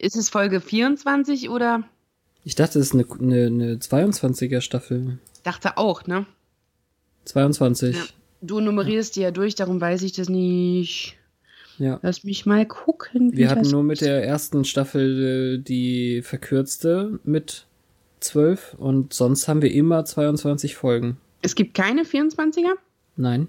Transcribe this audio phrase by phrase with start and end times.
[0.00, 1.84] Ist es Folge 24 oder?
[2.42, 5.18] Ich dachte, es ist eine, eine, eine 22er Staffel.
[5.42, 6.24] Dachte auch, ne?
[7.26, 7.96] 22.
[7.96, 8.02] Ja.
[8.40, 11.18] Du nummerierst die ja durch, darum weiß ich das nicht.
[11.76, 11.98] Ja.
[12.02, 13.36] Lass mich mal gucken.
[13.36, 17.66] Wir hatten nur mit der ersten Staffel äh, die verkürzte mit
[18.20, 21.18] 12 und sonst haben wir immer 22 Folgen.
[21.42, 22.72] Es gibt keine 24er?
[23.16, 23.48] Nein.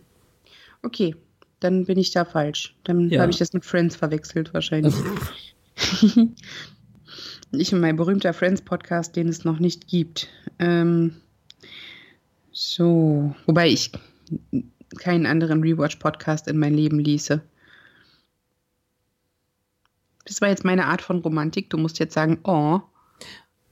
[0.84, 1.16] Okay,
[1.62, 2.76] dann bin ich da falsch.
[2.84, 3.22] Dann Ja.
[3.22, 4.94] habe ich das mit Friends verwechselt wahrscheinlich.
[7.52, 10.28] ich und mein berühmter Friends-Podcast, den es noch nicht gibt.
[10.60, 11.16] Ähm,
[12.52, 13.92] so, wobei ich
[15.00, 17.42] keinen anderen Rewatch-Podcast in mein Leben ließe.
[20.26, 21.70] Das war jetzt meine Art von Romantik.
[21.70, 22.82] Du musst jetzt sagen, oh,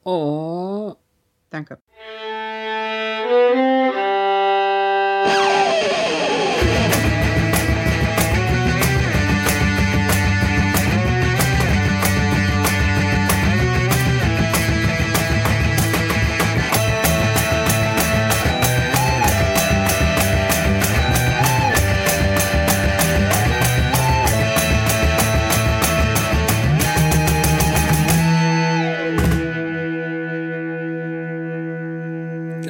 [0.03, 0.95] Oh.
[1.49, 1.77] danke.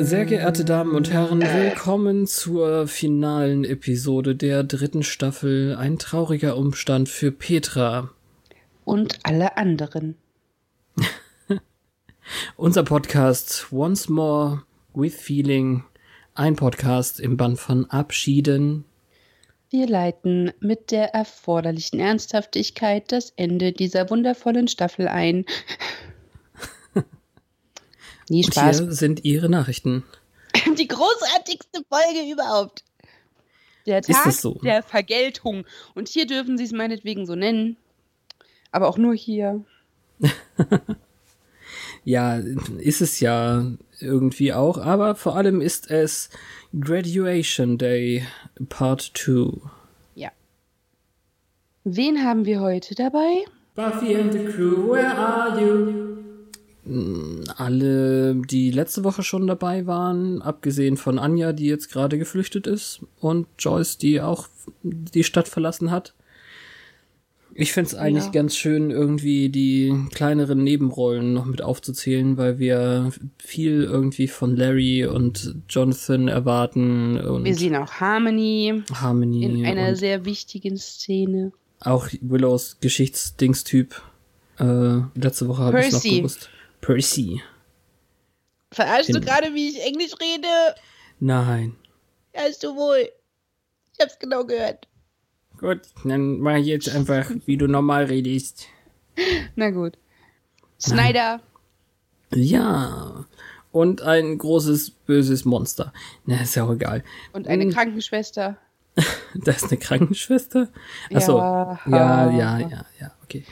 [0.01, 5.75] Sehr geehrte Damen und Herren, willkommen zur finalen Episode der dritten Staffel.
[5.75, 8.09] Ein trauriger Umstand für Petra.
[8.85, 10.15] Und alle anderen.
[12.55, 15.83] Unser Podcast Once More with Feeling.
[16.33, 18.85] Ein Podcast im Band von Abschieden.
[19.69, 25.43] Wir leiten mit der erforderlichen Ernsthaftigkeit das Ende dieser wundervollen Staffel ein.
[28.29, 28.79] Nie Und Spaß.
[28.79, 30.03] hier sind Ihre Nachrichten.
[30.77, 32.83] Die großartigste Folge überhaupt.
[33.85, 34.59] Der Tag so?
[34.63, 35.65] der Vergeltung.
[35.95, 37.77] Und hier dürfen Sie es meinetwegen so nennen.
[38.71, 39.63] Aber auch nur hier.
[42.05, 42.37] Ja,
[42.79, 43.65] ist es ja
[43.99, 46.29] irgendwie auch, aber vor allem ist es
[46.79, 48.25] Graduation Day
[48.69, 49.59] Part 2.
[50.15, 50.31] Ja.
[51.83, 53.43] Wen haben wir heute dabei?
[53.75, 56.17] Buffy and the crew, where are you?
[57.57, 63.01] Alle, die letzte Woche schon dabei waren, abgesehen von Anja, die jetzt gerade geflüchtet ist,
[63.19, 64.47] und Joyce, die auch
[64.83, 66.13] die Stadt verlassen hat.
[67.55, 68.31] Ich find's eigentlich Ja.
[68.31, 75.05] ganz schön, irgendwie die kleineren Nebenrollen noch mit aufzuzählen, weil wir viel irgendwie von Larry
[75.05, 81.51] und Jonathan erwarten und Wir sehen auch Harmony Harmony in einer sehr wichtigen Szene.
[81.81, 84.01] auch Willows Geschichtsdingstyp.
[84.59, 86.49] Äh, letzte Woche habe ich noch gewusst.
[86.81, 87.41] Percy.
[88.71, 90.47] Verarschst du gerade, wie ich Englisch rede?
[91.19, 91.75] Nein.
[92.35, 93.09] Hast du wohl.
[93.93, 94.87] Ich hab's genau gehört.
[95.57, 98.67] Gut, dann mach ich jetzt einfach, wie du normal redest.
[99.55, 99.97] Na gut.
[100.79, 101.41] Snyder.
[102.33, 103.25] Ja.
[103.71, 105.91] Und ein großes, böses Monster.
[106.25, 107.03] Na, ist ja auch egal.
[107.33, 107.71] Und eine Hm.
[107.73, 108.57] Krankenschwester.
[109.35, 110.69] Da ist eine Krankenschwester?
[111.13, 111.37] Achso.
[111.37, 111.79] Ja.
[111.85, 113.45] Ja, ja, ja, ja, okay.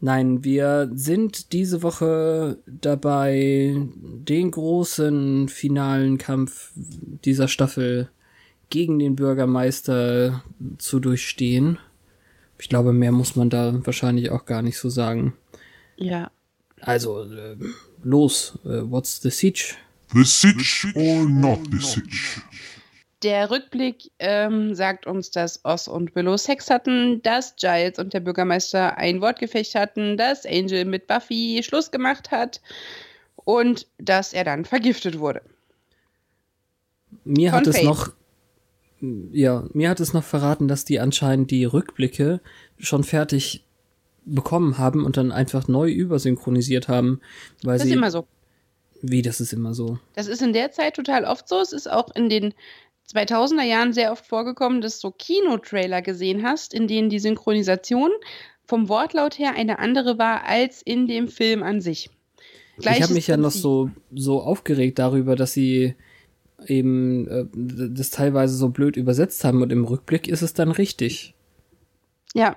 [0.00, 8.08] Nein, wir sind diese Woche dabei, den großen finalen Kampf dieser Staffel
[8.70, 10.44] gegen den Bürgermeister
[10.78, 11.78] zu durchstehen.
[12.60, 15.34] Ich glaube, mehr muss man da wahrscheinlich auch gar nicht so sagen.
[15.96, 16.30] Ja.
[16.80, 17.56] Also, äh,
[18.04, 19.74] los, äh, what's the siege?
[20.14, 22.40] The Sitch or not the Sitch?
[23.22, 28.20] Der Rückblick ähm, sagt uns, dass Oz und Willow Sex hatten, dass Giles und der
[28.20, 32.60] Bürgermeister ein Wortgefecht hatten, dass Angel mit Buffy Schluss gemacht hat
[33.44, 35.42] und dass er dann vergiftet wurde.
[37.24, 37.84] Mir Von hat es Faith.
[37.86, 38.12] noch,
[39.00, 42.40] ja, mir hat es noch verraten, dass die anscheinend die Rückblicke
[42.78, 43.64] schon fertig
[44.24, 47.20] bekommen haben und dann einfach neu übersynchronisiert haben,
[47.64, 48.26] weil Das sie, ist immer so.
[49.00, 49.98] wie, das ist immer so.
[50.14, 51.60] Das ist in der Zeit total oft so.
[51.60, 52.54] Es ist auch in den
[53.12, 58.10] 2000er Jahren sehr oft vorgekommen, dass du Kinotrailer gesehen hast, in denen die Synchronisation
[58.64, 62.10] vom Wortlaut her eine andere war als in dem Film an sich.
[62.76, 65.94] ich Gleiches habe mich ja noch so, so aufgeregt darüber, dass sie
[66.66, 71.34] eben äh, das teilweise so blöd übersetzt haben und im Rückblick ist es dann richtig.
[72.34, 72.56] Ja,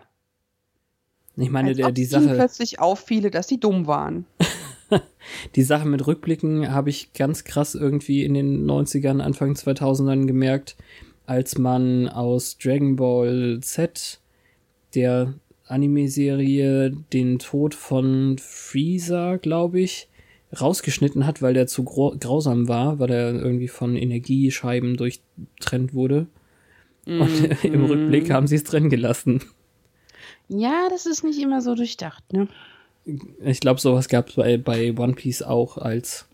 [1.37, 4.25] Ich meine, als der, ob die ihnen Sache, plötzlich auffiele, dass sie dumm waren.
[5.55, 10.75] die Sache mit Rückblicken habe ich ganz krass irgendwie in den 90ern, Anfang 2000ern gemerkt,
[11.25, 14.19] als man aus Dragon Ball Z,
[14.95, 15.33] der
[15.65, 20.09] Anime-Serie, den Tod von Freezer, glaube ich,
[20.59, 26.27] rausgeschnitten hat, weil der zu grausam war, weil er irgendwie von Energiescheiben durchtrennt wurde.
[27.05, 29.41] Und im Rückblick haben sie es drin gelassen.
[30.49, 32.49] Ja, das ist nicht immer so durchdacht, ne?
[33.43, 36.25] Ich glaube, sowas gab es bei, bei One Piece auch, als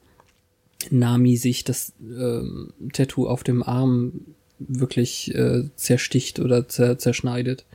[0.90, 4.12] Nami sich das ähm, Tattoo auf dem Arm
[4.60, 7.66] wirklich äh, zersticht oder zer zerschneidet.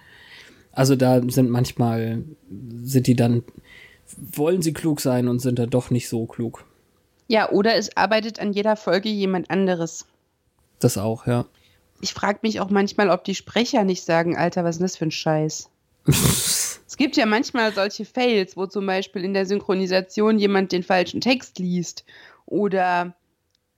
[0.73, 2.25] Also da sind manchmal,
[2.83, 3.43] sind die dann,
[4.17, 6.65] wollen sie klug sein und sind dann doch nicht so klug.
[7.29, 10.07] Ja, oder es arbeitet an jeder Folge jemand anderes.
[10.81, 11.47] Das auch, ja.
[12.01, 14.97] Ich frage mich auch manchmal, ob die Sprecher nicht sagen, Alter, was ist denn das
[14.97, 15.69] für ein Scheiß?
[16.93, 21.23] es gibt ja manchmal solche Fails, wo zum Beispiel in der Synchronisation jemand den falschen
[21.23, 22.05] Text liest.
[22.45, 23.17] Oder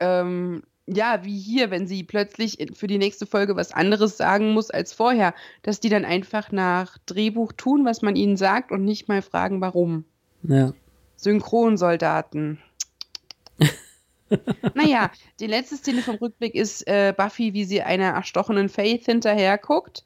[0.01, 4.73] ähm, ja, wie hier, wenn sie plötzlich für die nächste Folge was anderes sagen muss
[4.73, 5.33] als vorher,
[5.63, 9.61] dass die dann einfach nach Drehbuch tun, was man ihnen sagt und nicht mal fragen,
[9.61, 10.05] warum.
[10.43, 10.73] Ja.
[11.15, 12.59] Synchronsoldaten.
[14.75, 19.57] naja, die letzte Szene vom Rückblick ist äh, Buffy, wie sie einer erstochenen Faith hinterher
[19.57, 20.05] guckt.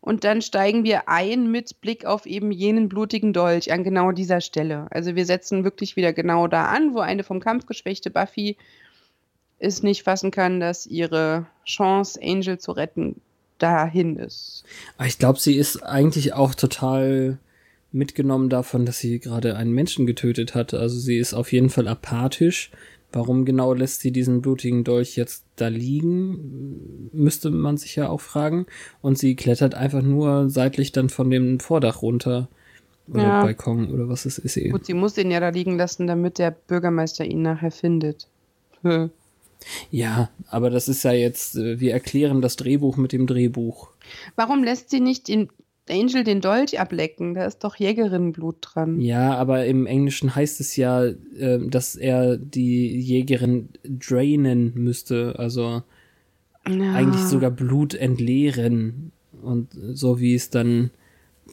[0.00, 4.40] Und dann steigen wir ein mit Blick auf eben jenen blutigen Dolch an genau dieser
[4.40, 4.86] Stelle.
[4.90, 8.56] Also wir setzen wirklich wieder genau da an, wo eine vom Kampf geschwächte Buffy
[9.58, 13.20] es nicht fassen kann, dass ihre Chance, Angel zu retten,
[13.58, 14.64] dahin ist.
[15.04, 17.38] Ich glaube, sie ist eigentlich auch total
[17.92, 20.74] mitgenommen davon, dass sie gerade einen Menschen getötet hat.
[20.74, 22.70] Also sie ist auf jeden Fall apathisch.
[23.12, 28.20] Warum genau lässt sie diesen blutigen Dolch jetzt da liegen, müsste man sich ja auch
[28.20, 28.66] fragen.
[29.02, 32.48] Und sie klettert einfach nur seitlich dann von dem Vordach runter.
[33.08, 33.42] Oder ja.
[33.42, 34.56] Balkon oder was es ist.
[34.56, 34.68] Eh.
[34.68, 38.28] Gut, sie muss ihn ja da liegen lassen, damit der Bürgermeister ihn nachher findet.
[39.90, 43.88] Ja, aber das ist ja jetzt, äh, wir erklären das Drehbuch mit dem Drehbuch.
[44.36, 45.48] Warum lässt sie nicht den
[45.90, 47.34] Angel den Dolch ablecken?
[47.34, 49.00] Da ist doch Jägerinnenblut dran.
[49.00, 55.82] Ja, aber im Englischen heißt es ja, äh, dass er die Jägerin drainen müsste, also
[56.68, 56.94] ja.
[56.94, 59.12] eigentlich sogar Blut entleeren.
[59.42, 60.90] Und so wie es dann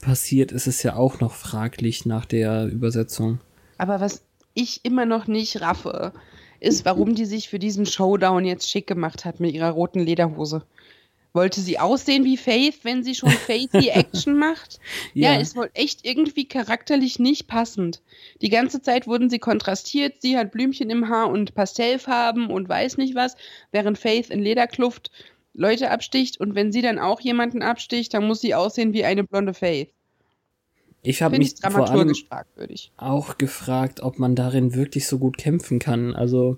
[0.02, 3.40] passiert, ist es ja auch noch fraglich nach der Übersetzung.
[3.78, 4.24] Aber was
[4.54, 6.14] ich immer noch nicht raffe,
[6.60, 10.64] ist, warum die sich für diesen Showdown jetzt schick gemacht hat mit ihrer roten Lederhose.
[11.38, 14.80] Wollte sie aussehen wie Faith, wenn sie schon Faithy Action macht?
[15.14, 15.34] ja.
[15.34, 18.02] ja, ist wohl echt irgendwie charakterlich nicht passend.
[18.42, 20.16] Die ganze Zeit wurden sie kontrastiert.
[20.20, 23.36] Sie hat Blümchen im Haar und Pastellfarben und weiß nicht was,
[23.72, 25.12] während Faith in Lederkluft
[25.54, 26.40] Leute absticht.
[26.40, 29.94] Und wenn sie dann auch jemanden absticht, dann muss sie aussehen wie eine blonde Faith.
[31.04, 32.14] Ich habe mich vor allem
[32.98, 36.16] auch gefragt, ob man darin wirklich so gut kämpfen kann.
[36.16, 36.58] Also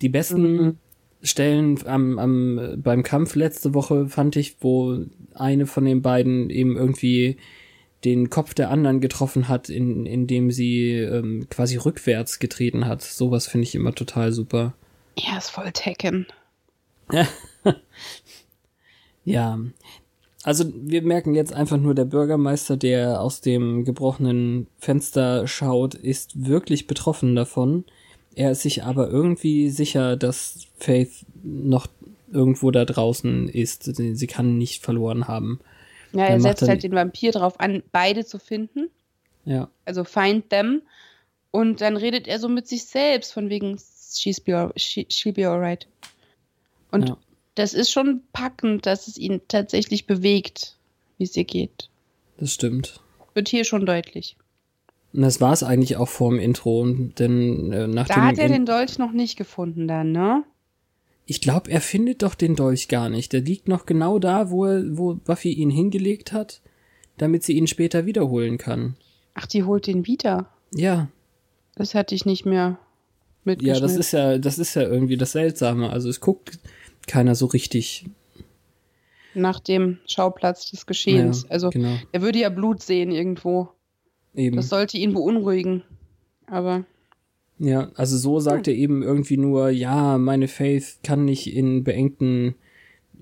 [0.00, 0.78] die besten mhm.
[1.22, 6.76] Stellen am, am, beim Kampf letzte Woche fand ich, wo eine von den beiden eben
[6.76, 7.36] irgendwie
[8.04, 13.02] den Kopf der anderen getroffen hat, in, indem sie ähm, quasi rückwärts getreten hat.
[13.02, 14.74] Sowas finde ich immer total super.
[15.18, 16.26] Ja, ist voll Tekken.
[19.24, 19.58] ja,
[20.42, 26.46] also wir merken jetzt einfach nur, der Bürgermeister, der aus dem gebrochenen Fenster schaut, ist
[26.46, 27.84] wirklich betroffen davon.
[28.40, 31.86] Er ist sich aber irgendwie sicher, dass Faith noch
[32.32, 33.84] irgendwo da draußen ist.
[33.84, 35.60] Sie kann nicht verloren haben.
[36.12, 38.90] Ja, er setzt halt den Vampir drauf an, beide zu finden.
[39.44, 39.68] Ja.
[39.84, 40.82] Also find them.
[41.50, 43.78] Und dann redet er so mit sich selbst, von wegen,
[44.12, 45.86] she's be, she, she'll be alright.
[46.90, 47.16] Und ja
[47.60, 50.76] das ist schon packend, dass es ihn tatsächlich bewegt,
[51.18, 51.90] wie es ihr geht.
[52.38, 53.00] Das stimmt.
[53.34, 54.36] Wird hier schon deutlich.
[55.12, 58.38] Und das war es eigentlich auch vor dem Intro, denn äh, nach da dem hat
[58.38, 60.44] er den Dolch noch nicht gefunden dann, ne?
[61.26, 63.32] Ich glaube, er findet doch den Dolch gar nicht.
[63.32, 66.60] Der liegt noch genau da, wo, er, wo Buffy ihn hingelegt hat,
[67.18, 68.96] damit sie ihn später wiederholen kann.
[69.34, 70.48] Ach, die holt ihn wieder.
[70.74, 71.08] Ja.
[71.76, 72.78] Das hatte ich nicht mehr
[73.44, 73.80] mitgeschnitten.
[73.80, 75.90] Ja, das ist ja, das ist ja irgendwie das Seltsame.
[75.90, 76.58] Also es guckt
[77.06, 78.06] keiner so richtig
[79.34, 81.44] nach dem Schauplatz des Geschehens.
[81.44, 81.96] Ja, also genau.
[82.12, 83.68] er würde ja Blut sehen irgendwo.
[84.34, 84.56] Eben.
[84.56, 85.82] Das sollte ihn beunruhigen.
[86.46, 86.84] Aber.
[87.58, 88.72] Ja, also so sagt hm.
[88.72, 92.54] er eben irgendwie nur, ja, meine Faith kann nicht in beengten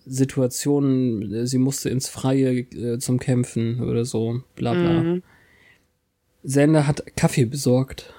[0.06, 5.02] Situationen, äh, sie musste ins Freie äh, zum Kämpfen oder so, bla bla.
[5.02, 5.22] Mhm.
[6.42, 8.14] Sender hat Kaffee besorgt.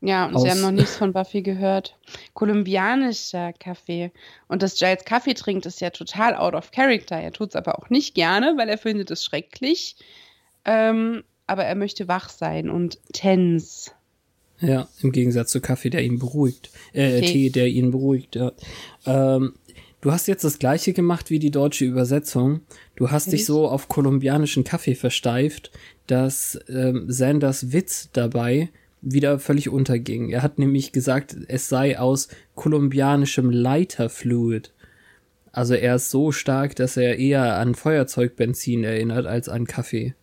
[0.00, 1.96] Ja, und sie haben noch nichts von Buffy gehört.
[2.34, 4.12] Kolumbianischer Kaffee.
[4.48, 7.16] Und dass Giles Kaffee trinkt, ist ja total out of character.
[7.16, 9.96] Er tut es aber auch nicht gerne, weil er findet es schrecklich.
[10.66, 13.90] Ähm, aber er möchte wach sein und tense.
[14.60, 16.70] Ja, im Gegensatz zu Kaffee, der ihn beruhigt.
[16.92, 18.52] Äh, Tee, Tee der ihn beruhigt, ja.
[19.04, 19.54] Ähm,
[20.00, 22.60] du hast jetzt das gleiche gemacht wie die deutsche Übersetzung.
[22.96, 25.70] Du hast dich so auf kolumbianischen Kaffee versteift,
[26.06, 28.70] dass ähm, Sanders Witz dabei
[29.02, 30.30] wieder völlig unterging.
[30.30, 34.72] Er hat nämlich gesagt, es sei aus kolumbianischem Leiterfluid.
[35.52, 40.14] Also er ist so stark, dass er eher an Feuerzeugbenzin erinnert als an Kaffee.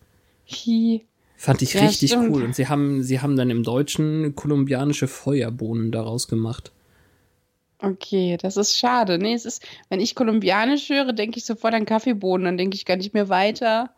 [0.48, 1.06] Hi.
[1.41, 2.29] Fand ich Ja, richtig stimmt.
[2.29, 2.43] cool.
[2.43, 6.71] Und sie haben, sie haben dann im Deutschen kolumbianische Feuerbohnen daraus gemacht.
[7.79, 9.17] Okay, das ist schade.
[9.17, 12.86] Nee, es ist, wenn ich kolumbianisch höre, denke ich sofort an Kaffeebohnen, dann denke ich
[12.86, 13.89] gar nicht mehr weiter.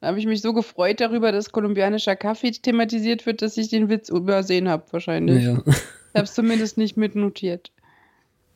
[0.00, 3.88] Da habe ich mich so gefreut darüber, dass kolumbianischer Kaffee thematisiert wird, dass ich den
[3.88, 5.44] Witz übersehen habe, wahrscheinlich.
[5.44, 5.62] Naja.
[5.64, 5.74] Ich
[6.14, 7.70] habe es zumindest nicht mitnotiert.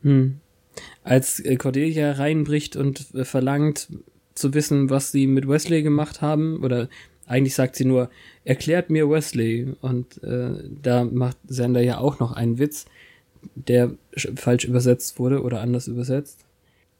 [0.02, 0.40] Hm.
[1.04, 3.86] Als Cordelia reinbricht und äh, verlangt
[4.34, 6.88] zu wissen, was sie mit Wesley gemacht haben, oder
[7.26, 8.10] eigentlich sagt sie nur,
[8.44, 9.74] erklärt mir Wesley.
[9.80, 10.50] Und äh,
[10.82, 12.86] da macht Sander ja auch noch einen Witz,
[13.54, 16.40] der sch- falsch übersetzt wurde oder anders übersetzt.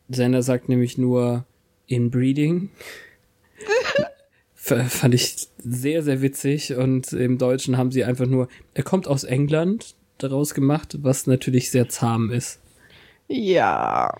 [0.09, 1.45] Sander sagt nämlich nur
[1.87, 2.71] Inbreeding.
[4.55, 9.23] Fand ich sehr, sehr witzig und im Deutschen haben sie einfach nur, er kommt aus
[9.23, 12.61] England daraus gemacht, was natürlich sehr zahm ist.
[13.29, 14.17] Ja.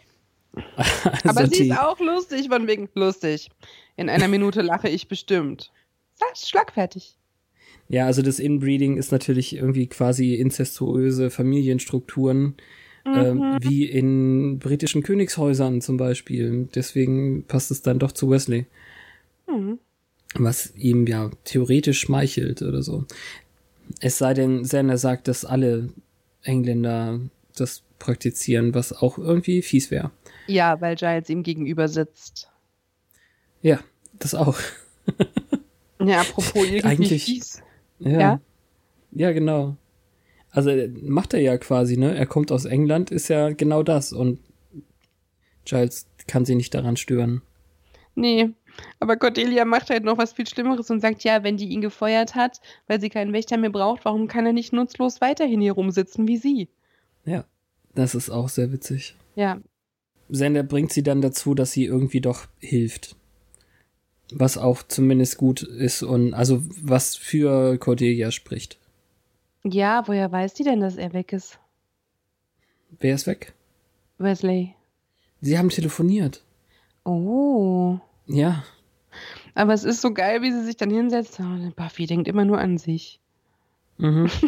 [0.77, 3.51] Also Aber sie ist auch lustig, von wegen lustig.
[3.97, 5.71] In einer Minute lache ich bestimmt.
[6.19, 7.17] Das ist schlagfertig.
[7.89, 12.57] Ja, also das Inbreeding ist natürlich irgendwie quasi inzestuöse Familienstrukturen,
[13.05, 16.69] ähm, wie in britischen Königshäusern zum Beispiel.
[16.75, 18.67] Deswegen passt es dann doch zu Wesley.
[19.47, 19.79] Mhm.
[20.35, 23.05] Was ihm ja theoretisch schmeichelt oder so.
[24.01, 25.91] Es sei denn, Sander sagt, dass alle
[26.43, 27.21] Engländer
[27.55, 30.11] das praktizieren, was auch irgendwie fies wäre.
[30.49, 32.51] Ja, weil Giles ihm gegenüber sitzt.
[33.63, 33.81] Ja,
[34.19, 34.59] das auch.
[36.01, 37.63] Ja, apropos irgendwie Eigentlich- fies.
[37.99, 38.21] Ja.
[38.21, 38.41] Ja?
[39.13, 39.77] Ja, genau.
[40.51, 42.17] Also äh, macht er ja quasi, ne?
[42.17, 44.39] Er kommt aus England, ist ja genau das und
[45.65, 47.43] Giles kann sie nicht daran stören.
[48.15, 48.51] Nee,
[49.01, 52.35] aber Cordelia macht halt noch was viel Schlimmeres und sagt, ja, wenn die ihn gefeuert
[52.35, 56.27] hat, weil sie keinen Wächter mehr braucht, warum kann er nicht nutzlos weiterhin hier rumsitzen
[56.29, 56.69] wie sie?
[57.25, 57.45] Ja,
[57.95, 59.17] das ist auch sehr witzig.
[59.35, 59.61] Ja,
[60.29, 63.17] Sander bringt sie dann dazu, dass sie irgendwie doch hilft.
[64.33, 68.79] Was auch zumindest gut ist und also was für Cordelia spricht.
[69.65, 71.59] ja, woher weiß die denn, dass er weg ist?
[72.99, 73.53] Wer ist weg?
[74.19, 74.75] Wesley.
[75.41, 76.43] Sie haben telefoniert.
[77.05, 77.99] Oh.
[78.27, 78.65] Ja,
[79.55, 81.39] Aber es ist so geil, wie sie sich dann hinsetzt.
[81.41, 83.21] Oh, Buffy denkt immer nur an sich.
[83.99, 84.29] mhm.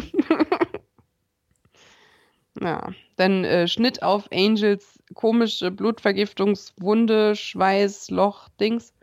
[2.61, 8.93] Ja, dann äh, Schnitt auf Angels komische Blutvergiftungswunde, Schweiß, Loch, Dings.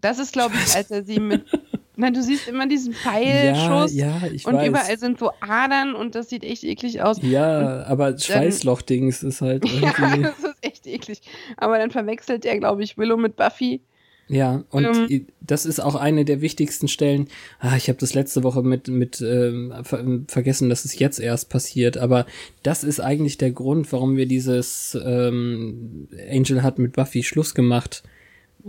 [0.00, 1.44] Das ist, glaube ich, als er sie mit.
[1.98, 4.68] Na, du siehst immer diesen ja, Pfeilschuss ja, ich und weiß.
[4.68, 7.18] überall sind so Adern und das sieht echt eklig aus.
[7.22, 10.22] ja, aber Schweißloch-Dings ist halt Ja, irgendwie.
[10.24, 11.22] das ist echt eklig.
[11.56, 13.80] Aber dann verwechselt er, glaube ich, Willow mit Buffy.
[14.28, 15.26] Ja, und Ähm.
[15.40, 17.28] das ist auch eine der wichtigsten Stellen.
[17.60, 21.48] Ah, ich habe das letzte Woche mit mit ähm, ver vergessen, dass es jetzt erst
[21.48, 22.26] passiert, aber
[22.62, 28.02] das ist eigentlich der Grund, warum wir dieses ähm, Angel hat mit Buffy Schluss gemacht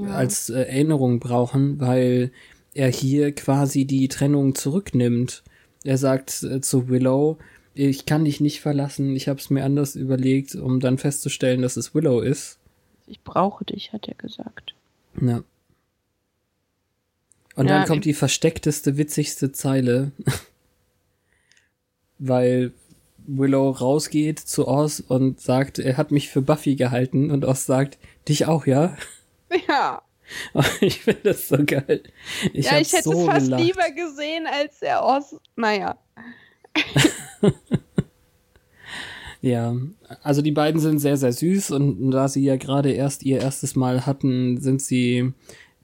[0.05, 2.31] als äh, Erinnerung brauchen, weil
[2.73, 5.43] er hier quasi die Trennung zurücknimmt.
[5.83, 7.37] Er sagt äh, zu Willow,
[7.73, 11.77] ich kann dich nicht verlassen, ich habe es mir anders überlegt, um dann festzustellen, dass
[11.77, 12.57] es Willow ist.
[13.05, 14.73] Ich brauche dich, hat er gesagt.
[15.21, 15.43] Ja.
[17.55, 20.11] Und Ja, dann kommt die versteckteste, witzigste Zeile,
[22.19, 22.73] weil
[23.25, 27.97] Willow rausgeht zu Oz und sagt, er hat mich für Buffy gehalten und Oz sagt,
[28.27, 28.95] dich auch, ja?
[29.67, 30.01] Ja.
[30.81, 32.03] Ich finde das so geil.
[32.53, 33.63] Ich ja, ich hätte so es fast gelacht.
[33.63, 35.35] lieber gesehen als der Oz.
[35.55, 35.97] Naja.
[39.41, 39.75] Ja,
[40.23, 43.75] also die beiden sind sehr, sehr süß und da sie ja gerade erst ihr erstes
[43.75, 45.31] Mal hatten, sind sie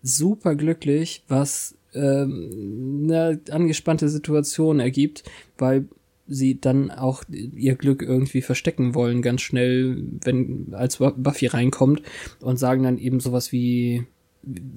[0.02, 5.24] super glücklich, was ähm, eine angespannte Situation ergibt,
[5.58, 5.88] weil
[6.34, 12.02] sie dann auch ihr Glück irgendwie verstecken wollen, ganz schnell, wenn als Bu- Buffy reinkommt
[12.42, 14.06] und sagen dann eben sowas wie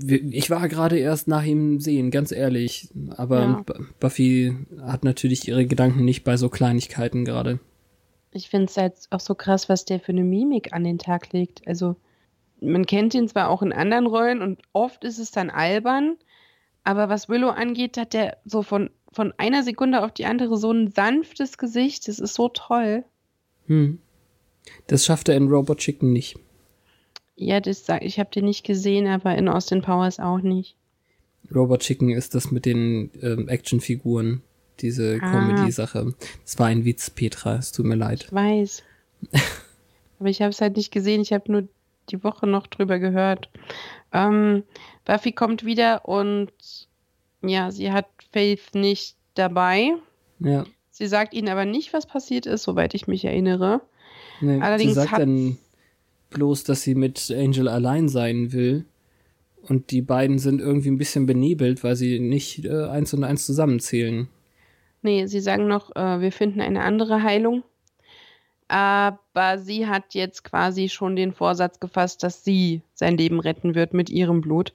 [0.06, 2.88] ich war gerade erst nach ihm sehen, ganz ehrlich.
[3.16, 3.62] Aber Ja.
[3.66, 7.58] Bu- Buffy hat natürlich ihre Gedanken nicht bei so Kleinigkeiten gerade.
[8.30, 11.32] Ich finde es halt auch so krass, was der für eine Mimik an den Tag
[11.32, 11.66] legt.
[11.66, 11.96] Also,
[12.60, 16.16] man kennt ihn zwar auch in anderen Rollen und oft ist es dann albern,
[16.84, 20.70] aber was Willow angeht, hat der so von, von einer Sekunde auf die andere so
[20.70, 22.06] ein sanftes Gesicht.
[22.06, 23.02] Das ist so toll.
[23.66, 23.98] Hm.
[24.88, 26.38] Das schafft er in Robot Chicken nicht.
[27.34, 30.76] Ja, das sag ich, habe den nicht gesehen, aber in Austin Powers auch nicht.
[31.54, 34.42] Robot Chicken ist das mit den ähm, Actionfiguren,
[34.80, 35.30] diese Ah.
[35.30, 36.14] Comedy-Sache.
[36.44, 38.24] Das war ein Witz, Petra, es tut mir leid.
[38.24, 38.82] Ich weiß.
[40.20, 41.22] aber ich habe es halt nicht gesehen.
[41.22, 41.68] Ich habe nur
[42.10, 43.48] die Woche noch drüber gehört.
[44.12, 44.64] Ähm,
[45.06, 46.52] Buffy kommt wieder und
[47.42, 49.92] ja, sie hat Faith nicht dabei.
[50.40, 53.82] Ja, Sie sagt ihnen aber nicht, was passiert ist, soweit ich mich erinnere.
[54.40, 55.58] nee, Allerdings sie sagt hat- dann
[56.30, 58.86] bloß, dass sie mit Angel allein sein will
[59.68, 63.44] Und die beiden sind irgendwie ein bisschen benebelt, weil sie nicht äh, eins und eins
[63.46, 64.28] zusammenzählen.
[65.02, 67.62] Nee, sie sagen noch, äh, wir finden eine andere Heilung.
[68.68, 73.94] Aber sie hat jetzt quasi schon den Vorsatz gefasst, dass sie sein Leben retten wird
[73.94, 74.72] mit ihrem Blut.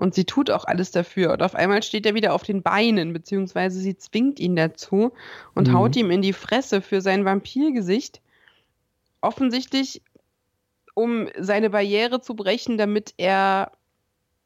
[0.00, 1.34] Und sie tut auch alles dafür.
[1.34, 5.12] Und auf einmal steht er wieder auf den Beinen, beziehungsweise sie zwingt ihn dazu
[5.54, 5.74] und Mhm.
[5.74, 8.22] haut ihm in die Fresse für sein Vampirgesicht.
[9.20, 10.00] Offensichtlich,
[10.94, 13.72] um seine Barriere zu brechen, damit er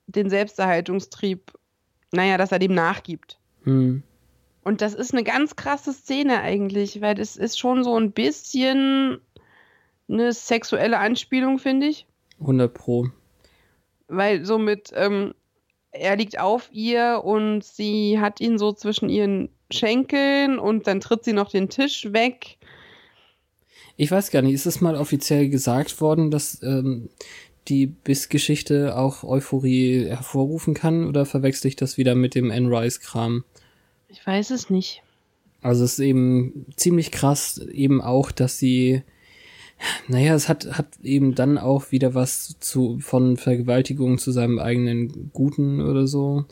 [0.08, 1.52] den Selbsterhaltungstrieb,
[2.10, 3.38] naja, dass er dem nachgibt.
[3.62, 4.02] Hm.
[4.64, 9.20] Und das ist eine ganz krasse Szene eigentlich, weil das ist schon so ein bisschen
[10.08, 12.08] eine sexuelle Anspielung, finde ich.
[12.40, 13.06] 100 Pro.
[14.08, 15.32] Weil so mit, ähm,
[15.94, 21.24] er liegt auf ihr und sie hat ihn so zwischen ihren Schenkeln und dann tritt
[21.24, 22.58] sie noch den Tisch weg.
[23.96, 27.10] Ich weiß gar nicht, ist es mal offiziell gesagt worden, dass ähm,
[27.68, 33.44] die Biss-Geschichte auch Euphorie hervorrufen kann oder verwechsel ich das wieder mit dem Anne Rice-Kram?
[34.08, 35.02] Ich weiß es nicht.
[35.62, 39.02] Also es ist eben ziemlich krass, eben auch, dass sie,
[40.08, 45.30] naja, es hat, hat eben dann auch wieder was zu, von Vergewaltigung zu seinem eigenen
[45.32, 46.44] Guten oder so,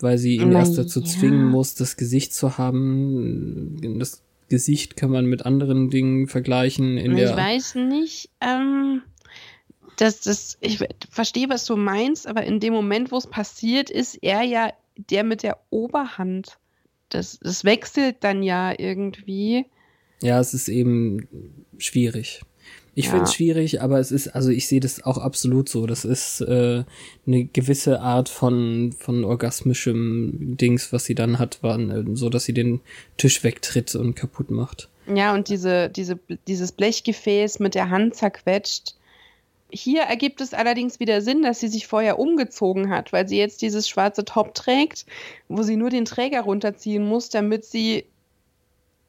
[0.00, 1.06] weil sie ihn Na erst dazu ja.
[1.06, 3.98] zwingen muss, das Gesicht zu haben.
[3.98, 6.98] Das Gesicht kann man mit anderen Dingen vergleichen.
[6.98, 9.02] In ich der, weiß nicht, ähm,
[9.96, 10.78] dass das, ich
[11.10, 15.24] verstehe, was du meinst, aber in dem Moment, wo es passiert, ist er ja der
[15.24, 16.58] mit der Oberhand.
[17.08, 19.66] Das, das wechselt dann ja irgendwie.
[20.22, 21.28] Ja, es ist eben
[21.78, 22.42] schwierig.
[22.98, 23.10] Ich Ja.
[23.10, 25.86] finde es schwierig, aber es ist, also ich sehe das auch absolut so.
[25.86, 26.82] Das ist äh,
[27.26, 32.44] eine gewisse Art von, von orgasmischem Dings, was sie dann hat, waren, äh, so dass
[32.44, 32.80] sie den
[33.18, 34.88] Tisch wegtritt und kaputt macht.
[35.14, 38.94] Ja, und diese, diese, dieses Blechgefäß mit der Hand zerquetscht.
[39.70, 43.60] Hier ergibt es allerdings wieder Sinn, dass sie sich vorher umgezogen hat, weil sie jetzt
[43.60, 45.04] dieses schwarze Top trägt,
[45.48, 48.06] wo sie nur den Träger runterziehen muss, damit sie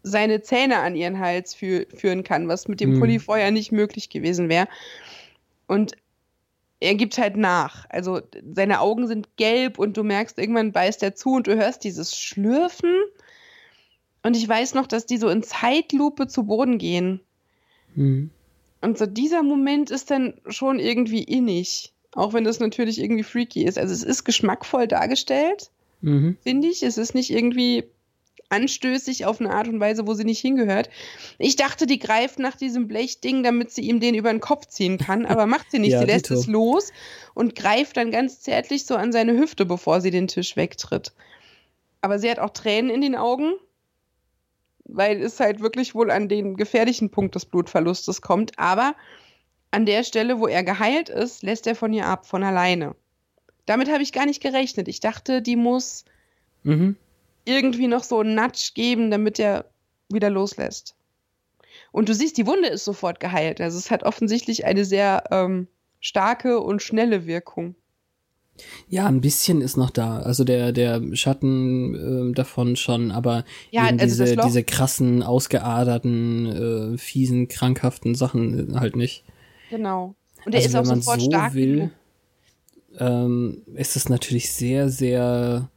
[0.04, 3.00] seine Zähne an ihren Hals fü führen kann, was mit dem Mhm.
[3.00, 4.68] Pulli vorher nicht möglich gewesen wäre.
[5.68, 5.94] Und
[6.80, 7.86] er gibt halt nach.
[7.90, 8.22] Also
[8.54, 12.18] seine Augen sind gelb und du merkst, irgendwann beißt er zu und du hörst dieses
[12.18, 12.94] Schlürfen.
[14.24, 17.20] Und ich weiß noch, dass die so in Zeitlupe zu Boden gehen.
[17.96, 18.30] Mhm.
[18.82, 21.94] Und so dieser Moment ist dann schon irgendwie innig.
[22.14, 23.78] Auch wenn das natürlich irgendwie freaky ist.
[23.78, 26.38] Also es ist geschmackvoll dargestellt, Mhm.
[26.44, 26.84] finde ich.
[26.84, 27.86] Es ist nicht irgendwie
[28.50, 30.90] anstößig auf eine Art und Weise, wo sie nicht hingehört.
[31.38, 34.98] Ich dachte, die greift nach diesem Blechding, damit sie ihm den über den Kopf ziehen
[34.98, 35.92] kann, aber macht sie nicht.
[35.92, 36.92] Ja, sie lässt es los
[37.34, 41.14] und greift dann ganz zärtlich so an seine Hüfte, bevor sie den Tisch wegtritt.
[42.02, 43.54] Aber sie hat auch Tränen in den Augen,
[44.86, 48.58] weil es halt wirklich wohl an den gefährlichen Punkt des Blutverlustes kommt.
[48.58, 48.96] Aber
[49.72, 52.96] an der Stelle, wo er geheilt ist, lässt er von ihr ab, von alleine.
[53.66, 54.88] Damit habe ich gar nicht gerechnet.
[54.88, 56.06] Ich dachte, die muss
[56.64, 56.96] Mhm.
[57.48, 59.66] Irgendwie noch so einen Nudge geben, damit er
[60.10, 60.96] wieder loslässt.
[61.92, 63.62] Und du siehst, die Wunde ist sofort geheilt.
[63.62, 65.68] Also es hat offensichtlich eine sehr ähm,
[66.00, 67.76] starke und schnelle Wirkung.
[68.90, 70.20] Ja, ein bisschen ist noch da.
[70.20, 76.96] Also der, der Schatten ähm, davon schon, aber Ja, eben also diese, diese krassen, ausgeaderten,
[76.96, 79.24] äh, fiesen, krankhaften Sachen äh, halt nicht.
[79.70, 80.16] Genau.
[80.46, 81.54] Und er also ist wenn auch man sofort so stark.
[81.54, 81.92] will,
[83.00, 85.70] ähm, ist es natürlich sehr, sehr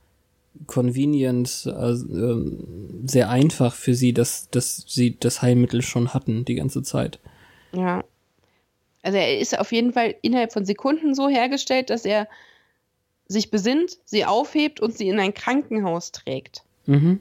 [0.66, 6.54] convenient, also, ähm, sehr einfach für sie, dass, dass sie das Heilmittel schon hatten die
[6.56, 7.18] ganze Zeit.
[7.72, 8.04] Ja.
[9.02, 12.28] Also er ist auf jeden Fall innerhalb von Sekunden so hergestellt, dass er
[13.28, 16.64] sich besinnt, sie aufhebt und sie in ein Krankenhaus trägt.
[16.86, 17.20] Mhm.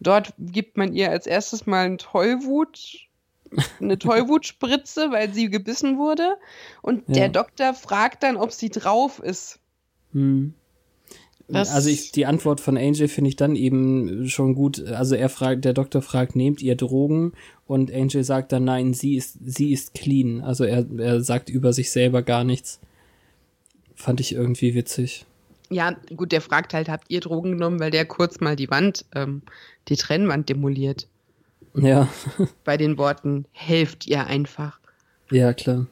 [0.00, 3.06] Dort gibt man ihr als erstes mal ein Tollwut,
[3.80, 6.36] eine Tollwutspritze, weil sie gebissen wurde.
[6.82, 7.14] Und Ja.
[7.14, 9.60] der Doktor fragt dann, ob sie drauf ist.
[10.12, 10.54] Hm.
[11.52, 14.84] Das- also ich, die Antwort von Angel finde ich dann eben schon gut.
[14.86, 17.32] Also er fragt, der Doktor fragt, nehmt ihr Drogen?
[17.66, 20.40] Und Angel sagt dann, nein, sie ist, sie ist clean.
[20.42, 22.80] Also er, er sagt über sich selber gar nichts.
[23.94, 25.26] Fand ich irgendwie witzig.
[25.70, 29.04] Ja, gut, der fragt halt, habt ihr Drogen genommen, weil der kurz mal die Wand,
[29.14, 29.42] ähm,
[29.88, 31.06] die Trennwand demoliert.
[31.76, 32.08] Ja,
[32.64, 34.80] Bei den Worten, helft ihr einfach.
[35.30, 35.86] ja, klar.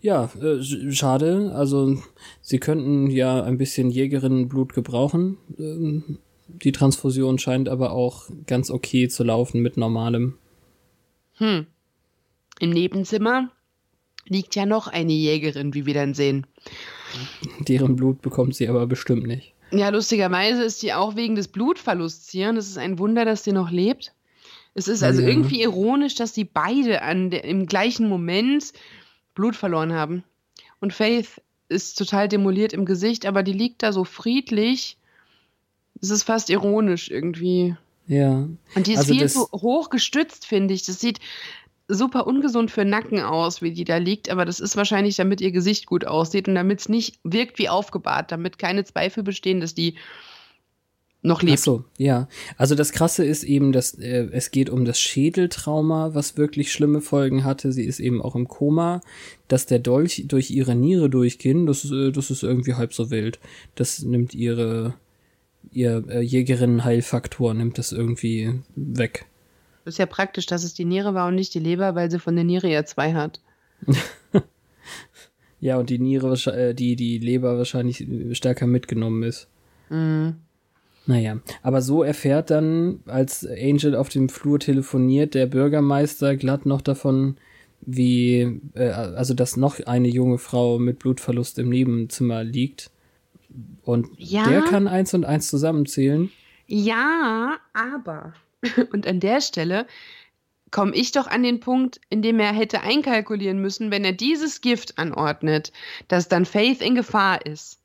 [0.00, 1.52] Ja, äh, sch- schade.
[1.54, 1.98] Also
[2.40, 5.36] sie könnten ja ein bisschen Jägerinnenblut gebrauchen.
[5.58, 10.36] Ähm, die Transfusion scheint aber auch ganz okay zu laufen mit normalem.
[11.34, 11.66] Hm.
[12.60, 13.50] Im Nebenzimmer
[14.26, 16.46] liegt ja noch eine Jägerin, wie wir dann sehen.
[17.60, 19.54] Deren Blut bekommt sie aber bestimmt nicht.
[19.72, 22.48] Ja, lustigerweise ist die auch wegen des Blutverlusts hier.
[22.48, 24.12] Und es ist ein Wunder, dass sie noch lebt.
[24.74, 25.28] Es ist also Ja.
[25.28, 28.72] irgendwie ironisch, dass die beide an der, im gleichen Moment
[29.34, 30.24] Blut verloren haben.
[30.80, 34.96] Und Faith ist total demoliert im Gesicht, aber die liegt da so friedlich.
[36.00, 37.76] Es ist fast ironisch irgendwie.
[38.06, 38.48] Ja.
[38.74, 40.84] Und die ist Also viel zu hoch gestützt, finde ich.
[40.84, 41.20] Das sieht
[41.86, 45.52] super ungesund für Nacken aus, wie die da liegt, aber das ist wahrscheinlich, damit ihr
[45.52, 49.74] Gesicht gut aussieht und damit es nicht wirkt wie aufgebahrt, damit keine Zweifel bestehen, dass
[49.74, 49.96] die
[51.22, 51.58] noch Ach lebt.
[51.58, 52.28] so, ja.
[52.56, 57.00] Also das Krasse ist eben, dass äh, es geht um das Schädeltrauma, was wirklich schlimme
[57.00, 57.72] Folgen hatte.
[57.72, 59.00] Sie ist eben auch im Koma,
[59.48, 61.66] dass der Dolch durch ihre Niere durchging.
[61.66, 63.38] Das ist, äh, das ist irgendwie halb so wild.
[63.74, 64.94] Das nimmt ihre
[65.72, 69.26] ihr äh, Jägerinnen-Heilfaktor nimmt das irgendwie weg.
[69.84, 72.18] Das ist ja praktisch, dass es die Niere war und nicht die Leber, weil sie
[72.18, 73.40] von der Niere ja zwei hat.
[75.60, 79.46] Ja, und die Niere, äh, die die Leber wahrscheinlich äh, stärker mitgenommen ist.
[79.90, 80.36] Mhm.
[81.06, 86.82] Naja, aber so erfährt dann, als Angel auf dem Flur telefoniert, der Bürgermeister glatt noch
[86.82, 87.36] davon,
[87.80, 92.90] wie, äh, also dass noch eine junge Frau mit Blutverlust im Nebenzimmer liegt.
[93.82, 94.44] Und Ja.
[94.48, 96.30] der kann eins und eins zusammenzählen.
[96.66, 98.34] Ja, aber.
[98.92, 99.86] Und an der Stelle
[100.70, 104.60] komme ich doch an den Punkt, in dem er hätte einkalkulieren müssen, wenn er dieses
[104.60, 105.72] Gift anordnet,
[106.06, 107.79] dass dann Faith in Gefahr ist.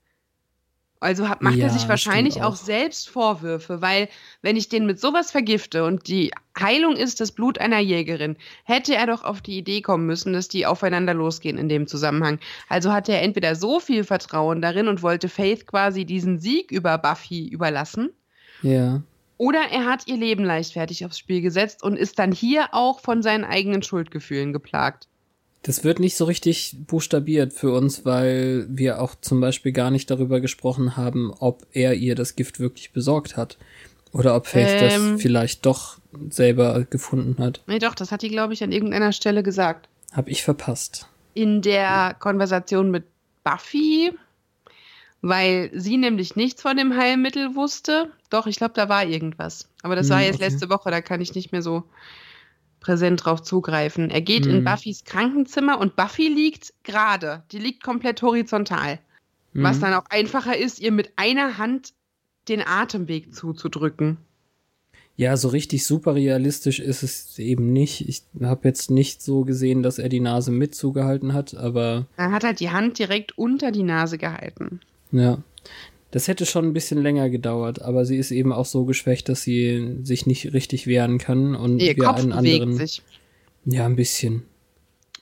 [1.06, 2.54] Also hat, macht Ja, er sich wahrscheinlich auch.
[2.54, 2.56] auch.
[2.56, 4.10] selbst Vorwürfe, weil
[4.42, 8.96] wenn ich den mit sowas vergifte und die Heilung ist das Blut einer Jägerin, hätte
[8.96, 12.40] er doch auf die Idee kommen müssen, dass die aufeinander losgehen in dem Zusammenhang.
[12.70, 16.98] Also hatte er entweder so viel Vertrauen darin und wollte Faith quasi diesen Sieg über
[16.98, 18.10] Buffy überlassen,
[18.62, 19.02] Ja.
[19.38, 23.22] oder er hat ihr Leben leichtfertig aufs Spiel gesetzt und ist dann hier auch von
[23.22, 25.08] seinen eigenen Schuldgefühlen geplagt.
[25.66, 30.12] Das wird nicht so richtig buchstabiert für uns, weil wir auch zum Beispiel gar nicht
[30.12, 33.58] darüber gesprochen haben, ob er ihr das Gift wirklich besorgt hat.
[34.12, 35.14] Oder ob Faith Ähm.
[35.14, 35.98] das vielleicht doch
[36.30, 37.62] selber gefunden hat.
[37.66, 39.90] Nee, doch, das hat die, glaube ich, an irgendeiner Stelle gesagt.
[40.14, 41.08] Hab ich verpasst.
[41.34, 43.04] In der Konversation mit
[43.44, 44.14] Buffy,
[45.22, 48.12] weil sie nämlich nichts von dem Heilmittel wusste.
[48.30, 49.68] Doch, ich glaube, da war irgendwas.
[49.82, 50.46] Aber das war Hm, jetzt okay.
[50.46, 51.84] letzte Woche, da kann ich nicht mehr so
[52.86, 54.12] präsent drauf zugreifen.
[54.12, 54.64] Er geht in Hm.
[54.64, 57.42] Buffys Krankenzimmer und Buffy liegt gerade.
[57.52, 59.00] Die liegt komplett horizontal.
[59.54, 59.82] Was Mhm.
[59.82, 61.94] dann auch einfacher ist, ihr mit einer Hand
[62.48, 64.18] den Atemweg zuzudrücken.
[65.18, 68.08] Ja, so richtig super realistisch ist es eben nicht.
[68.08, 72.32] Ich habe jetzt nicht so gesehen, dass er die Nase mit zugehalten hat, aber Er
[72.32, 74.82] hat halt die Hand direkt unter die Nase gehalten.
[75.12, 75.40] ja.
[76.16, 79.44] Das hätte schon ein bisschen länger gedauert, aber sie ist eben auch so geschwächt, dass
[79.44, 82.78] sie sich nicht richtig wehren kann und Ihr wir Kopf einen bewegt anderen.
[82.78, 83.02] sich.
[83.66, 84.44] Ja, ein bisschen.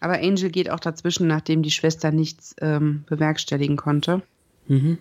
[0.02, 4.22] Aber Angel geht auch dazwischen, nachdem die Schwester nichts ähm, bewerkstelligen konnte.
[4.68, 5.00] Mhm.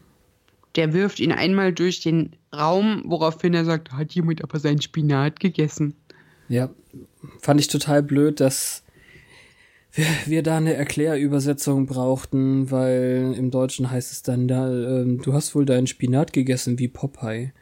[0.76, 5.40] Der wirft ihn einmal durch den Raum, woraufhin er sagt, hat jemand aber sein Spinat
[5.40, 5.92] gegessen.
[6.48, 6.70] Ja,
[7.42, 8.81] fand ich total blöd, dass
[9.92, 15.32] wir, wir da eine Erklärübersetzung brauchten, weil im Deutschen heißt es dann da, ähm, du
[15.32, 17.52] hast wohl deinen Spinat gegessen wie Popeye.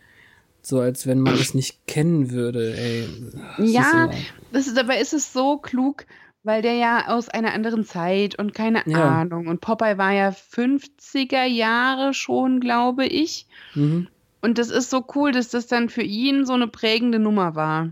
[0.63, 3.09] So als wenn man es nicht kennen würde, ey.
[3.57, 4.15] Das ist Ja, immer-
[4.53, 6.05] das ist, dabei ist es so klug,
[6.43, 9.21] weil der ja aus einer anderen Zeit und keine Ja.
[9.21, 9.47] Ahnung.
[9.47, 13.47] Und Popeye war ja 50er Jahre schon, glaube ich.
[13.75, 14.09] Mhm.
[14.43, 17.91] Und das ist so cool, dass das dann für ihn so eine prägende Nummer war.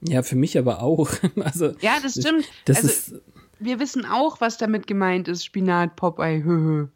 [0.00, 1.10] Ja, für mich aber auch.
[1.40, 2.44] Also, Ja, das stimmt.
[2.64, 3.14] das also, ist.
[3.58, 5.44] Wir wissen auch, was damit gemeint ist.
[5.44, 6.88] Spinat, Popeye, höhö.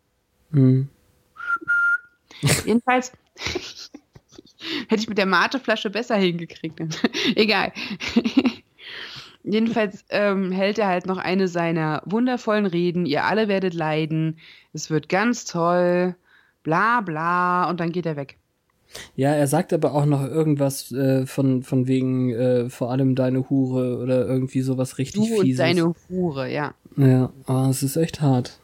[0.53, 0.89] Hm.
[2.65, 3.13] Jedenfalls
[4.89, 6.81] hätte ich mit der Mateflasche besser hingekriegt.
[7.37, 7.73] Egal.
[9.45, 13.07] Jedenfalls ähm, hält er halt noch eine seiner wundervollen Reden.
[13.07, 14.39] Ihr alle werdet leiden.
[14.73, 16.15] Es wird ganz toll.
[16.63, 17.69] Bla bla.
[17.69, 18.39] Und dann geht er weg.
[19.17, 23.49] Ja, er sagt aber auch noch irgendwas äh, von, von wegen äh, vor allem deine
[23.49, 25.59] Hure oder irgendwie sowas richtig Du und fieses.
[25.59, 26.75] deine Hure, ja.
[26.97, 28.59] Ja, aber es ist echt hart.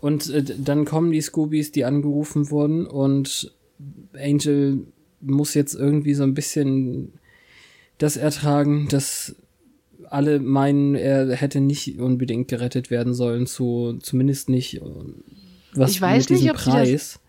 [0.00, 3.52] Und äh, dann kommen die Scoobies, die angerufen wurden und
[4.14, 4.80] Angel
[5.20, 7.12] muss jetzt irgendwie so ein bisschen
[7.98, 9.34] das ertragen, dass
[10.08, 14.80] alle meinen, er hätte nicht unbedingt gerettet werden sollen, zu zumindest nicht äh,
[15.74, 17.20] was Ich weiß mit diesem nicht, Preis.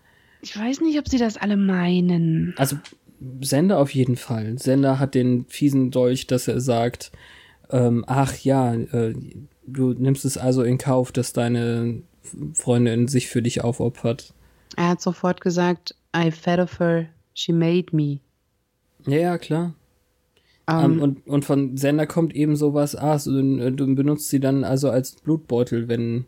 [0.42, 2.54] Ich weiß nicht, ob sie das alle meinen.
[2.56, 2.76] Also
[3.40, 4.58] Sender auf jeden Fall.
[4.58, 7.12] Sender hat den fiesen Dolch, dass er sagt,
[7.70, 9.14] ähm, ach ja, äh,
[9.66, 12.02] du nimmst es also in Kauf, dass deine
[12.54, 14.34] Freundin sich für dich aufopfert.
[14.76, 18.18] Er hat sofort gesagt, I fed of her, she made me.
[19.06, 19.74] Ja, ja, klar.
[20.68, 24.40] Ähm, Ähm, und, und von Sender kommt eben sowas, ah, so, du, du benutzt sie
[24.40, 26.26] dann also als Blutbeutel, wenn,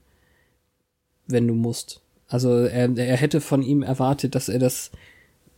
[1.27, 2.03] wenn du musst.
[2.29, 4.91] Also er, er hätte von ihm erwartet, dass er das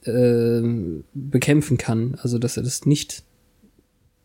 [0.04, 0.62] äh,
[1.14, 2.18] bekämpfen kann.
[2.22, 3.22] Also dass er das nicht,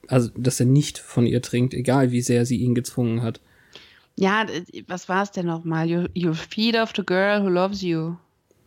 [0.08, 3.39] also dass er nicht von ihr trinkt, egal wie sehr sie ihn gezwungen hat.
[4.17, 4.45] Ja,
[4.88, 5.89] was war es denn nochmal?
[5.89, 8.15] You, you feed off the girl who loves you.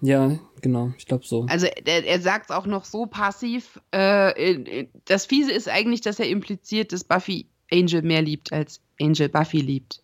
[0.01, 1.47] Ja, genau, ich glaube so.
[1.49, 3.81] Also er, er sagt es auch noch so passiv.
[3.91, 9.29] Äh, das Fiese ist eigentlich, dass er impliziert, dass Buffy Angel mehr liebt, als Angel
[9.29, 10.03] Buffy liebt,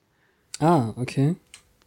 [0.61, 1.37] Ah, okay.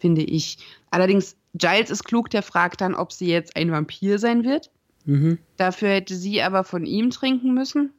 [0.04, 0.58] Finde ich.
[0.92, 4.70] Allerdings, Giles ist klug, der fragt dann, ob sie jetzt ein Vampir sein wird.
[5.06, 7.94] Mhm, Dafür hätte sie aber von ihm trinken müssen,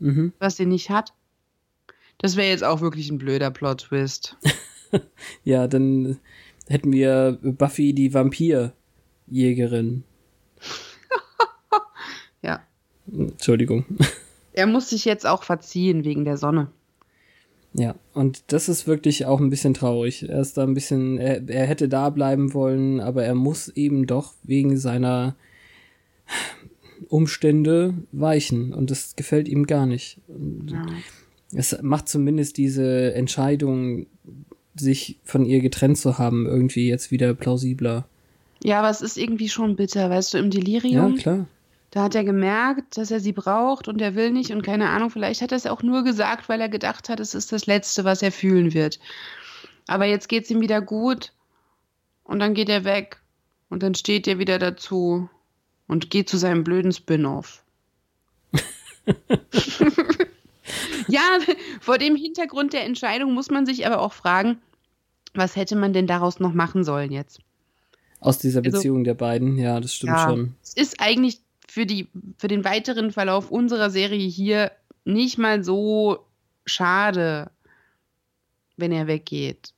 [0.00, 0.32] mhm.
[0.40, 1.12] was sie nicht hat.
[2.18, 4.36] Das wäre jetzt auch wirklich ein blöder Plot-Twist.
[5.42, 6.20] Ja, dann
[6.68, 10.04] hätten wir Buffy die Vampirjägerin.
[12.42, 12.62] Ja.
[13.12, 13.84] Entschuldigung.
[14.52, 16.70] Er muss sich jetzt auch verziehen wegen der Sonne.
[17.76, 20.28] Ja, und das ist wirklich auch ein bisschen traurig.
[20.28, 24.06] Er ist da ein bisschen, er, er hätte da bleiben wollen, aber er muss eben
[24.06, 25.34] doch wegen seiner
[27.08, 30.18] Umstände weichen und das gefällt ihm gar nicht.
[30.70, 30.86] Ja.
[31.52, 34.06] Es macht zumindest diese Entscheidung,
[34.76, 38.06] sich von ihr getrennt zu haben, irgendwie jetzt wieder plausibler.
[38.62, 41.14] Ja, aber es ist irgendwie schon bitter, weißt du, im Ja, Delirium.
[41.16, 41.46] klar.
[41.94, 45.10] Da hat er gemerkt, dass er sie braucht und er will nicht und keine Ahnung,
[45.10, 48.02] vielleicht hat er es auch nur gesagt, weil er gedacht hat, es ist das Letzte,
[48.02, 48.98] was er fühlen wird.
[49.86, 51.32] Aber jetzt geht es ihm wieder gut
[52.24, 53.20] und dann geht er weg
[53.68, 55.30] und dann steht er wieder dazu
[55.86, 57.62] und geht zu seinem blöden Spin-off.
[61.06, 61.20] ja,
[61.80, 64.58] vor dem Hintergrund der Entscheidung muss man sich aber auch fragen,
[65.32, 67.38] was hätte man denn daraus noch machen sollen jetzt?
[68.18, 70.56] Aus dieser Also- Beziehung der beiden, ja, das stimmt Ja, schon.
[70.60, 71.43] Es ist eigentlich
[71.74, 72.06] für, die,
[72.38, 74.70] für den weiteren Verlauf unserer Serie hier
[75.04, 76.20] nicht mal so
[76.64, 77.50] schade,
[78.76, 79.72] wenn er weggeht.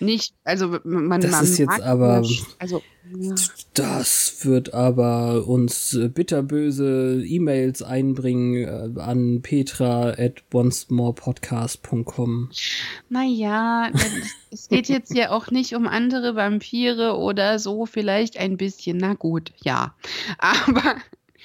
[0.00, 2.82] Nicht, also man, Das man ist jetzt aber- ihn, also
[3.16, 3.34] ja.
[3.74, 12.50] Das wird aber uns äh, bitterböse E-Mails einbringen äh, an petra at oncemorepodcast.com.
[13.08, 13.90] naja,
[14.50, 19.14] es geht jetzt ja auch nicht um andere Vampire oder so, vielleicht ein bisschen, na
[19.14, 19.94] gut, ja.
[20.38, 20.96] Aber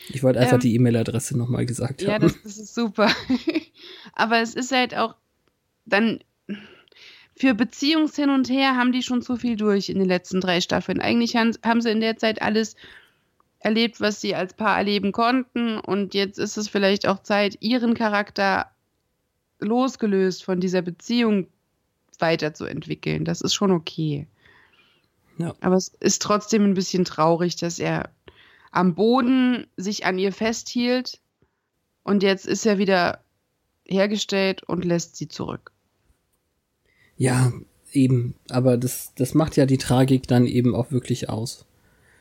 [0.10, 2.24] Ich wollte einfach Ähm, die E-Mail-Adresse nochmal gesagt Ja, haben.
[2.24, 3.10] das, das ist super.
[4.14, 5.16] Aber es ist halt auch
[5.86, 6.20] dann
[7.38, 11.00] für Beziehungshin und her haben die schon zu viel durch in den letzten drei Staffeln.
[11.02, 12.76] Eigentlich haben, haben sie in der Zeit alles
[13.60, 15.80] erlebt, was sie als Paar erleben konnten.
[15.80, 18.72] Und jetzt ist es vielleicht auch Zeit, ihren Charakter
[19.60, 21.48] losgelöst von dieser Beziehung
[22.20, 23.26] weiterzuentwickeln.
[23.26, 24.28] Das ist schon okay.
[25.38, 25.56] Ja.
[25.62, 28.10] Aber es ist trotzdem ein bisschen traurig, dass er
[28.72, 31.20] am Boden sich an ihr festhielt
[32.04, 33.20] und jetzt ist er wieder
[33.86, 35.72] hergestellt und lässt sie zurück.
[37.18, 37.52] Ja,
[37.92, 38.36] eben.
[38.50, 41.66] Aber das, das macht ja die Tragik dann eben auch wirklich aus.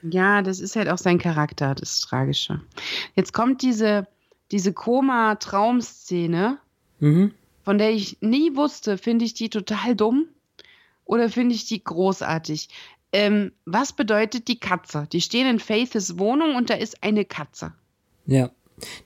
[0.03, 2.61] Ja, das ist halt auch sein Charakter, das Tragische.
[3.15, 4.07] Jetzt kommt diese,
[4.51, 6.59] diese Koma-Traumszene,
[6.99, 7.33] Mhm.
[7.65, 10.27] von der ich nie wusste, finde ich die total dumm
[11.07, 12.69] oder finde ich die großartig.
[13.12, 15.07] Ähm, was bedeutet die Katze?
[15.12, 17.73] Die stehen in Faiths Wohnung und da ist eine Katze.
[18.27, 18.51] Ja.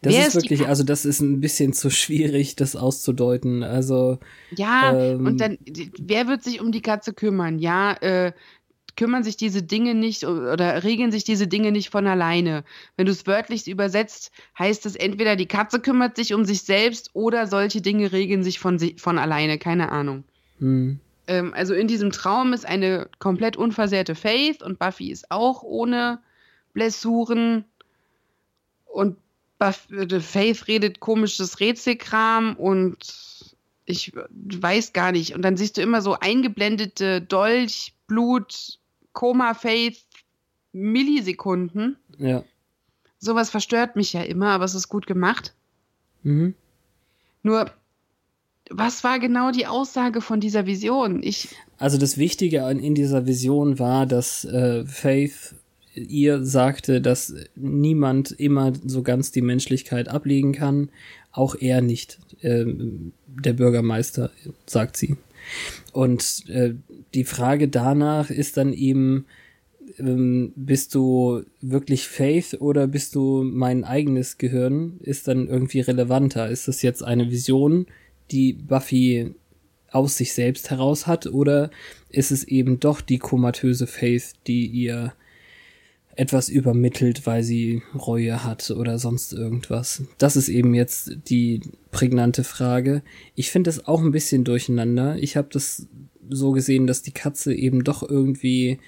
[0.03, 3.65] Das ist ist wirklich, also das ist ein bisschen zu schwierig, das auszudeuten.
[3.65, 4.19] Also,
[4.51, 5.27] Ja, Ähm.
[5.27, 5.59] und dann,
[5.99, 7.59] wer wird sich um die Katze kümmern?
[7.59, 8.33] Ja, äh,
[8.97, 12.63] kümmern sich diese Dinge nicht oder regeln sich diese Dinge nicht von alleine.
[12.97, 17.11] Wenn du es wörtlich übersetzt, heißt es entweder die Katze kümmert sich um sich selbst
[17.13, 20.23] oder solche Dinge regeln sich von, von alleine, keine Ahnung.
[20.61, 25.63] hm, Ähm, also in diesem Traum ist eine komplett unversehrte Faith und Buffy ist auch
[25.63, 26.21] ohne
[26.73, 27.65] Blessuren
[28.85, 29.17] und
[29.59, 33.55] Buff äh, Faith redet komisches Rätselkram und
[33.87, 35.35] ich weiß gar nicht.
[35.35, 38.79] Und dann siehst du immer so eingeblendete Dolch, Blut,
[39.13, 40.05] Koma, Faith,
[40.73, 41.97] Millisekunden.
[42.19, 42.45] ja.
[43.21, 45.55] Sowas verstört mich ja immer, aber es ist gut gemacht.
[46.25, 46.55] Mhm.
[47.43, 47.71] Nur,
[48.71, 51.23] was war genau die Aussage von dieser Vision?
[51.23, 51.49] Ich,
[51.79, 55.55] Also das Wichtige in dieser Vision war, dass äh, Faith
[55.95, 60.89] ihr sagte, dass niemand immer so ganz die Menschlichkeit ablegen kann,
[61.31, 64.31] auch er nicht, ähm, der Bürgermeister,
[64.67, 65.17] sagt sie.
[65.93, 66.75] Und äh,
[67.13, 69.27] die Frage danach ist dann eben,
[69.99, 74.99] ähm, bist du wirklich Faith oder bist du mein eigenes Gehirn?
[75.01, 76.49] Ist dann irgendwie relevanter?
[76.49, 77.87] Ist das jetzt eine Vision,
[78.31, 79.35] die Buffy
[79.91, 81.71] aus sich selbst heraus hat oder
[82.11, 85.13] ist es eben doch die komatöse Faith, die ihr
[86.17, 90.03] etwas übermittelt, weil sie Reue hat oder sonst irgendwas?
[90.19, 91.61] Das ist eben jetzt die
[91.91, 93.03] prägnante Frage.
[93.35, 95.17] Ich finde es auch ein bisschen durcheinander.
[95.19, 95.87] Ich habe das
[96.29, 98.79] so gesehen, dass die Katze eben doch irgendwie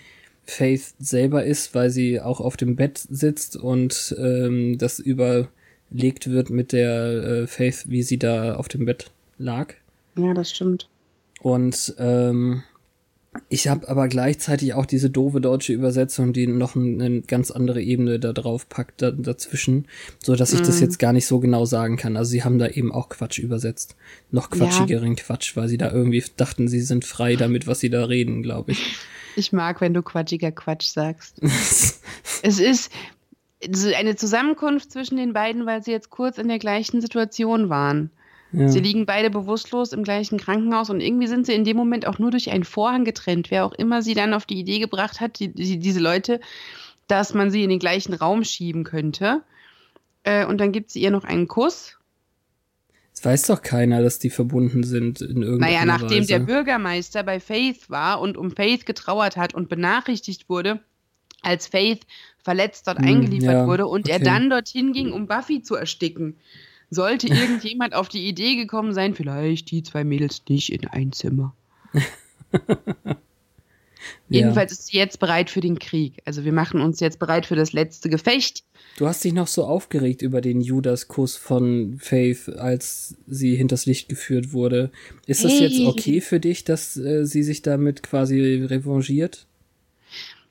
[0.45, 6.51] Faith selber ist, weil sie auch auf dem Bett sitzt und ähm, das überlegt wird
[6.51, 9.75] mit der äh, Faith, wie sie da auf dem Bett lag.
[10.17, 10.89] ja, das stimmt.
[11.41, 12.63] Und ähm,
[13.49, 17.83] Ich habe aber gleichzeitig auch diese doofe deutsche Übersetzung, die noch ein, eine ganz andere
[17.83, 19.87] Ebene da drauf packt da, dazwischen,
[20.23, 20.65] so dass ich mm.
[20.65, 22.17] das jetzt gar nicht so genau sagen kann.
[22.17, 23.97] Also sie haben da eben auch Quatsch übersetzt,
[24.31, 25.23] noch quatschigeren ja.
[25.23, 28.73] Quatsch, weil sie da irgendwie dachten, sie sind frei damit, was sie da reden, glaube
[28.73, 28.97] ich.
[29.37, 31.41] Ich mag, wenn du quatschiger Quatsch sagst.
[32.43, 32.91] es ist
[33.97, 38.11] eine Zusammenkunft zwischen den beiden, weil sie jetzt kurz in der gleichen Situation waren.
[38.53, 38.69] Ja.
[38.69, 42.19] Sie liegen beide bewusstlos im gleichen Krankenhaus und irgendwie sind sie in dem Moment auch
[42.19, 43.51] nur durch einen Vorhang getrennt.
[43.51, 46.41] Wer auch immer sie dann auf die Idee gebracht hat, die, die, diese Leute,
[47.09, 49.43] dass man sie in den gleichen Raum schieben könnte.
[50.23, 51.97] Äh, und dann gibt sie ihr noch einen Kuss.
[53.13, 56.29] Es weiß doch keiner, dass die verbunden sind in irgendeiner Naja, nachdem Weise.
[56.29, 60.81] der Bürgermeister bei Faith war und um Faith getrauert hat und benachrichtigt wurde,
[61.43, 62.07] als Faith
[62.45, 64.13] verletzt dort hm, eingeliefert ja, wurde und okay.
[64.13, 66.37] er dann dorthin ging, um Buffy zu ersticken
[66.91, 71.55] sollte irgendjemand auf die Idee gekommen sein, vielleicht die zwei Mädels nicht in ein Zimmer.
[74.29, 76.21] Jedenfalls ist sie jetzt bereit für den Krieg.
[76.25, 78.65] Also wir machen uns jetzt bereit für das letzte Gefecht.
[78.99, 84.09] Du hast dich noch so aufgeregt über den Judas-Kuss von Faith, als sie hinters Licht
[84.09, 84.91] geführt wurde.
[85.27, 85.67] Ist das hey.
[85.67, 89.47] jetzt okay für dich, dass äh, sie sich damit quasi revanchiert?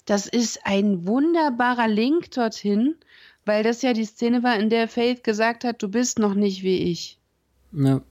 [0.05, 2.95] Das ist ein wunderbarer Link dorthin,
[3.45, 6.63] weil das ja die Szene war, in der Faith gesagt hat, du bist noch nicht
[6.63, 7.19] wie ich.
[7.71, 8.01] Ja.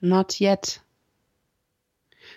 [0.00, 0.80] Not yet.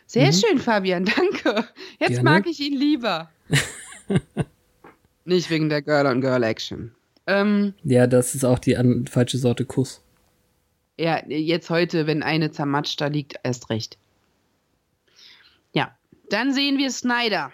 [0.05, 0.33] Sehr mhm.
[0.33, 1.05] schön, Fabian,
[1.43, 1.67] danke.
[1.99, 2.23] Jetzt Gerne.
[2.23, 3.29] mag ich ihn lieber.
[5.25, 6.95] nicht wegen der Girl-on-Girl-Action.
[7.27, 8.75] Ähm, ja, das ist auch die
[9.09, 10.03] falsche Sorte Kuss.
[10.97, 13.97] Ja, jetzt heute, wenn eine zermatscht da liegt, erst recht.
[15.73, 15.95] Ja,
[16.29, 17.51] dann sehen wir Snyder.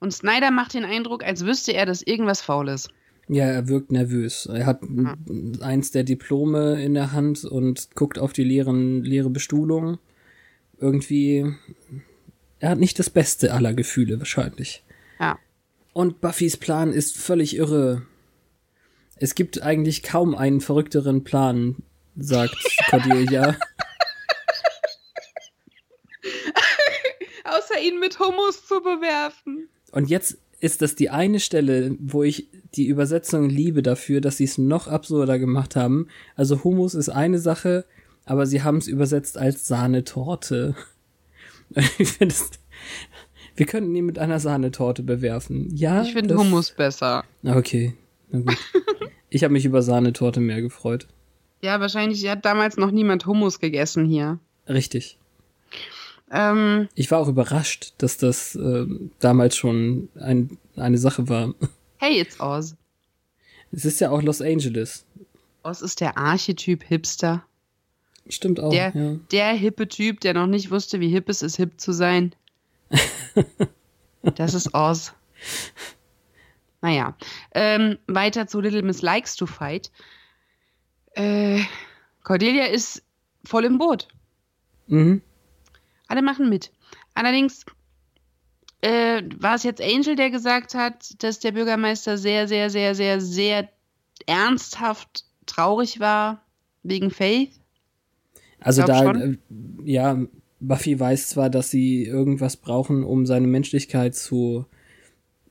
[0.00, 2.90] Und Snyder macht den Eindruck, als wüsste er, dass irgendwas faul ist.
[3.28, 4.46] Ja, er wirkt nervös.
[4.46, 5.58] Er hat mhm.
[5.60, 9.98] eins der Diplome in der Hand und guckt auf die leeren, leere Bestuhlung.
[10.78, 11.54] Irgendwie,
[12.58, 14.84] er hat nicht das beste aller Gefühle wahrscheinlich.
[15.18, 15.38] Ja.
[15.92, 18.02] Und Buffys Plan ist völlig irre.
[19.16, 21.76] Es gibt eigentlich kaum einen verrückteren Plan,
[22.16, 22.56] sagt
[22.90, 23.56] Cordelia.
[27.44, 29.68] Außer ihn mit Hummus zu bewerfen.
[29.92, 34.44] Und jetzt ist das die eine Stelle, wo ich die Übersetzung liebe dafür, dass sie
[34.44, 36.08] es noch absurder gemacht haben.
[36.36, 37.84] Also Hummus ist eine Sache,
[38.24, 40.74] aber sie haben es übersetzt als Sahnetorte.
[41.98, 42.50] ich finde es.
[43.54, 45.68] Wir könnten ihn mit einer Sahnetorte bewerfen.
[45.76, 46.02] Ja.
[46.02, 47.24] Ich finde Hummus besser.
[47.44, 47.92] Okay.
[48.30, 48.56] Na gut.
[49.28, 51.08] ich habe mich über Sahnetorte mehr gefreut.
[51.60, 54.38] Ja, wahrscheinlich hat damals noch niemand Hummus gegessen hier.
[54.66, 55.18] Richtig.
[56.30, 58.86] Ähm, ich war auch überrascht, dass das äh,
[59.18, 61.54] damals schon ein, eine Sache war.
[61.98, 62.76] Hey, it's Oz.
[63.72, 65.06] Es ist ja auch Los Angeles.
[65.62, 67.46] Oz ist der Archetyp Hipster.
[68.28, 68.70] Stimmt auch.
[68.70, 69.16] Der, ja.
[69.32, 72.34] der hippe Typ, der noch nicht wusste, wie hip es ist, hip zu sein.
[74.22, 75.14] das ist Oz.
[76.82, 77.16] Naja.
[77.52, 79.90] Ähm, weiter zu Little Miss Likes to Fight.
[81.12, 81.60] Äh,
[82.22, 83.02] Cordelia ist
[83.44, 84.08] voll im Boot.
[84.88, 85.22] Mhm.
[86.14, 86.70] Alle machen mit.
[87.14, 87.66] Allerdings
[88.82, 93.20] äh, war es jetzt Angel, der gesagt hat, dass der Bürgermeister sehr, sehr, sehr, sehr,
[93.20, 93.68] sehr
[94.24, 96.40] ernsthaft traurig war
[96.84, 97.50] wegen Faith.
[98.60, 99.36] Also da, äh,
[99.82, 100.24] ja,
[100.60, 104.66] Buffy weiß zwar, dass sie irgendwas brauchen, um seine Menschlichkeit zu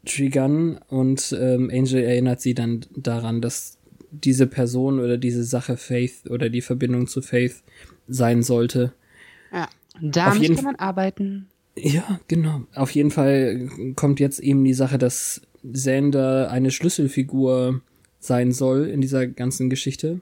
[0.05, 3.79] triggern und ähm, Angel erinnert sie dann daran, dass
[4.11, 7.63] diese Person oder diese Sache Faith oder die Verbindung zu Faith
[8.07, 8.93] sein sollte.
[9.51, 9.67] Ja.
[10.01, 11.47] Damit kann man arbeiten.
[11.75, 12.63] Ja, genau.
[12.75, 17.81] Auf jeden Fall kommt jetzt eben die Sache, dass Sander eine Schlüsselfigur
[18.19, 20.21] sein soll in dieser ganzen Geschichte.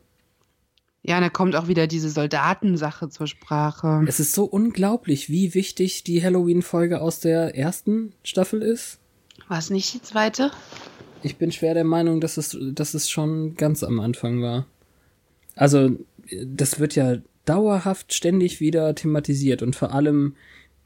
[1.04, 4.04] Ja, und da kommt auch wieder diese Soldatensache zur Sprache.
[4.08, 9.00] Es ist so unglaublich, wie wichtig die Halloween-Folge aus der ersten Staffel ist.
[9.48, 10.52] War es nicht die zweite?
[11.24, 14.68] Ich bin schwer der Meinung, dass es, dass es schon ganz am Anfang war.
[15.56, 15.98] Also,
[16.46, 20.36] das wird ja dauerhaft ständig wieder thematisiert und vor allem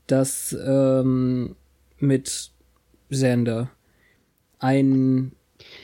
[0.08, 1.56] das ähm,
[1.98, 2.52] mit
[3.10, 3.70] Sander
[4.60, 5.32] ein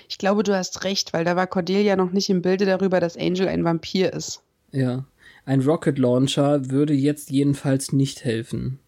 [0.08, 3.18] ich glaube, du hast recht, weil da war Cordelia noch nicht im Bilde darüber, dass
[3.18, 4.44] Angel ein Vampir ist.
[4.72, 5.06] Ja.
[5.46, 8.80] Ein Rocket Launcher würde jetzt jedenfalls nicht helfen.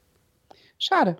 [0.77, 1.17] Schade.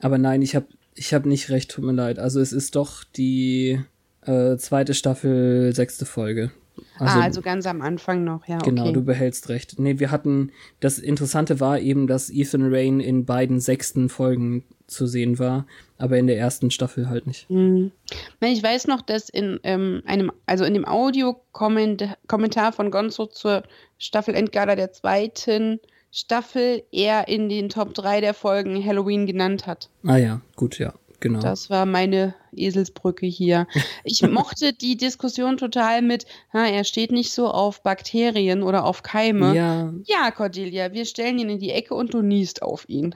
[0.00, 2.18] Aber nein, ich habe ich hab nicht recht, tut mir leid.
[2.18, 3.80] Also es ist doch die
[4.22, 6.50] äh, zweite Staffel, sechste Folge.
[6.98, 8.58] Also, ah, also ganz am Anfang noch, ja.
[8.58, 8.92] Genau, okay.
[8.92, 9.78] du behältst recht.
[9.78, 15.06] Nee, wir hatten, das Interessante war eben, dass Ethan Rain in beiden sechsten Folgen zu
[15.06, 15.66] sehen war,
[15.98, 17.48] aber in der ersten Staffel halt nicht.
[17.50, 17.92] Mhm.
[18.40, 23.62] Ich weiß noch, dass in ähm, einem, also in dem Audiokommentar von Gonzo zur
[23.98, 25.80] Staffel Endgala der zweiten
[26.14, 29.88] Staffel er in den Top 3 der Folgen Halloween genannt hat.
[30.06, 30.92] Ah ja, gut, ja,
[31.22, 31.40] genau.
[31.40, 33.66] Das war meine Eselsbrücke hier.
[34.04, 39.02] Ich mochte die Diskussion total mit, ha, er steht nicht so auf Bakterien oder auf
[39.02, 39.54] Keime.
[39.56, 43.14] ja, Ja, Cordelia, wir stellen ihn in die Ecke und du niest auf ihn.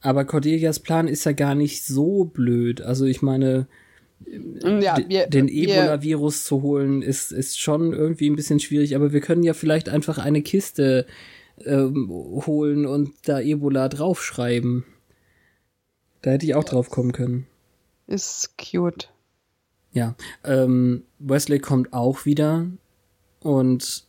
[0.00, 2.80] aber Cordelias Plan ist ja gar nicht so blöd.
[2.80, 3.66] Also ich meine,
[4.80, 9.12] Ja, d- wir, den Ebola-Virus zu holen, ist, ist schon irgendwie ein bisschen schwierig, aber
[9.12, 11.06] wir können ja vielleicht einfach eine Kiste
[11.64, 12.08] ähm,
[12.46, 14.84] holen und da Ebola draufschreiben.
[16.22, 17.46] Da hätte ich auch drauf kommen können.
[18.06, 19.10] ist cute.
[19.92, 20.14] Ja,
[20.44, 22.66] ähm, Wesley kommt auch wieder
[23.40, 24.04] und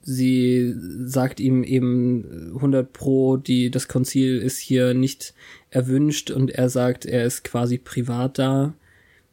[0.00, 5.34] sie sagt ihm eben 100 pro, die, das Konzil ist hier nicht
[5.68, 8.74] erwünscht und er sagt, er ist quasi privat da,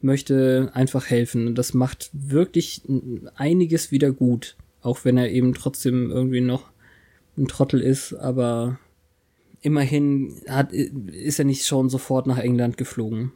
[0.00, 1.46] möchte einfach helfen.
[1.46, 2.82] Und das macht wirklich
[3.36, 6.70] einiges wieder gut, auch wenn er eben trotzdem irgendwie noch
[7.38, 8.78] ein Trottel ist, aber
[9.64, 13.32] immerhin hat, ist er nicht schon sofort nach England geflogen.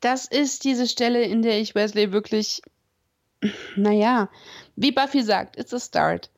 [0.00, 2.62] Das ist diese Stelle, in der ich Wesley wirklich,
[3.76, 4.28] naja,
[4.76, 6.30] wie Buffy sagt, it's a start.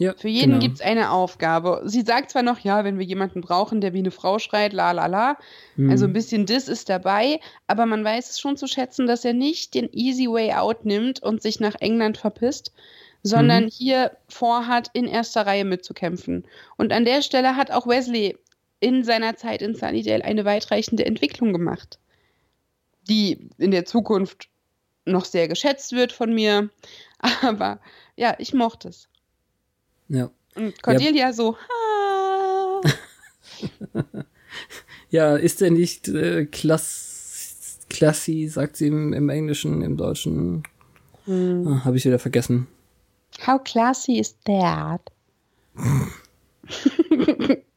[0.00, 0.62] Ja, Für jeden genau.
[0.62, 1.82] gibt's eine Aufgabe.
[1.86, 4.92] Sie sagt zwar noch, ja, wenn wir jemanden brauchen, der wie eine Frau schreit, la
[4.92, 5.36] la la.
[5.74, 5.90] Mhm.
[5.90, 9.32] Also ein bisschen Diss ist dabei, aber man weiß es schon zu schätzen, dass er
[9.32, 12.72] nicht den easy way out nimmt und sich nach England verpisst,
[13.24, 13.68] sondern Mhm.
[13.70, 16.46] hier vorhat, in erster Reihe mitzukämpfen.
[16.76, 18.36] Und an der Stelle hat auch Wesley
[18.80, 21.98] in seiner Zeit in Sunnydale eine weitreichende Entwicklung gemacht,
[23.08, 24.48] die in der Zukunft
[25.04, 26.70] noch sehr geschätzt wird von mir.
[27.42, 27.80] Aber
[28.16, 29.08] ja, ich mochte es.
[30.08, 30.30] Ja.
[30.54, 32.80] Und Cordelia so, ha.
[35.10, 40.62] Ja, ist er nicht äh, klass classy, sagt sie im, im Englischen, im Deutschen.
[41.24, 41.66] Hm.
[41.66, 42.66] Ah, Habe ich wieder vergessen.
[43.46, 45.00] How classy is that?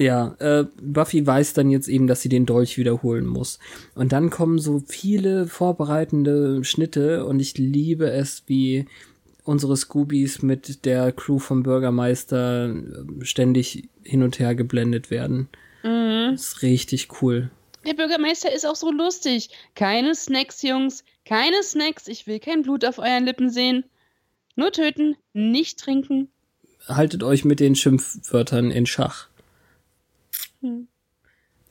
[0.00, 3.58] Ja, äh, Buffy weiß dann jetzt eben, dass sie den Dolch wiederholen muss.
[3.94, 8.86] Und dann kommen so viele vorbereitende Schnitte und ich liebe es, wie
[9.44, 15.50] unsere Scoobies mit der Crew vom Bürgermeister äh, ständig hin und her geblendet werden.
[15.82, 16.30] Mhm.
[16.30, 17.50] Das ist richtig cool.
[17.86, 19.50] Der Bürgermeister ist auch so lustig.
[19.74, 21.04] Keine Snacks, Jungs.
[21.26, 22.08] Keine Snacks.
[22.08, 23.84] Ich will kein Blut auf euren Lippen sehen.
[24.56, 26.28] Nur töten, nicht trinken.
[26.88, 29.29] haltet euch mit den Schimpfwörtern in Schach.
[30.60, 30.88] Hm.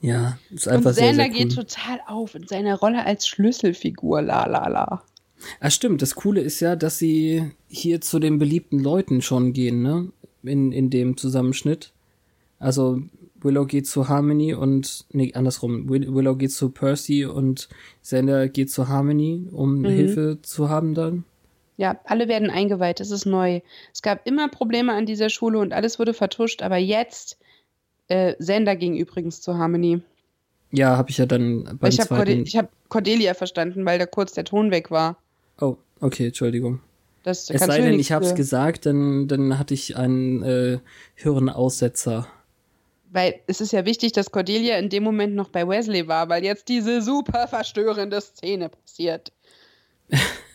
[0.00, 1.38] Ja, ist Und einfach sehr, Sander sehr cool.
[1.48, 4.22] geht total auf in seiner Rolle als Schlüsselfigur.
[4.22, 5.02] La la la.
[5.60, 6.02] Ah, stimmt.
[6.02, 10.10] Das Coole ist ja, dass sie hier zu den beliebten Leuten schon gehen, ne?
[10.42, 11.92] In, in dem Zusammenschnitt.
[12.58, 13.02] Also
[13.42, 15.88] Willow geht zu Harmony und nee, andersrum.
[15.88, 17.68] Will, Willow geht zu Percy und
[18.02, 19.86] Xander geht zu Harmony, um Mhm.
[19.86, 21.24] Hilfe zu haben dann.
[21.76, 23.00] Ja, alle werden eingeweiht.
[23.00, 23.60] Das ist neu.
[23.94, 26.60] Es gab immer Probleme an dieser Schule und alles wurde vertuscht.
[26.62, 27.38] Aber jetzt,
[28.10, 30.02] äh, Sander ging übrigens zu Harmony.
[30.72, 32.42] Ja, habe ich ja dann beim ich habe zweiten.
[32.42, 35.16] Ich hab Cordelia verstanden, weil da kurz der Ton weg war.
[35.60, 36.80] oh, okay, Entschuldigung.
[37.22, 40.78] Das Es sei denn, ich habe es gesagt, dann, dann hatte ich einen äh,
[41.14, 42.26] Hirnaussetzer.
[43.12, 46.44] Weil es ist ja wichtig, dass Cordelia in dem Moment noch bei Wesley war, weil
[46.44, 49.32] jetzt diese super verstörende Szene passiert.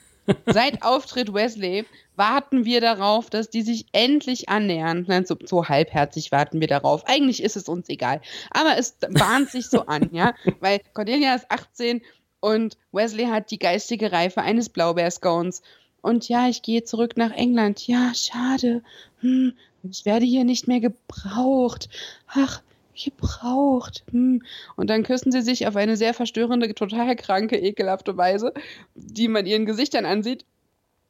[0.46, 5.06] Seit Auftritt Wesley warten wir darauf, dass die sich endlich annähern.
[5.08, 7.06] Nein, so, so halbherzig warten wir darauf.
[7.08, 8.22] Eigentlich ist es uns egal.
[8.52, 10.34] Aber es bahnt sich so an, ja.
[10.60, 12.02] Weil Cordelia ist 18
[12.40, 15.62] und Wesley hat die geistige Reife eines Blaubeerscones.
[16.02, 17.88] Und ja, ich gehe zurück nach England.
[17.88, 18.84] Ja, schade.
[19.22, 19.54] Hm,
[19.84, 21.90] ich werde hier nicht mehr gebraucht.
[22.28, 22.62] Ach,
[22.96, 24.04] gebraucht.
[24.12, 24.42] Hm.
[24.76, 28.54] Und dann küssen sie sich auf eine sehr verstörende, total kranke, ekelhafte Weise,
[28.96, 30.46] die man ihren Gesichtern ansieht.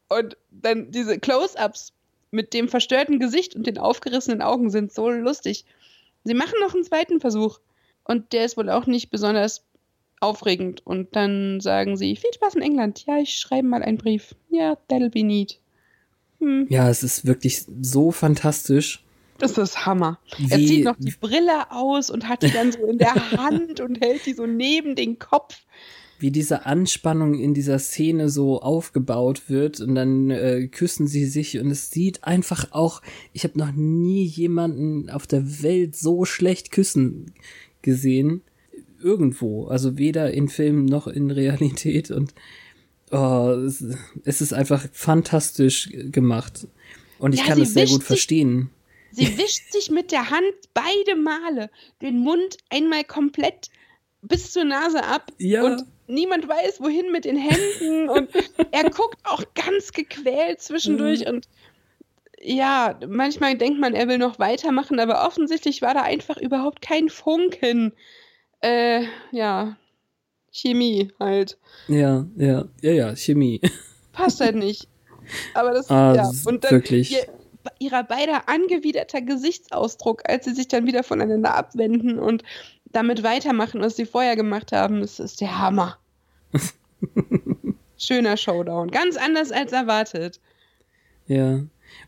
[0.08, 1.92] Und dann diese Close-ups
[2.30, 5.64] mit dem verstörten Gesicht und den aufgerissenen Augen sind so lustig.
[6.24, 7.60] Sie machen noch einen zweiten Versuch.
[8.04, 9.64] Und der ist wohl auch nicht besonders
[10.20, 10.86] aufregend.
[10.86, 13.04] Und dann sagen sie, viel Spaß in England.
[13.06, 14.34] Ja, ich schreibe mal einen Brief.
[14.50, 15.58] Ja, that'll be neat.
[16.40, 19.02] Hm, Ja, es ist wirklich so fantastisch.
[19.38, 20.18] Das ist Hammer.
[20.50, 23.80] Er Wie, zieht noch die Brille aus und hat die dann so in der Hand
[23.80, 25.56] und hält die so neben den Kopf.
[26.18, 31.58] wie diese Anspannung in dieser Szene so aufgebaut wird und dann äh, küssen sie sich
[31.58, 33.02] und es sieht einfach auch,
[33.34, 37.32] ich habe noch nie jemanden auf der Welt so schlecht küssen
[37.82, 38.40] gesehen.
[39.02, 42.32] Irgendwo, also weder in Filmen noch in Realität und
[43.10, 43.84] oh, es,
[44.24, 46.66] es ist einfach fantastisch gemacht.
[47.18, 48.70] Und ich Ja, kann es sehr gut verstehen.
[49.16, 51.70] Sie wischt sich mit der Hand beide Male
[52.02, 53.70] den Mund einmal komplett
[54.22, 55.62] bis zur Nase ab Ja.
[55.64, 58.28] und niemand weiß, wohin mit den Händen und
[58.72, 61.48] er guckt auch ganz gequält zwischendurch und
[62.40, 67.08] ja, manchmal denkt man, er will noch weitermachen, aber offensichtlich war da einfach überhaupt kein
[67.08, 67.92] Funken.
[68.60, 69.76] Äh, ja,
[70.52, 71.56] Chemie halt.
[71.88, 73.60] Ja, ja, ja, ja, Chemie.
[74.12, 74.86] Passt halt nicht.
[75.54, 76.30] Aber das, Ah, ja.
[76.44, 77.26] Und dann wirklich- ihr,
[77.78, 82.42] ihrer beider angewiderter Gesichtsausdruck, als sie sich dann wieder voneinander abwenden und
[82.86, 85.98] damit weitermachen, was sie vorher gemacht haben, das ist der Hammer.
[87.98, 88.90] Schöner Showdown.
[88.90, 90.40] Ganz anders als erwartet.
[91.26, 91.60] Ja.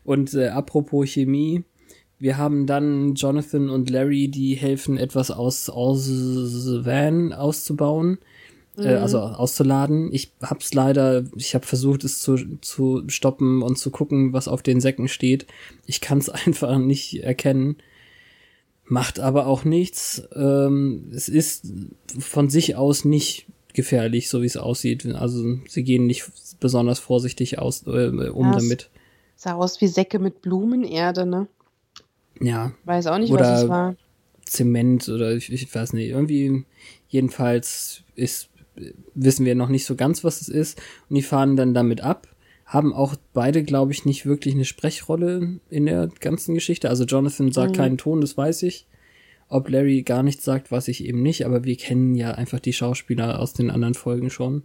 [0.03, 1.63] Und äh, apropos Chemie,
[2.19, 8.19] wir haben dann Jonathan und Larry, die helfen, etwas aus, aus Van auszubauen,
[8.79, 10.11] äh, also auszuladen.
[10.13, 14.61] Ich hab's leider, ich habe versucht, es zu, zu stoppen und zu gucken, was auf
[14.63, 15.45] den Säcken steht.
[15.85, 17.77] Ich kann es einfach nicht erkennen.
[18.85, 20.23] Macht aber auch nichts.
[20.35, 21.67] Ähm, es ist
[22.17, 25.05] von sich aus nicht gefährlich, so wie es aussieht.
[25.05, 26.25] Also sie gehen nicht
[26.59, 28.89] besonders vorsichtig aus, äh, um Ja, es- damit.
[29.35, 31.47] Sah aus wie Säcke mit Blumenerde, ne?
[32.41, 33.95] Ja, Weiß auch nicht, Oder- was es war.
[34.45, 36.65] Zement oder ich, ich weiß nicht, irgendwie
[37.07, 38.48] jedenfalls ist
[39.15, 42.27] wissen wir noch nicht so ganz, was es ist und die fahren dann damit ab,
[42.65, 46.89] haben auch beide, glaube ich, nicht wirklich eine Sprechrolle in der ganzen Geschichte.
[46.89, 47.75] Also Jonathan sagt Mhm.
[47.75, 48.85] keinen Ton, das weiß ich.
[49.47, 52.73] Ob Larry gar nichts sagt, weiß ich eben nicht, aber wir kennen ja einfach die
[52.73, 54.61] Schauspieler aus den anderen Folgen schon.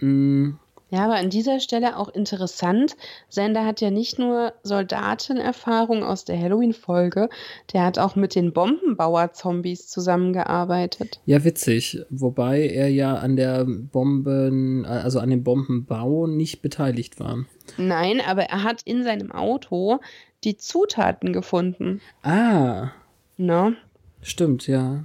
[0.00, 0.52] Mm,
[0.88, 2.96] Ja, aber an dieser Stelle auch interessant.
[3.28, 7.28] Sender hat ja nicht nur Soldatenerfahrung aus der Halloween-Folge,
[7.72, 11.20] der hat auch mit den Bombenbauer-Zombies zusammengearbeitet.
[11.26, 12.02] Ja, witzig.
[12.10, 17.44] Wobei er ja an der Bomben, also an dem Bombenbau nicht beteiligt war.
[17.76, 19.98] Nein, aber er hat in seinem Auto
[20.44, 22.00] die Zutaten gefunden.
[22.22, 22.90] Ah,
[23.38, 23.76] Ne?
[24.22, 25.04] stimmt, ja.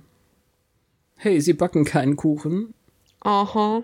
[1.15, 2.73] Hey, Sie backen keinen Kuchen.
[3.19, 3.83] Aha.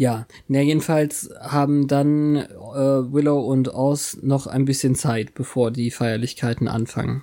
[0.00, 5.90] Ja, na jedenfalls haben dann äh, Willow und Oz noch ein bisschen Zeit, bevor die
[5.90, 7.22] Feierlichkeiten anfangen.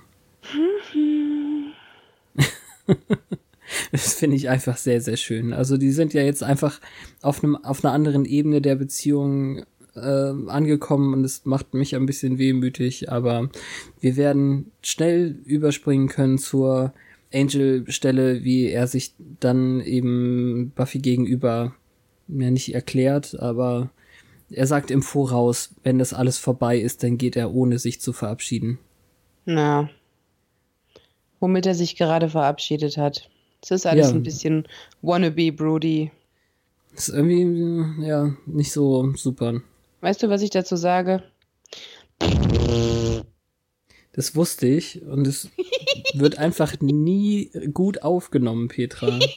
[3.90, 5.52] das finde ich einfach sehr, sehr schön.
[5.52, 6.80] Also die sind ja jetzt einfach
[7.20, 9.64] auf einem auf einer anderen Ebene der Beziehung
[9.96, 13.50] äh, angekommen und es macht mich ein bisschen wehmütig, aber
[13.98, 16.92] wir werden schnell überspringen können zur
[17.34, 21.74] Angel-Stelle, wie er sich dann eben Buffy gegenüber
[22.28, 23.90] ja nicht erklärt, aber
[24.50, 28.12] er sagt im Voraus, wenn das alles vorbei ist, dann geht er ohne sich zu
[28.12, 28.78] verabschieden.
[29.44, 29.90] Na.
[31.40, 33.28] Womit er sich gerade verabschiedet hat.
[33.62, 34.14] Es ist alles Ja.
[34.14, 34.66] ein bisschen
[35.02, 36.10] wannabe Brody.
[36.94, 39.60] Das ist irgendwie, ja, nicht so super.
[40.00, 41.22] Weißt du, was ich dazu sage?
[44.12, 45.48] Das wusste ich und es
[46.14, 49.18] wird einfach nie gut aufgenommen, Petra.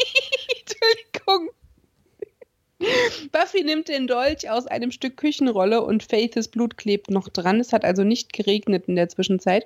[3.31, 7.59] Buffy nimmt den Dolch aus einem Stück Küchenrolle und Faiths Blut klebt noch dran.
[7.59, 9.65] Es hat also nicht geregnet in der Zwischenzeit.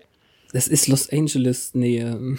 [0.54, 2.38] Das ist Los Angeles Nähe.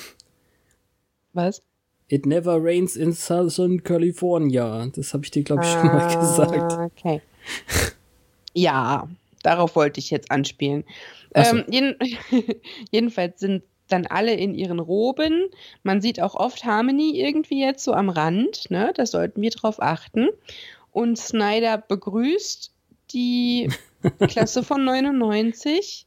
[1.32, 1.62] Was?
[2.08, 4.86] It never rains in Southern California.
[4.94, 6.72] Das habe ich dir, glaube ich, schon mal gesagt.
[6.72, 7.20] Ah, Okay.
[8.58, 9.06] Ja,
[9.42, 10.84] darauf wollte ich jetzt anspielen.
[11.34, 11.42] So.
[11.42, 11.94] Ähm, jeden,
[12.90, 15.48] jedenfalls sind dann alle in ihren Roben.
[15.82, 18.70] Man sieht auch oft Harmony irgendwie jetzt so am Rand.
[18.70, 18.92] Ne?
[18.94, 20.28] Da sollten wir drauf achten.
[20.92, 22.72] Und Snyder begrüßt
[23.12, 23.70] die
[24.28, 26.06] Klasse von 99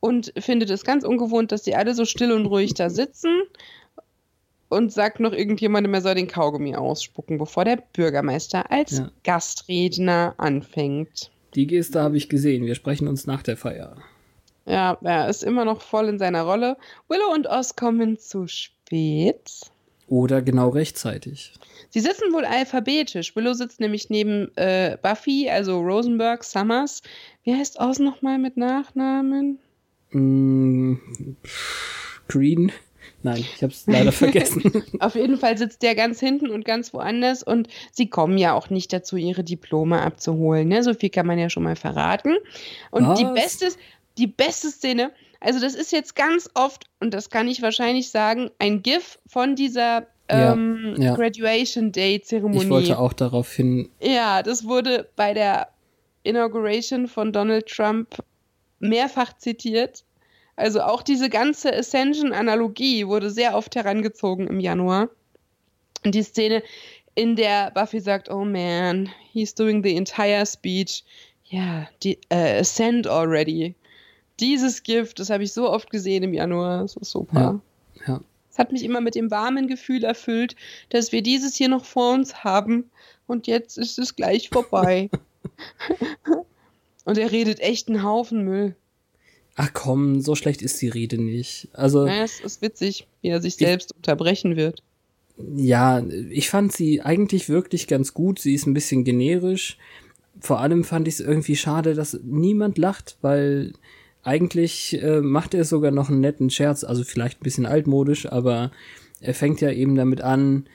[0.00, 3.42] und findet es ganz ungewohnt, dass sie alle so still und ruhig da sitzen
[4.68, 9.10] und sagt noch irgendjemandem, er soll den Kaugummi ausspucken, bevor der Bürgermeister als Ja.
[9.24, 11.30] Gastredner anfängt.
[11.54, 12.66] Die Geste habe ich gesehen.
[12.66, 13.96] Wir sprechen uns nach der Feier.
[14.68, 16.76] Ja, er ist immer noch voll in seiner Rolle.
[17.08, 19.62] Willow und Oz kommen zu spät.
[20.08, 21.54] Oder genau rechtzeitig.
[21.88, 23.34] Sie sitzen wohl alphabetisch.
[23.34, 27.02] Willow sitzt nämlich neben äh, Buffy, also Rosenberg, Summers.
[27.44, 29.58] Wie heißt Oz nochmal mit Nachnamen?
[30.10, 30.96] Mm,
[32.28, 32.70] Green?
[33.22, 34.82] Nein, ich habe es leider vergessen.
[35.00, 38.70] Auf jeden Fall sitzt der ganz hinten und ganz woanders und sie kommen ja auch
[38.70, 40.68] nicht dazu, ihre Diplome abzuholen.
[40.68, 40.82] Ne?
[40.82, 42.36] So viel kann man ja schon mal verraten.
[42.90, 43.34] Und die Was?
[43.34, 43.68] beste,
[44.18, 48.50] die beste Szene, also das ist jetzt ganz oft, und das kann ich wahrscheinlich sagen,
[48.58, 51.14] ein GIF von dieser Ja, ähm, ja.
[51.14, 52.64] Graduation Day Zeremonie.
[52.64, 53.88] Ich wollte auch darauf hin.
[54.00, 55.68] Ja, das wurde bei der
[56.22, 58.16] Inauguration von Donald Trump
[58.80, 60.04] mehrfach zitiert.
[60.56, 65.08] Also auch diese ganze Ascension-Analogie wurde sehr oft herangezogen im Januar.
[66.04, 66.62] Und die Szene,
[67.14, 71.04] in der Buffy sagt, oh man, he's doing the entire speech.
[71.44, 73.74] Ja, die äh, Ascend already.
[74.40, 76.82] Dieses Gift, das habe ich so oft gesehen im Januar.
[76.82, 77.60] Das ist super.
[78.06, 78.20] Ja.
[78.50, 80.56] Es hat mich immer mit dem warmen Gefühl erfüllt,
[80.88, 82.90] dass wir dieses hier noch vor uns haben
[83.28, 85.10] und jetzt ist es gleich vorbei.
[87.04, 88.74] und er redet echt einen Haufen Müll.
[89.54, 91.68] Ach komm, so schlecht ist die Rede nicht.
[91.72, 92.04] Also.
[92.06, 94.82] Naja, es ist witzig, wie er sich selbst ich, unterbrechen wird.
[95.36, 98.40] Ja, ich fand sie eigentlich wirklich ganz gut.
[98.40, 99.78] Sie ist ein bisschen generisch.
[100.40, 103.72] Vor allem fand ich es irgendwie schade, dass niemand lacht, weil
[104.22, 108.70] eigentlich äh, macht er sogar noch einen netten Scherz, also vielleicht ein bisschen altmodisch, aber
[109.20, 110.68] er fängt ja eben damit an,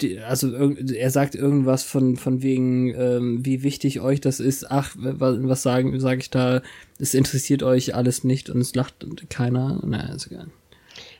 [0.00, 4.70] die, also er sagt irgendwas von von wegen ähm, wie wichtig euch das ist.
[4.70, 6.60] Ach was sagen sage ich da
[6.98, 10.48] es interessiert euch alles nicht und es lacht keiner na ist egal.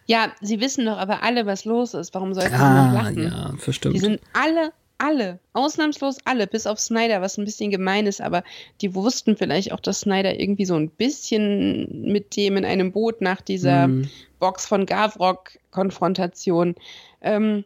[0.06, 2.12] Ja sie wissen doch aber alle was los ist.
[2.12, 3.22] Warum sollten sie ah, nicht lachen?
[3.22, 8.06] ja verstimmt die sind alle alle ausnahmslos alle bis auf Snyder was ein bisschen gemein
[8.06, 8.42] ist aber
[8.80, 13.20] die wussten vielleicht auch dass Snyder irgendwie so ein bisschen mit dem in einem Boot
[13.20, 14.08] nach dieser mm.
[14.38, 16.74] Box von Gavrock Konfrontation
[17.20, 17.64] ähm,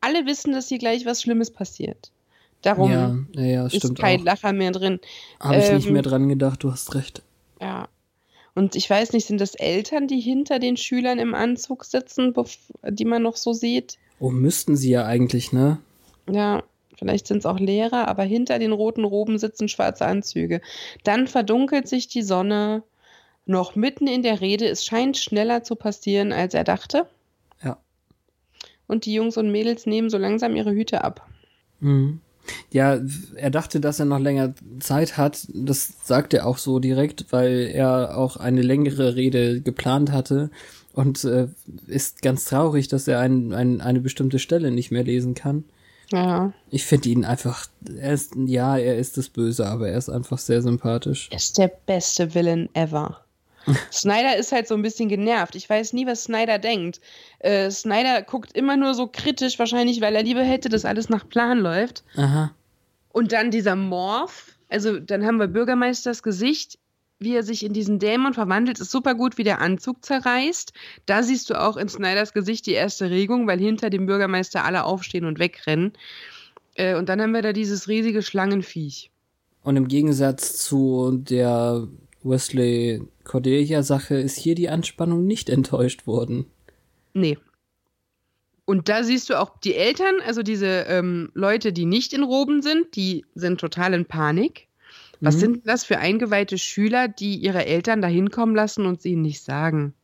[0.00, 2.10] alle wissen, dass hier gleich was Schlimmes passiert.
[2.62, 4.24] Darum ja, ja, ja, ist kein auch.
[4.24, 5.00] Lacher mehr drin.
[5.38, 7.22] Habe ich ähm, nicht mehr dran gedacht, du hast recht.
[7.60, 7.88] Ja.
[8.54, 12.34] Und ich weiß nicht, sind das Eltern, die hinter den Schülern im Anzug sitzen,
[12.88, 13.96] die man noch so sieht?
[14.18, 15.78] Oh, müssten sie ja eigentlich, ne?
[16.28, 16.62] Ja,
[17.00, 20.60] vielleicht sind es auch Lehrer, aber hinter den roten Roben sitzen schwarze Anzüge.
[21.02, 22.84] Dann verdunkelt sich die Sonne
[23.46, 24.68] noch mitten in der Rede.
[24.68, 27.06] Es scheint schneller zu passieren, als er dachte
[28.90, 31.26] und die Jungs und Mädels nehmen so langsam ihre Hüte ab.
[31.78, 32.20] Mhm.
[32.72, 32.98] Ja,
[33.36, 35.46] er dachte, dass er noch länger Zeit hat.
[35.54, 40.50] Das sagt er auch so direkt, weil er auch eine längere Rede geplant hatte
[40.92, 41.46] und äh,
[41.86, 45.64] ist ganz traurig, dass er ein, ein, eine bestimmte Stelle nicht mehr lesen kann.
[46.12, 46.52] Ja.
[46.70, 50.38] Ich finde ihn einfach, er ist, ja, er ist das Böse, aber er ist einfach
[50.38, 51.28] sehr sympathisch.
[51.30, 53.24] Er ist der beste Villain ever.
[53.92, 55.54] Snyder ist halt so ein bisschen genervt.
[55.54, 57.00] Ich weiß nie, was Snyder denkt.
[57.40, 61.28] Äh, Snyder guckt immer nur so kritisch, wahrscheinlich, weil er lieber hätte, dass alles nach
[61.28, 62.02] Plan läuft.
[62.16, 62.52] Aha.
[63.12, 64.56] Und dann dieser Morph.
[64.68, 66.78] Also, dann haben wir Bürgermeisters Gesicht,
[67.20, 70.72] wie er sich in diesen Dämon verwandelt, ist super gut, wie der Anzug zerreißt.
[71.04, 74.84] Da siehst du auch in Snyders Gesicht die erste Regung, weil hinter dem Bürgermeister alle
[74.84, 75.92] aufstehen und wegrennen.
[76.74, 79.10] Äh, und dann haben wir da dieses riesige Schlangenviech.
[79.62, 81.86] Und im Gegensatz zu der
[82.22, 86.46] Wesley Cordelia-Sache ist hier die Anspannung nicht enttäuscht worden.
[87.12, 87.36] Nee.
[88.64, 92.62] Und da siehst du auch die Eltern, also diese ähm, Leute, die nicht in Roben
[92.62, 94.68] sind, die sind total in Panik.
[95.20, 95.40] Was mhm.
[95.40, 99.42] sind das für eingeweihte Schüler, die ihre Eltern da hinkommen lassen und sie ihnen nicht
[99.42, 99.94] sagen?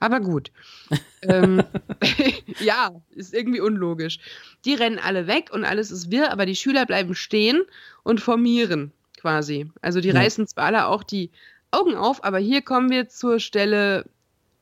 [0.00, 0.50] Aber gut.
[1.22, 1.62] ähm,
[2.60, 4.18] ja, ist irgendwie unlogisch.
[4.64, 7.62] Die rennen alle weg und alles ist wirr, aber die Schüler bleiben stehen
[8.02, 9.70] und formieren quasi.
[9.82, 10.14] Also die ja.
[10.14, 11.30] reißen zwar alle auch die
[11.70, 14.06] Augen auf, aber hier kommen wir zur Stelle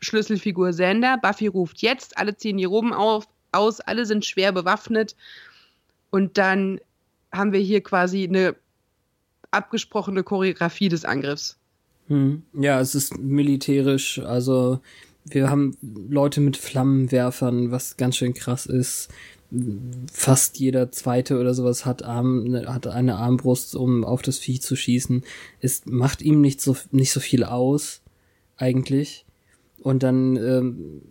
[0.00, 1.18] Schlüsselfigur Sander.
[1.18, 5.14] Buffy ruft jetzt, alle ziehen die Roben auf, aus, alle sind schwer bewaffnet
[6.10, 6.80] und dann
[7.32, 8.56] haben wir hier quasi eine
[9.50, 11.58] abgesprochene Choreografie des Angriffs.
[12.08, 12.42] Hm.
[12.52, 14.80] Ja, es ist militärisch, also
[15.24, 15.76] wir haben
[16.08, 19.08] Leute mit Flammenwerfern, was ganz schön krass ist
[20.12, 24.76] fast jeder zweite oder sowas hat Arm, hat eine Armbrust, um auf das Vieh zu
[24.76, 25.24] schießen.
[25.60, 28.02] Es macht ihm nicht so, nicht so viel aus,
[28.56, 29.25] eigentlich.
[29.82, 31.02] Und dann ähm,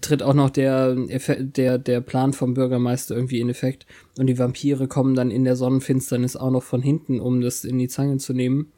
[0.00, 3.86] tritt auch noch der, der, der Plan vom Bürgermeister irgendwie in Effekt.
[4.18, 7.78] Und die Vampire kommen dann in der Sonnenfinsternis auch noch von hinten, um das in
[7.78, 8.72] die Zange zu nehmen.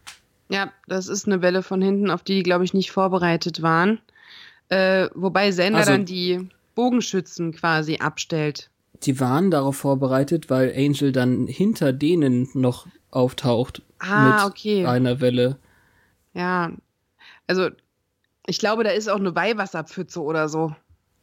[0.50, 4.00] Ja, das ist eine Welle von hinten, auf die die, glaube ich, nicht vorbereitet waren.
[4.68, 8.70] Äh, wobei Sender also, dann die Bogenschützen quasi abstellt
[9.02, 14.86] die waren darauf vorbereitet, weil Angel dann hinter denen noch auftaucht ah, mit okay.
[14.86, 15.58] einer Welle.
[16.34, 16.72] Ja,
[17.46, 17.70] also
[18.48, 20.74] ich glaube, da ist auch eine Weihwasserpfütze oder so.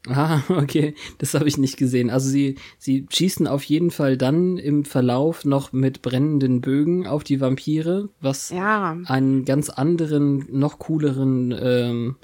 [0.07, 2.09] Ah, okay, das habe ich nicht gesehen.
[2.09, 7.23] Also sie, sie schießen auf jeden Fall dann im Verlauf noch mit brennenden Bögen auf
[7.23, 8.97] die Vampire, was ja.
[9.05, 12.15] einen ganz anderen, noch cooleren ähm,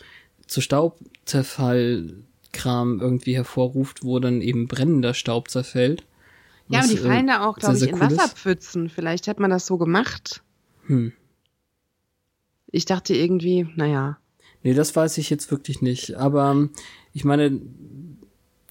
[0.47, 2.13] zu Staubzerfall
[2.53, 6.05] Kram irgendwie hervorruft, wo dann eben brennender Staub zerfällt.
[6.67, 8.85] Ja, aber die äh, fallen da auch, glaube ich, in cool Wasserpfützen.
[8.85, 8.93] Ist.
[8.93, 10.43] Vielleicht hat man das so gemacht.
[10.85, 11.13] Hm.
[12.67, 14.17] Ich dachte irgendwie, naja.
[14.63, 16.15] Nee, das weiß ich jetzt wirklich nicht.
[16.15, 16.69] Aber ähm,
[17.13, 17.61] ich meine,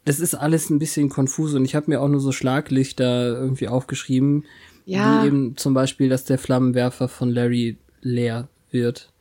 [0.05, 3.69] das ist alles ein bisschen konfus und ich habe mir auch nur so Schlaglichter irgendwie
[3.69, 4.45] aufgeschrieben.
[4.87, 5.23] Ja.
[5.23, 9.13] Wie eben zum Beispiel, dass der Flammenwerfer von Larry leer wird.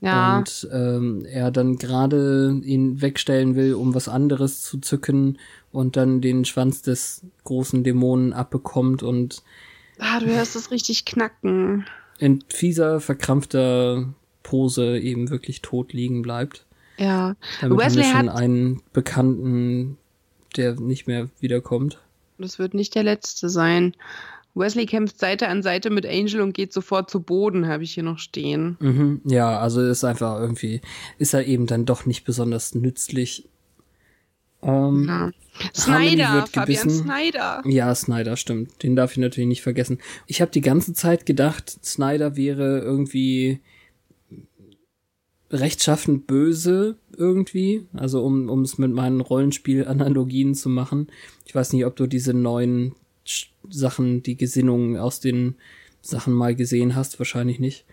[0.00, 0.38] Ja.
[0.38, 5.38] Und ähm, er dann gerade ihn wegstellen will, um was anderes zu zücken
[5.70, 9.42] und dann den Schwanz des großen Dämonen abbekommt und
[9.98, 11.86] Ah, du hörst es richtig knacken.
[12.18, 14.12] In fieser, verkrampfter
[14.42, 16.66] Pose eben wirklich tot liegen bleibt.
[16.98, 17.36] Ja.
[17.60, 19.98] Damit Wesley haben wir schon hat einen Bekannten,
[20.56, 22.00] der nicht mehr wiederkommt.
[22.38, 23.94] Das wird nicht der letzte sein.
[24.54, 28.02] Wesley kämpft Seite an Seite mit Angel und geht sofort zu Boden, habe ich hier
[28.02, 28.76] noch stehen.
[28.80, 30.82] Mhm, ja, also ist einfach irgendwie,
[31.18, 33.48] ist er eben dann doch nicht besonders nützlich.
[34.62, 35.30] Ähm, Ja.
[35.74, 36.88] Snyder, wird Fabian.
[36.90, 37.62] Snyder.
[37.66, 38.82] Ja, Snyder, stimmt.
[38.82, 39.98] Den darf ich natürlich nicht vergessen.
[40.26, 43.60] Ich habe die ganze Zeit gedacht, Snyder wäre irgendwie
[45.52, 47.86] rechtschaffend böse irgendwie.
[47.92, 51.08] Also um um es mit meinen Rollenspiel-Analogien zu machen.
[51.46, 52.94] Ich weiß nicht, ob du diese neuen
[53.26, 55.54] Sch- Sachen, die Gesinnungen aus den
[56.00, 57.18] Sachen mal gesehen hast.
[57.18, 57.84] Wahrscheinlich nicht.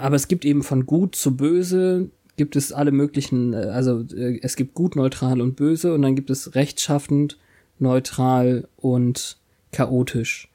[0.00, 4.38] Aber es gibt eben von gut zu böse gibt es alle möglichen, äh, also äh,
[4.42, 7.38] es gibt gut, neutral und böse und dann gibt es rechtschaffend,
[7.78, 9.38] neutral und
[9.72, 10.48] chaotisch.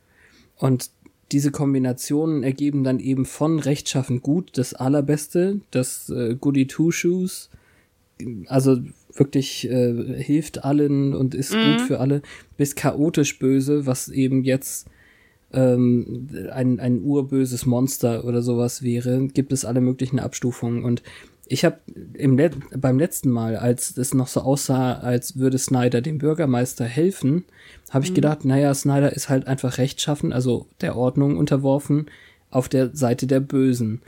[0.57, 0.91] Und
[1.31, 7.49] diese Kombinationen ergeben dann eben von rechtschaffend gut das allerbeste, das äh, Goody Two Shoes,
[8.47, 8.77] also
[9.13, 12.21] wirklich äh, hilft allen und ist gut für alle,
[12.57, 14.87] bis chaotisch böse, was eben jetzt
[15.53, 20.83] ähm, ein, ein urböses Monster oder sowas wäre, gibt es alle möglichen Abstufungen.
[20.83, 21.03] Und
[21.51, 21.79] ich habe
[22.15, 27.43] Let beim letzten Mal, als es noch so aussah, als würde Snyder dem Bürgermeister helfen,
[27.89, 32.05] habe ich gedacht, naja, Snyder ist halt einfach rechtschaffen, also der Ordnung unterworfen,
[32.51, 34.01] auf der Seite der Bösen.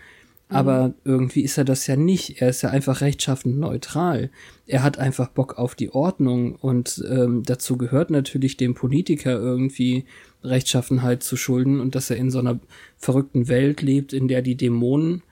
[0.49, 2.39] Aber irgendwie ist er das ja nicht.
[2.41, 4.29] Er ist ja einfach rechtschaffend neutral.
[4.67, 10.05] Er hat einfach Bock auf die Ordnung und ähm, dazu gehört natürlich dem Politiker irgendwie
[10.43, 12.59] Rechtschaffenheit zu schulden und dass er in so einer
[12.97, 15.23] verrückten Welt lebt, in der die Dämonen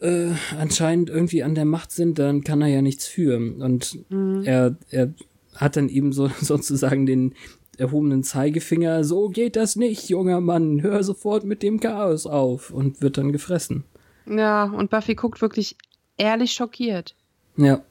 [0.00, 3.36] äh, anscheinend irgendwie an der Macht sind, dann kann er ja nichts für.
[3.36, 3.98] Und
[4.44, 5.14] er, er
[5.54, 7.34] hat dann eben so sozusagen den
[7.78, 13.00] erhobenen Zeigefinger, so geht das nicht, junger Mann, hör sofort mit dem Chaos auf und
[13.00, 13.84] wird dann gefressen.
[14.26, 15.76] Ja, und Buffy guckt wirklich
[16.18, 17.14] ehrlich schockiert.
[17.56, 17.82] Ja,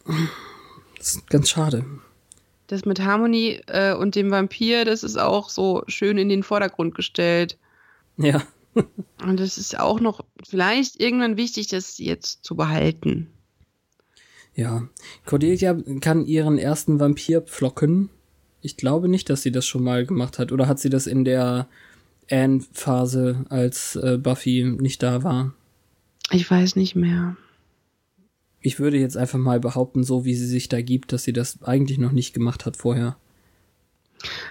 [0.97, 1.86] das ist ganz schade.
[2.68, 6.93] Das mit Harmony äh, und dem Vampir, das ist auch so schön in den Vordergrund
[6.93, 7.57] gestellt.
[8.18, 8.43] Ja,
[9.21, 13.27] Und es ist auch noch vielleicht irgendwann wichtig, das jetzt zu behalten.
[14.55, 14.88] ja.
[15.25, 18.09] Cordelia kann ihren ersten Vampir pflocken.
[18.61, 20.51] Ich glaube nicht, dass sie das schon mal gemacht hat.
[20.51, 21.67] Oder hat sie das in der
[22.30, 25.53] Anne-Phase, als äh, Buffy nicht da war?
[26.32, 27.38] Ich weiß nicht mehr.
[28.61, 31.63] Ich würde jetzt einfach mal behaupten, so wie sie sich da gibt, dass sie das
[31.63, 33.17] eigentlich noch nicht gemacht hat vorher.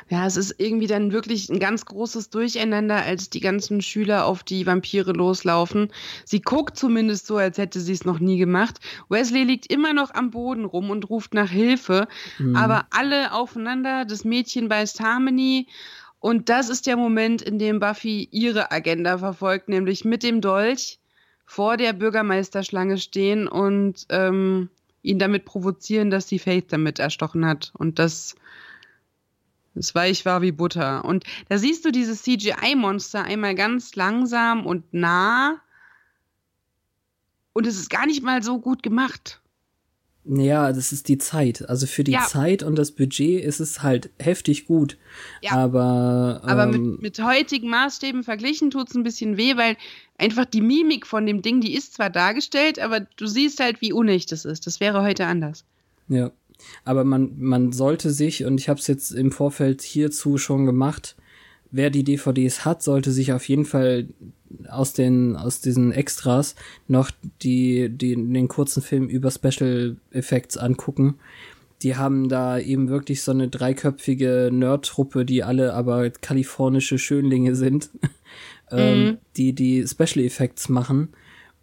[0.09, 4.43] Ja, es ist irgendwie dann wirklich ein ganz großes Durcheinander, als die ganzen Schüler auf
[4.43, 5.93] die Vampire loslaufen.
[6.25, 8.81] Sie guckt zumindest so, als hätte sie es noch nie gemacht.
[9.09, 12.09] Wesley liegt immer noch am Boden rum und ruft nach Hilfe,
[12.55, 14.05] aber alle aufeinander.
[14.05, 15.67] Das Mädchen beißt Harmony.
[16.21, 20.99] Und das ist der Moment, in dem Buffy ihre Agenda verfolgt, nämlich mit dem Dolch
[21.45, 24.69] vor der Bürgermeisterschlange stehen und ähm,
[25.03, 27.73] ihn damit provozieren, dass sie Faith damit erstochen hat.
[27.79, 28.35] Und das
[29.79, 31.05] das weich war wie Butter.
[31.05, 35.61] Und da siehst du dieses CGI-Monster einmal ganz langsam und nah.
[37.53, 39.41] Und es ist gar nicht mal so gut gemacht.
[40.31, 41.67] Ja, das ist die Zeit.
[41.69, 42.27] Also für die Ja.
[42.27, 44.99] Zeit und das Budget ist es halt heftig gut.
[45.41, 45.53] Ja.
[45.53, 49.77] Aber, Aber ähm, mit, mit heutigen Maßstäben verglichen tut's ein bisschen weh, weil
[50.19, 53.93] einfach die Mimik von dem Ding, die ist zwar dargestellt, aber du siehst halt, wie
[53.93, 54.67] unecht es ist.
[54.67, 55.65] Das wäre heute anders.
[56.09, 56.31] Ja,
[56.85, 61.17] aber man, man sollte sich, und ich habe es jetzt im Vorfeld hierzu schon gemacht,
[61.71, 64.09] wer die DVDs hat, sollte sich auf jeden Fall
[64.69, 66.55] aus den aus diesen Extras
[66.87, 67.11] noch
[67.43, 71.17] die, die den kurzen Film über Special Effects angucken.
[71.83, 77.91] Die haben da eben wirklich so eine dreiköpfige Nerd-Truppe, die alle aber kalifornische Schönlinge sind,
[78.73, 81.11] ähm, die die Special Effects machen.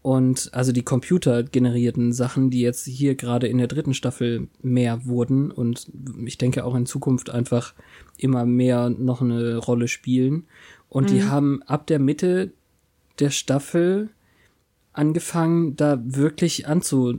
[0.06, 5.50] Und also die computergenerierten Sachen, die jetzt hier gerade in der dritten Staffel mehr wurden
[5.50, 5.88] und
[6.24, 7.74] ich denke auch in Zukunft einfach
[8.16, 10.44] immer mehr noch eine Rolle spielen.
[10.90, 12.52] Und die haben ab der Mitte
[13.18, 14.10] der Staffel
[14.94, 17.18] angefangen, da wirklich anzu,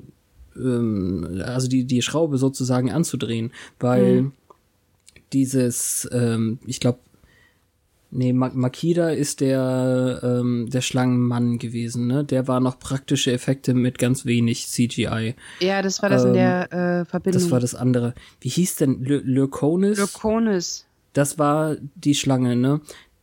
[0.54, 4.30] ähm, also die, die Schraube sozusagen anzudrehen, weil
[5.32, 7.00] dieses, ähm, ich glaube,
[8.16, 12.24] Nee, Ma- Makida ist der, ähm, der Schlangenmann gewesen, ne?
[12.24, 15.34] Der war noch praktische Effekte mit ganz wenig CGI.
[15.60, 17.42] Ja, das war das in Ähm, der äh, Verbindung.
[17.42, 18.14] Das war das andere.
[18.40, 19.98] Wie hieß denn Ly- Lyconis?
[19.98, 20.86] Lyconis.
[21.12, 22.80] Das war die Schlange, ne?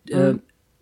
[0.09, 0.35] Äh,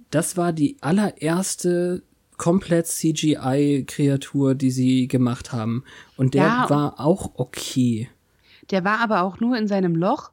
[0.10, 2.04] das war die allererste
[2.38, 5.84] komplett CGI-Kreatur, die sie gemacht haben.
[6.18, 6.66] Und der Ja.
[6.70, 8.10] war auch okay.
[8.72, 10.32] Der war aber auch nur in seinem Loch.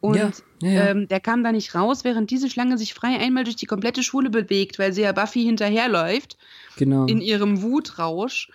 [0.00, 0.30] Und Ja,
[0.62, 0.86] ja, ja.
[0.90, 4.02] Ähm, der kam da nicht raus, während diese Schlange sich frei einmal durch die komplette
[4.02, 6.36] Schule bewegt, weil sie ja Buffy hinterherläuft
[6.76, 7.06] Genau.
[7.06, 8.50] in ihrem Wutrausch.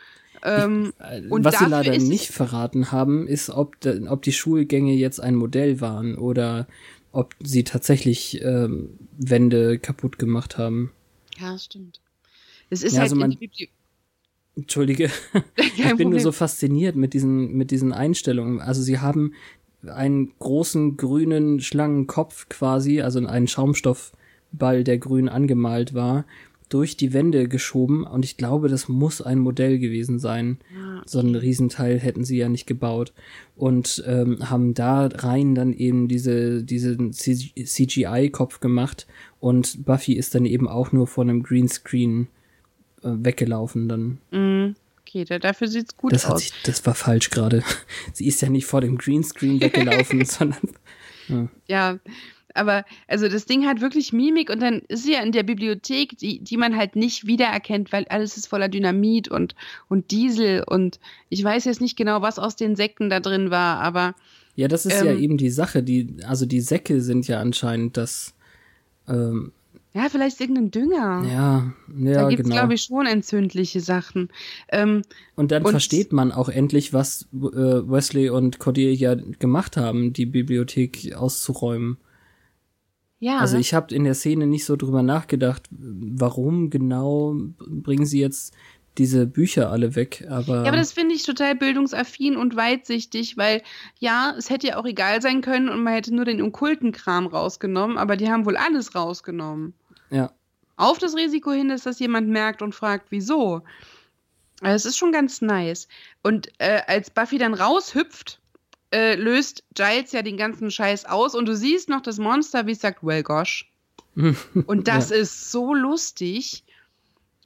[0.46, 0.94] Ähm,
[1.30, 3.76] und Was sie leider nicht verraten haben, ist, ob,
[4.08, 6.68] ob die Schulgänge jetzt ein Modell waren oder
[7.12, 10.92] ob sie tatsächlich ähm, Wände kaputt gemacht haben.
[11.40, 12.00] Ja, stimmt.
[12.70, 13.38] Es ist Ja, halt also man-
[14.56, 15.10] Entschuldige.
[15.56, 18.62] ich bin nur so fasziniert mit diesen, mit diesen Einstellungen.
[18.62, 19.34] Also sie haben
[19.88, 26.26] einen großen grünen Schlangenkopf quasi, also einen Schaumstoffball, der grün angemalt war,
[26.74, 30.58] durch die Wände geschoben und ich glaube, das muss ein Modell gewesen sein.
[30.76, 33.14] Ja, So ein Riesenteil hätten sie ja nicht gebaut.
[33.56, 39.06] Und ähm, haben da rein dann eben diese, diesen CGI-Kopf gemacht
[39.40, 42.28] und Buffy ist dann eben auch nur von einem Greenscreen
[43.04, 44.18] äh, weggelaufen dann.
[44.32, 44.76] Mm,
[45.26, 46.42] Da, dafür sieht's gut Das hat aus.
[46.42, 47.64] sich, das war falsch gerade.
[48.14, 50.70] Sie ist ja nicht vor dem Greenscreen weggelaufen, sondern
[51.68, 52.00] Ja,
[52.56, 56.18] aber also das Ding hat wirklich Mimik und dann ist sie ja in der Bibliothek,
[56.18, 59.56] die, die man halt nicht wiedererkennt, weil alles ist voller Dynamit und,
[59.90, 61.00] und Diesel und
[61.30, 64.14] ich weiß jetzt nicht genau, was aus den Säcken da drin war, aber
[64.56, 65.20] ja, das ist ja Ähm.
[65.20, 65.82] eben die Sache.
[65.82, 68.36] Die, also die Säcke sind ja anscheinend das.
[69.08, 69.52] Ähm,
[69.94, 71.24] ja, vielleicht irgendein Dünger.
[71.28, 72.56] ja, ja, da gibt's genau.
[72.56, 74.30] glaube ich, schon entzündliche Sachen.
[74.70, 75.04] Ähm,
[75.36, 80.26] Und dann Und- versteht man auch endlich, was äh, Wesley und Cordelia gemacht haben, die
[80.26, 81.98] Bibliothek auszuräumen.
[83.20, 87.36] ja, Also ich habe in der Szene nicht so drüber nachgedacht, warum genau
[87.68, 88.54] bringen sie jetzt
[89.00, 93.64] diese Bücher alle weg, aber, Ja, aber das finde ich total bildungsaffin und weitsichtig, weil
[94.00, 97.26] ja, es hätte ja auch egal sein können und man hätte nur den okkulten Kram
[97.26, 99.74] rausgenommen, aber die haben wohl alles rausgenommen.
[100.14, 100.32] Ja,
[100.76, 103.64] Auf das Risiko hin, dass das jemand merkt und fragt, wieso.
[104.62, 105.88] Es ist schon ganz nice.
[106.22, 108.40] Und äh, als Buffy dann raushüpft,
[108.94, 112.74] äh, löst Giles ja den ganzen Scheiß aus und du siehst noch das Monster, wie
[112.74, 113.70] es sagt, well gosh.
[114.68, 116.64] Und das ist so lustig.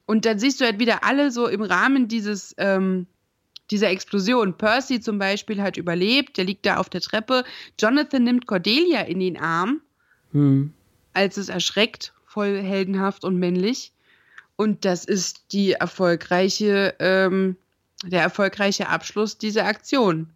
[0.06, 3.08] Und dann siehst du halt wieder alle so im Rahmen dieses, ähm,
[3.72, 4.58] dieser Explosion.
[4.58, 7.46] Percy zum Beispiel hat überlebt, der liegt da auf der Treppe.
[7.80, 9.80] Jonathan nimmt Cordelia in den Arm,
[10.34, 10.74] hm,
[11.14, 13.94] als es erschreckt, voll heldenhaft und männlich.
[14.58, 17.56] Und das ist die erfolgreiche, ähm,
[18.06, 20.30] der erfolgreiche Abschluss dieser Aktion.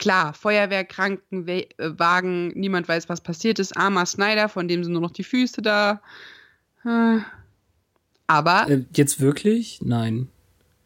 [0.00, 3.76] Klar, Feuerwehr, Krankenwagen, niemand weiß, was passiert ist.
[3.76, 6.02] Armer Snyder, von dem sind nur noch die Füße da.
[6.84, 7.18] Äh,
[8.26, 9.78] Aber, äh, jetzt wirklich?
[9.80, 10.26] Nein,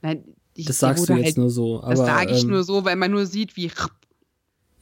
[0.03, 0.23] nein,
[0.53, 1.83] ich, das sagst du jetzt halt, nur so.
[1.83, 3.71] Aber, Das sage ich ähm, nur so, weil man nur sieht, wie.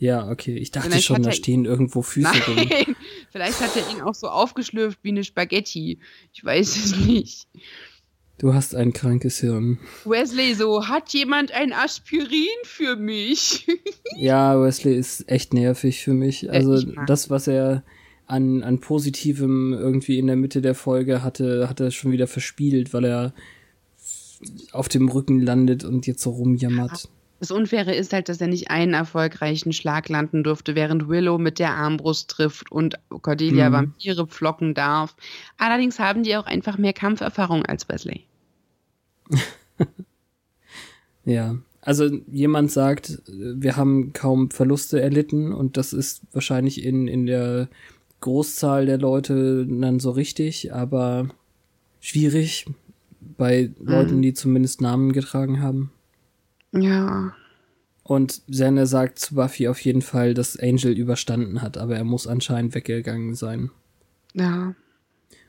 [0.05, 0.55] Ja, okay.
[0.59, 2.29] Ich dachte Vielleicht schon, da stehen irgendwo Füße.
[2.29, 2.95] Nein,
[3.33, 5.99] vielleicht hat er ihn auch so aufgeschlürft wie eine Spaghetti.
[6.35, 7.49] Ich weiß es nicht.
[8.37, 9.79] Du hast ein krankes Hirn.
[10.05, 13.67] Wesley so, hat jemand ein Aspirin für mich?
[14.17, 16.51] Ja, Wesley ist echt nervig für mich.
[16.51, 17.83] Also ich mag das, was er
[18.27, 22.93] an, an Positivem irgendwie in der Mitte der Folge hatte, hat er schon wieder verspielt,
[22.93, 23.35] weil er
[24.71, 27.09] auf dem Rücken landet und jetzt so rumjammert.
[27.41, 31.59] Das Unfaire ist halt, dass er nicht einen erfolgreichen Schlag landen durfte, während Willow mit
[31.59, 33.75] der Armbrust trifft und Cordelia Mhm.
[33.75, 35.15] Vampire pflocken darf.
[35.59, 38.25] Allerdings haben die auch einfach mehr Kampferfahrung als Wesley.
[41.25, 41.57] Ja.
[41.81, 47.69] Also jemand sagt, wir haben kaum Verluste erlitten und das ist wahrscheinlich in, in der
[48.21, 51.29] Großzahl der Leute dann so richtig, aber
[52.01, 52.67] schwierig
[53.37, 55.93] bei Leuten, die zumindest Namen getragen haben.
[56.75, 57.35] Ja.
[58.03, 62.27] Und Xander sagt zu Buffy auf jeden Fall, dass Angel überstanden hat, aber er muss
[62.27, 63.71] anscheinend weggegangen sein.
[64.35, 64.75] Ja.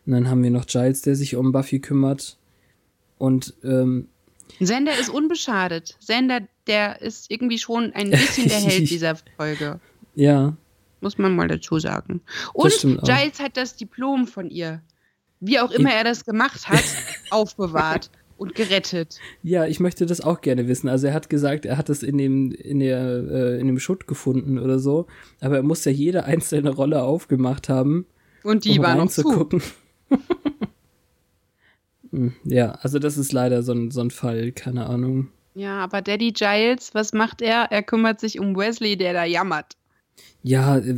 [0.05, 2.38] Und dann haben wir noch Giles, der sich um Buffy kümmert.
[3.17, 4.07] Und ähm,
[4.59, 5.97] Sender ist unbeschadet.
[5.99, 9.80] Sender, der ist irgendwie schon ein bisschen der Held dieser Folge.
[10.13, 10.55] ja,
[11.01, 12.21] Muss man mal dazu sagen.
[12.53, 12.71] Und.
[12.82, 14.82] Giles hat das Diplom von ihr,
[15.41, 16.84] wie auch immer er das gemacht hat,
[17.32, 19.19] aufbewahrt und gerettet.
[19.43, 20.89] ja, ich möchte das auch gerne wissen.
[20.89, 24.07] Also er hat gesagt, er hat es in dem in der äh, in dem Schutt
[24.07, 25.07] gefunden oder so,
[25.41, 28.05] aber er muss ja jede einzelne Rolle aufgemacht haben,
[28.43, 29.21] Und die um war noch zu.
[29.21, 29.61] reinzugucken.
[32.11, 35.29] Hm, ja, also das ist leider so ein so ein Fall, keine Ahnung.
[35.55, 37.71] Ja, aber Daddy Giles, was macht er?
[37.71, 39.73] Er kümmert sich um Wesley, der da jammert.
[40.43, 40.95] Ja, äh,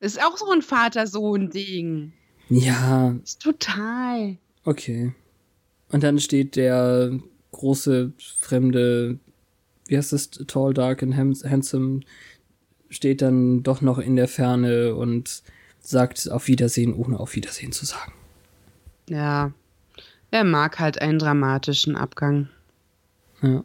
[0.00, 2.12] Ist auch so ein Vater-Sohn-Ding.
[2.50, 4.36] ja, Ist total.
[4.64, 5.12] Okay.
[5.90, 7.18] Und dann steht der
[7.52, 9.18] große, fremde,
[9.86, 12.00] wie heißt das, Tall, Dark and Handsome,
[12.90, 15.42] steht dann doch noch in der Ferne und
[15.80, 18.12] sagt auf Wiedersehen, ohne auf Wiedersehen zu sagen.
[19.08, 19.52] Ja.
[20.30, 22.48] Er mag halt einen dramatischen Abgang.
[23.40, 23.64] Ja.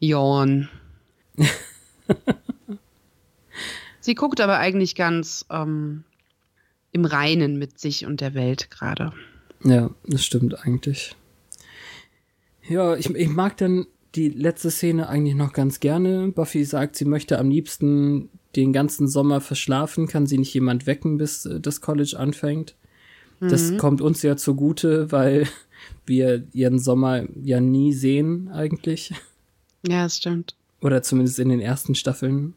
[0.00, 0.68] Jorn.
[4.00, 6.02] Sie guckt aber eigentlich ganz ähm,
[6.92, 9.12] im Reinen mit sich und der Welt gerade.
[9.62, 11.14] Ja, das stimmt eigentlich.
[12.68, 16.28] Ja, ich, ich mag dann die letzte Szene eigentlich noch ganz gerne.
[16.32, 21.18] Buffy sagt, sie möchte am liebsten den ganzen Sommer verschlafen, kann sie nicht jemand wecken,
[21.18, 22.74] bis äh, das College anfängt.
[23.40, 23.76] Das Mhm.
[23.78, 25.46] kommt uns ja zugute, weil
[26.06, 29.12] wir ihren Sommer ja nie sehen eigentlich.
[29.86, 30.56] Ja, das stimmt.
[30.80, 32.54] Oder zumindest in den ersten Staffeln.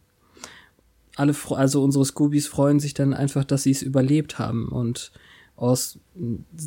[1.18, 4.70] Alle, also unsere Scoobies freuen sich dann einfach, dass sie es überlebt haben.
[4.70, 5.12] Und
[5.62, 6.00] Oz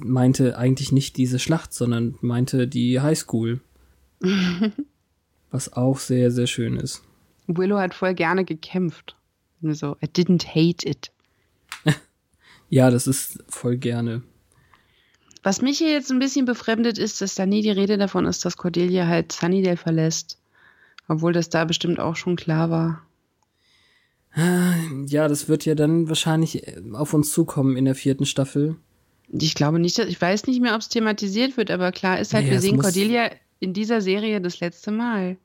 [0.04, 3.60] meinte eigentlich nicht diese Schlacht, sondern meinte die Highschool.
[5.50, 7.02] Was auch sehr, sehr schön ist.
[7.46, 9.16] Willow hat voll gerne gekämpft.
[9.60, 11.10] Nur so, I didn't hate it.
[12.70, 14.22] Ja, das ist voll gerne.
[15.44, 18.44] Was mich hier jetzt ein bisschen befremdet ist, dass da nie die Rede davon ist,
[18.44, 20.40] dass Cordelia halt Sunnydale verlässt.
[21.06, 23.02] Obwohl das da bestimmt auch schon klar war.
[25.06, 28.76] Ja, das wird ja dann wahrscheinlich äh, auf uns zukommen in der vierten Staffel.
[29.32, 32.34] Ich glaube nicht, dass, ich weiß nicht mehr, ob es thematisiert wird, aber klar ist
[32.34, 35.36] halt, Naja, wir sehen Cordelia in dieser Serie das letzte Mal.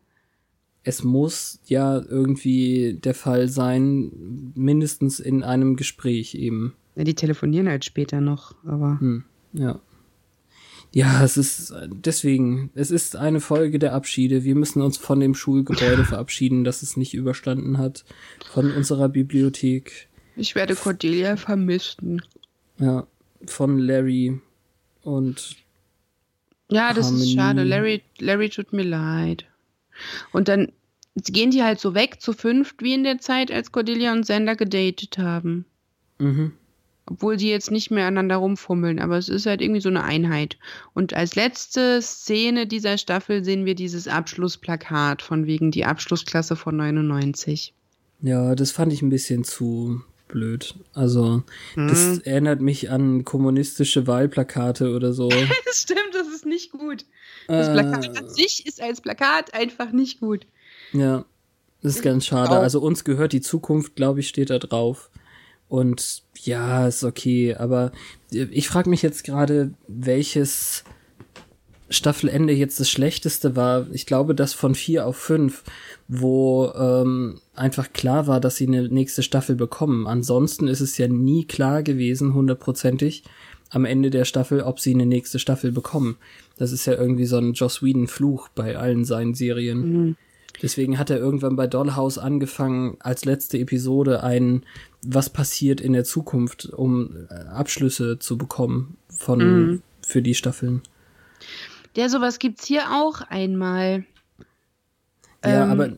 [0.84, 6.74] Es muss ja irgendwie der Fall sein, mindestens in einem Gespräch eben.
[6.96, 8.98] Ja, die telefonieren halt später noch, aber.
[9.00, 9.24] Hm,
[9.54, 9.80] ja.
[10.92, 14.44] Ja, es ist deswegen, es ist eine Folge der Abschiede.
[14.44, 18.06] Wir müssen uns von dem Schulgebäude verabschieden, das es nicht überstanden hat,
[18.52, 22.22] von unserer Bibliothek, Ich werde Cordelia vermissen.
[22.80, 23.06] ja,
[23.46, 24.40] von Larry
[25.04, 25.56] und
[26.70, 27.24] Ja, das Harmonie.
[27.26, 27.64] ist schade.
[27.64, 29.46] Larry, Larry tut mir leid.
[30.32, 30.72] Und dann
[31.16, 34.56] gehen die halt so weg zu fünft wie in der Zeit, als Cordelia und Sander
[34.56, 35.66] gedatet haben.
[36.20, 36.54] mhm.
[37.12, 40.60] Obwohl die jetzt nicht mehr aneinander rumfummeln, aber es ist halt irgendwie so eine Einheit.
[40.94, 46.78] Und als letzte Szene dieser Staffel sehen wir dieses Abschlussplakat von wegen die Abschlussklasse von
[46.78, 47.74] 99.
[48.22, 50.76] Ja, das fand ich ein bisschen zu blöd.
[50.94, 51.44] Also,
[51.76, 55.30] das erinnert mich an kommunistische Wahlplakate oder so.
[55.66, 57.06] Das stimmt, das ist nicht gut.
[57.48, 60.46] Das Äh, Plakat an sich ist als Plakat einfach nicht gut.
[60.94, 61.26] Ja,
[61.82, 62.58] das ist ganz schade.
[62.58, 65.10] Also uns gehört die Zukunft, glaube ich, steht da drauf.
[65.68, 67.56] Und ja, ist okay.
[67.56, 67.92] Aber
[68.32, 70.84] ich frage mich jetzt gerade, welches
[71.92, 73.88] Staffelende jetzt das schlechteste war.
[73.92, 75.64] Ich glaube, das von vier auf fünf,
[76.08, 80.08] wo ähm, einfach klar war, dass sie eine nächste Staffel bekommen.
[80.08, 83.24] Ansonsten ist es ja nie klar gewesen, hundertprozentig,
[83.70, 86.18] am Ende der Staffel, ob sie eine nächste Staffel bekommen.
[86.58, 90.16] Das ist ja irgendwie so ein Joss Whedon-Fluch bei allen seinen Serien.
[90.62, 94.66] Deswegen hat er irgendwann bei Dollhouse angefangen, als letzte Episode ein
[95.04, 100.82] Was passiert in der Zukunft, um äh, Abschlüsse zu bekommen von für die Staffeln.
[101.96, 104.06] Der sowas gibt's hier auch einmal.
[105.44, 105.90] Ja, Ähm, aber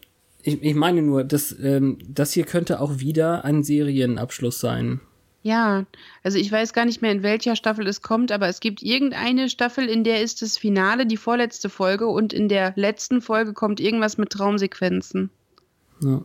[0.43, 5.01] ich, ich meine nur, das, ähm, das hier könnte auch wieder ein Serienabschluss sein.
[5.43, 5.85] Ja,
[6.23, 9.49] also ich weiß gar nicht mehr, in welcher Staffel es kommt, aber es gibt irgendeine
[9.49, 13.79] Staffel, in der ist das Finale die vorletzte Folge und in der letzten Folge kommt
[13.79, 15.31] irgendwas mit Traumsequenzen.
[16.03, 16.23] Ja.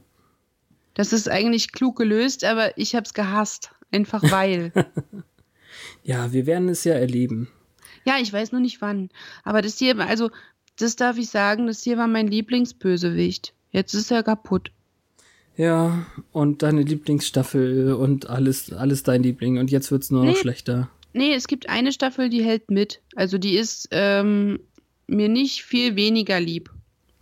[0.93, 3.71] Das ist eigentlich klug gelöst, aber ich hab's gehasst.
[3.91, 4.73] Einfach weil.
[6.03, 7.49] ja, wir werden es ja erleben.
[8.05, 9.09] ja, ich weiß nur nicht wann.
[9.45, 10.31] Aber das hier, also,
[10.79, 13.55] das darf ich sagen, das hier war mein Lieblingsbösewicht.
[13.77, 14.71] Jetzt ist er kaputt.
[15.57, 19.59] Ja, und deine Lieblingsstaffel und alles, alles dein Liebling.
[19.59, 20.39] Und jetzt wird's nur noch Nee.
[20.39, 20.89] schlechter.
[21.13, 23.01] Nee, es gibt eine Staffel, die hält mit.
[23.15, 24.61] Also die ist ähm,
[25.07, 26.71] mir nicht viel weniger lieb.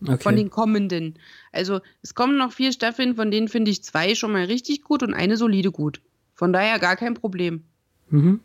[0.06, 0.22] Okay.
[0.22, 1.18] von den kommenden.
[1.50, 5.02] Also es kommen noch vier Staffeln, von denen finde ich zwei schon mal richtig gut
[5.02, 6.02] und eine solide gut.
[6.34, 7.64] Von daher gar kein Problem.
[8.10, 8.40] mhm.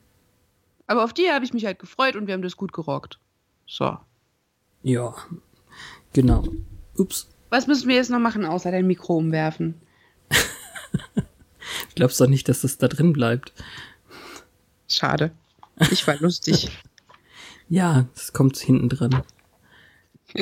[0.88, 3.20] Aber auf die habe ich mich halt gefreut und wir haben das gut gerockt.
[3.68, 3.98] So.
[4.84, 5.14] Ja,
[6.14, 6.48] genau.
[6.98, 7.28] Ups.
[7.50, 9.76] Was müssen wir jetzt noch machen, außer dein Mikro umwerfen?
[11.96, 13.54] Glaubst doch nicht, dass das da drin bleibt.
[14.88, 15.32] Schade.
[15.92, 16.70] Ich war lustig.
[17.72, 19.22] Ja, das kommt hinten dran.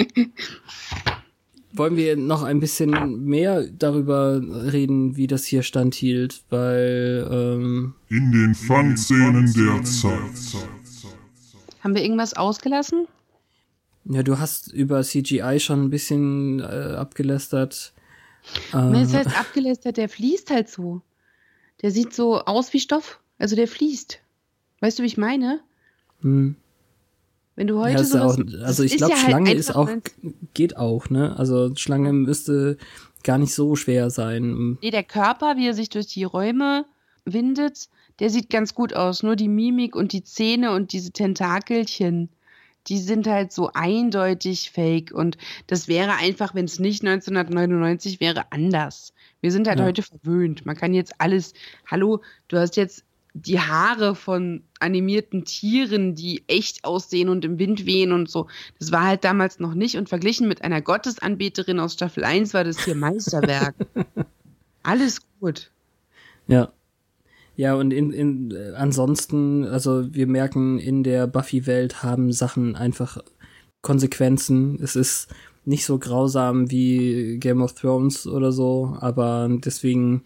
[1.73, 8.31] Wollen wir noch ein bisschen mehr darüber reden, wie das hier standhielt, weil ähm, In
[8.31, 10.63] den Fangszenen der Zeit.
[11.83, 13.09] haben wir irgendwas ausgelassen?
[14.09, 17.93] Ja, du hast über CGI schon ein bisschen äh, abgelästert.
[18.73, 21.01] Äh, Das heißt, abgelästert, der fließt halt so.
[21.81, 23.19] Der sieht so aus wie Stoff.
[23.37, 24.19] Also der fließt.
[24.79, 25.61] Weißt du, wie ich meine?
[26.21, 26.55] hm.
[27.55, 28.37] Wenn du heute Ja, ist sowas.
[28.37, 29.97] auch, also ich ist glaube, ja halt Schlange ist einfach auch,
[30.53, 31.35] geht auch, ne?
[31.39, 32.77] Also Schlange müsste
[33.23, 34.77] gar nicht so schwer sein.
[34.79, 36.85] Nee, der Körper, wie er sich durch die Räume
[37.25, 37.89] windet,
[38.19, 39.23] der sieht ganz gut aus.
[39.23, 42.29] Nur die Mimik und die Zähne und diese Tentakelchen,
[42.87, 45.11] die sind halt so eindeutig fake.
[45.11, 49.13] Und das wäre einfach, wenn es nicht 1999 wäre, anders.
[49.41, 49.85] Wir sind halt Ja.
[49.85, 50.65] heute verwöhnt.
[50.65, 51.53] Man kann jetzt alles.
[51.85, 57.85] Hallo, du hast jetzt die Haare von animierten Tieren, die echt aussehen und im Wind
[57.85, 58.47] wehen und so.
[58.79, 59.97] Das war halt damals noch nicht.
[59.97, 63.75] Und verglichen mit einer Gottesanbeterin aus Staffel 1 war das hier Meisterwerk.
[64.83, 65.69] Alles gut.
[66.47, 66.71] Ja.
[67.57, 73.17] Ja, und in, in, äh, ansonsten, also wir merken, in der Buffy-Welt haben Sachen einfach
[73.81, 74.79] Konsequenzen.
[74.81, 75.27] Es ist
[75.65, 80.21] nicht so grausam wie Game of Thrones oder so, aber deswegen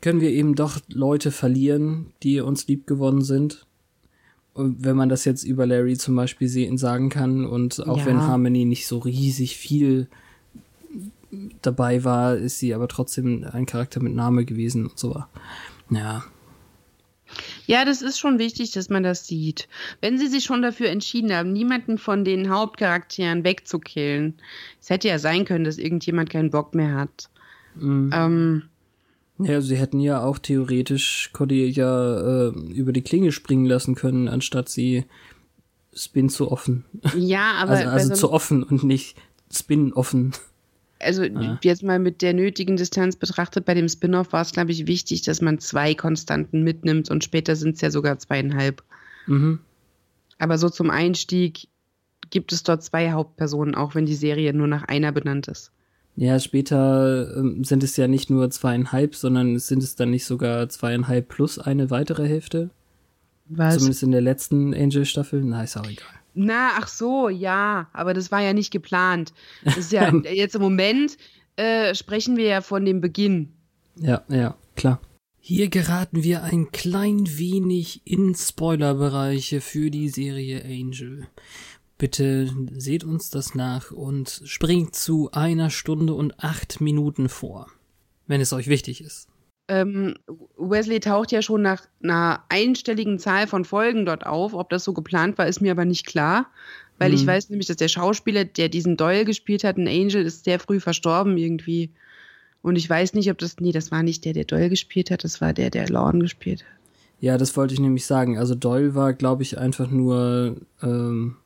[0.00, 3.66] können wir eben doch Leute verlieren, die uns lieb gewonnen sind.
[4.54, 8.06] Und wenn man das jetzt über Larry zum Beispiel sehen, sagen kann und auch Ja.
[8.06, 10.08] wenn Harmony nicht so riesig viel
[11.60, 15.22] dabei war, ist sie aber trotzdem ein Charakter mit Name gewesen und so.
[15.90, 16.24] Ja,
[17.66, 19.68] Ja, das ist schon wichtig, dass man das sieht.
[20.00, 24.34] Wenn sie sich schon dafür entschieden haben, niemanden von den Hauptcharakteren wegzukillen,
[24.80, 27.28] es hätte ja sein können, dass irgendjemand keinen Bock mehr hat.
[27.74, 28.10] Mhm.
[28.12, 28.62] Ähm,
[29.38, 34.68] Ja, sie hätten ja auch theoretisch Cordelia äh, über die Klinge springen lassen können, anstatt
[34.68, 35.04] sie
[35.92, 36.84] Spin zu offen.
[37.16, 39.16] ja, aber also also so zu offen und nicht
[39.50, 40.32] Spin offen.
[40.98, 41.58] Also Ja.
[41.62, 45.22] jetzt mal mit der nötigen Distanz betrachtet, bei dem Spin-off war es, glaube ich, wichtig,
[45.22, 48.82] dass man zwei Konstanten mitnimmt und später sind es ja sogar zweieinhalb.
[49.26, 49.60] Mhm.
[50.38, 51.68] Aber so zum Einstieg
[52.30, 55.70] gibt es dort zwei Hauptpersonen, auch wenn die Serie nur nach einer benannt ist.
[56.16, 60.68] Ja, später ähm, sind es ja nicht nur zweieinhalb, sondern sind es dann nicht sogar
[60.70, 62.70] zweieinhalb plus eine weitere Hälfte?
[63.48, 63.74] Was?
[63.74, 65.44] Zumindest in der letzten Angel-Staffel?
[65.44, 66.08] Na, ist auch egal.
[66.36, 69.32] Na, ach so, ja, aber das war ja nicht geplant.
[69.64, 71.16] Das ist ja jetzt im Moment
[71.56, 73.52] äh, sprechen wir ja von dem Beginn.
[73.96, 75.00] Ja, ja, klar.
[75.40, 81.26] Hier geraten wir ein klein wenig in Spoilerbereiche für die Serie Angel.
[81.98, 87.68] Bitte seht uns das nach und springt zu einer Stunde und acht Minuten vor,
[88.26, 89.28] wenn es euch wichtig ist.
[89.68, 90.14] Ähm,
[90.56, 94.54] Wesley taucht ja schon nach einer einstelligen Zahl von Folgen dort auf.
[94.54, 96.46] Ob das so geplant war, ist mir aber nicht klar.
[96.98, 97.28] Weil ich Mhm.
[97.28, 100.80] weiß nämlich, dass der Schauspieler, der diesen Doyle gespielt hat, ein Angel, ist sehr früh
[100.80, 101.90] verstorben irgendwie.
[102.62, 103.56] Und ich weiß nicht, ob das.
[103.60, 106.62] Nee, das war nicht der, der Doyle gespielt hat, das war der, der Lorne gespielt
[106.62, 106.68] hat.
[107.20, 108.38] Ja, das wollte ich nämlich sagen.
[108.38, 111.36] Also Doyle war, glaube ich, einfach nur ähm,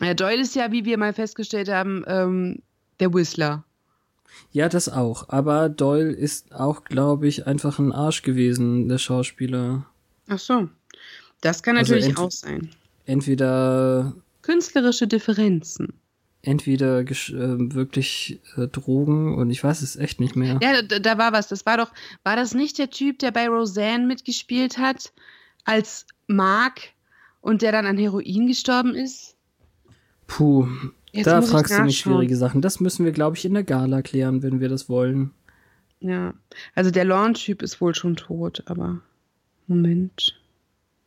[0.00, 2.58] Ja, Doyle ist ja, wie wir mal festgestellt haben, ähm,
[3.00, 3.64] der Whistler.
[4.52, 5.28] Ja, das auch.
[5.28, 9.86] Aber Doyle ist auch, glaube ich, einfach ein Arsch gewesen, der Schauspieler.
[10.28, 10.68] Ach so.
[11.40, 12.70] Das kann Also natürlich ent- auch sein.
[13.06, 15.94] Entweder, Künstlerische Differenzen.
[16.42, 20.58] entweder gesch- äh, wirklich äh, Drogen und ich weiß es echt nicht mehr.
[20.62, 21.48] Ja, da, da war was.
[21.48, 21.90] Das war doch,
[22.22, 25.12] war das nicht der Typ, der bei Roseanne mitgespielt hat,
[25.64, 26.80] als Mark
[27.40, 29.36] und der dann an Heroin gestorben ist?
[30.26, 30.66] Puh,
[31.14, 32.60] Jetzt da fragst du mich schwierige Sachen.
[32.60, 35.30] Das müssen wir, glaube ich, in der Gala klären, wenn wir das wollen.
[36.00, 36.34] Ja.
[36.74, 39.00] Also der Lorne-Typ ist wohl schon tot, aber
[39.68, 40.40] Moment.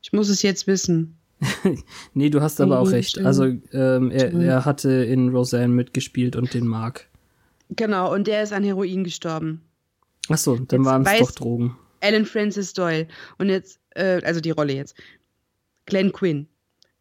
[0.01, 1.17] Ich muss es jetzt wissen.
[2.13, 3.19] Nee, du hast aber auch recht.
[3.19, 7.09] Also, ähm, er, er hatte in Roseanne mitgespielt und den Mark.
[7.69, 9.61] Genau, und der ist an Heroin gestorben.
[10.29, 11.77] Ach so, dann waren es doch Drogen.
[12.01, 13.07] Alan Francis Doyle.
[13.37, 14.95] Und jetzt, äh, also die Rolle jetzt.
[15.85, 16.47] Glenn Quinn.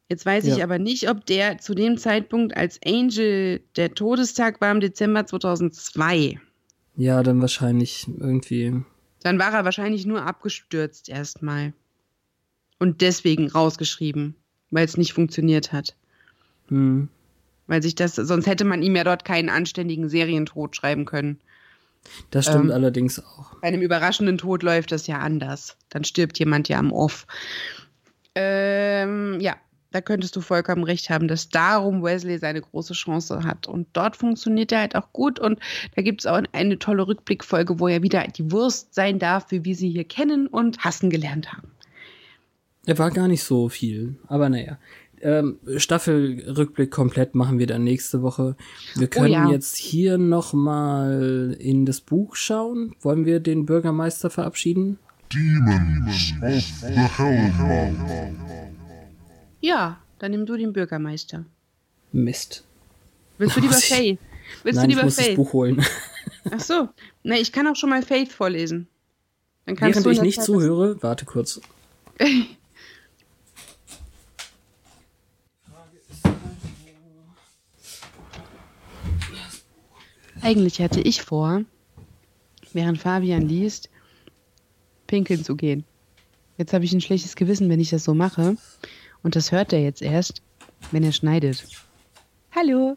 [0.08, 0.64] Jetzt weiß ich Ja.
[0.64, 6.40] aber nicht, ob der zu dem Zeitpunkt als Angel, der Todestag war im Dezember 2002.
[6.96, 8.82] Ja, dann wahrscheinlich irgendwie.
[9.22, 11.72] Dann war er wahrscheinlich nur abgestürzt erstmal.
[12.78, 14.36] Und deswegen rausgeschrieben,
[14.70, 15.96] weil es nicht funktioniert hat.
[16.68, 17.08] Hm.
[17.66, 21.40] Weil sich das, sonst hätte man ihm ja dort keinen anständigen Serientod schreiben können.
[22.30, 23.56] Das stimmt Ähm, allerdings auch.
[23.60, 25.76] Bei einem überraschenden Tod läuft das ja anders.
[25.90, 27.26] Dann stirbt jemand ja am Off.
[28.36, 29.56] Ähm, ja,
[29.96, 33.66] da könntest du vollkommen recht haben, dass darum Wesley seine große Chance hat.
[33.66, 35.40] Und dort funktioniert er halt auch gut.
[35.40, 35.58] Und
[35.94, 39.64] da gibt es auch eine tolle Rückblickfolge, wo er wieder die Wurst sein darf, wie
[39.64, 41.68] wir sie hier kennen und hassen gelernt haben.
[42.84, 44.78] Er war gar nicht so viel, aber naja.
[45.22, 48.54] Ähm, Staffelrückblick komplett machen wir dann nächste Woche.
[48.96, 49.50] Wir können ja.
[49.50, 52.94] jetzt hier noch mal in das Buch schauen.
[53.00, 54.98] Wollen wir den Bürgermeister verabschieden?
[55.32, 58.65] Demons of the Hellmouth.
[59.66, 61.44] Ja, dann nimm du den Bürgermeister.
[62.12, 62.62] Mist.
[63.36, 64.18] Willst du lieber Muss ich- Faith?
[64.62, 65.36] Willst Nein, du ich lieber muss das Faith?
[65.36, 65.84] Buch holen.
[66.52, 66.88] Ach so.
[67.24, 68.86] Na, ich kann auch schon mal Faith vorlesen.
[69.64, 71.60] Dann kannst Während du ich nicht Zeit zuhöre, warte kurz.
[80.42, 81.62] Eigentlich hatte ich vor,
[82.72, 83.88] während Fabian liest,
[85.06, 85.84] pinkeln zu gehen.
[86.58, 88.56] Jetzt habe ich ein schlechtes Gewissen, wenn ich das so mache.
[89.26, 90.40] Und das hört er jetzt erst,
[90.92, 91.66] wenn er schneidet.
[92.54, 92.96] Hallo.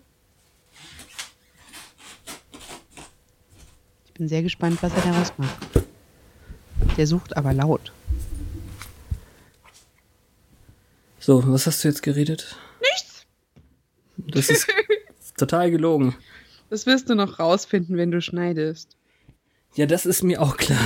[4.06, 5.57] Ich bin sehr gespannt, was er daraus macht.
[6.97, 7.91] Der sucht aber laut.
[11.18, 12.56] So, was hast du jetzt geredet?
[12.80, 13.26] Nichts.
[14.18, 14.68] Das ist
[15.35, 16.15] total gelogen.
[16.69, 18.97] Das wirst du noch rausfinden, wenn du schneidest.
[19.73, 20.77] Ja, das ist mir auch klar.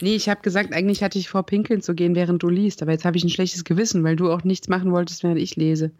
[0.00, 2.92] Nee, ich habe gesagt, eigentlich hatte ich vor, pinkeln zu gehen, während du liest, aber
[2.92, 5.90] jetzt habe ich ein schlechtes Gewissen, weil du auch nichts machen wolltest, während ich lese.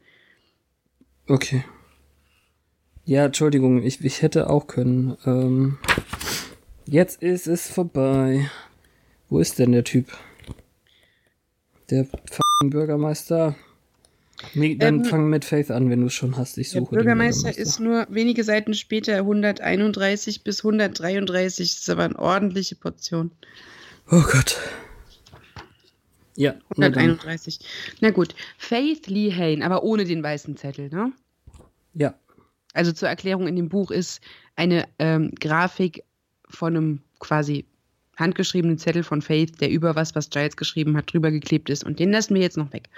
[1.27, 1.65] Okay.
[3.05, 5.17] Ja, Entschuldigung, ich, ich hätte auch können.
[5.27, 5.79] Ähm,
[6.87, 8.51] jetzt ist es vorbei.
[9.29, 10.07] Wo ist denn der Typ?
[11.91, 12.07] Der
[12.65, 13.57] Bürgermeister.
[14.55, 16.57] Nee, dann Ähm, fang mit Faith an, wenn du es schon hast.
[16.59, 21.71] Ich Der suche den Bürgermeister ist nur wenige Seiten später 131 bis 133.
[21.75, 23.31] Das ist aber eine ordentliche Portion.
[24.11, 24.59] Oh Gott.
[26.37, 27.03] Ja, na dann.
[27.03, 27.61] 131.
[28.01, 28.35] Na gut.
[28.59, 31.13] Faith Lee Hain, aber ohne den weißen Zettel, ne?
[31.95, 32.15] Ja.
[32.73, 34.21] Also zur Erklärung in dem Buch ist
[34.57, 36.05] eine ähm, Grafik
[36.49, 37.67] von einem quasi
[38.17, 41.85] handgeschriebenen Zettel von Faith, der über was, was Giles geschrieben hat, drüber geklebt ist.
[41.85, 42.89] Und den lassen wir jetzt noch weg.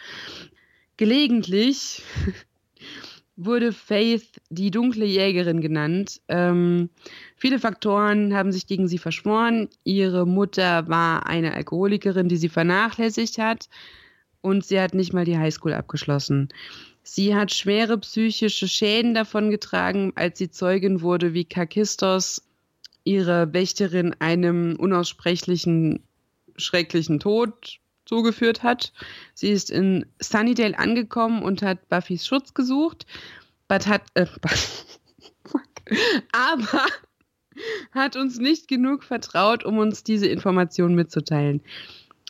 [0.97, 2.03] Gelegentlich
[3.37, 6.21] wurde Faith die dunkle Jägerin genannt.
[6.29, 6.91] Ähm,
[7.37, 9.69] viele Faktoren haben sich gegen sie verschworen.
[9.85, 13.69] Ihre Mutter war eine Alkoholikerin, die sie vernachlässigt hat.
[14.41, 16.49] Und sie hat nicht mal die Highschool abgeschlossen.
[17.05, 22.43] Sie hat schwere psychische Schäden davon getragen, als sie Zeugin wurde, wie Kakistos
[23.05, 26.03] ihre Wächterin einem unaussprechlichen,
[26.57, 28.93] schrecklichen Tod zugeführt hat.
[29.35, 33.07] Sie ist in Sunnydale angekommen und hat Buffys Schutz gesucht,
[33.69, 34.27] but hat, äh,
[36.33, 36.87] aber
[37.93, 41.63] hat uns nicht genug vertraut, um uns diese Information mitzuteilen.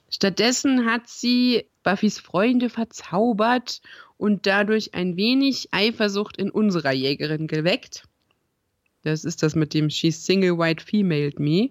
[0.08, 3.80] Stattdessen hat sie Buffys Freunde verzaubert
[4.18, 8.04] und dadurch ein wenig Eifersucht in unserer Jägerin geweckt.
[9.02, 11.70] Das ist das mit dem She's single white femaled me.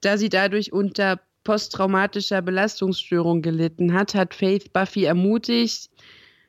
[0.00, 5.90] Da sie dadurch unter posttraumatischer Belastungsstörung gelitten hat, hat Faith Buffy ermutigt,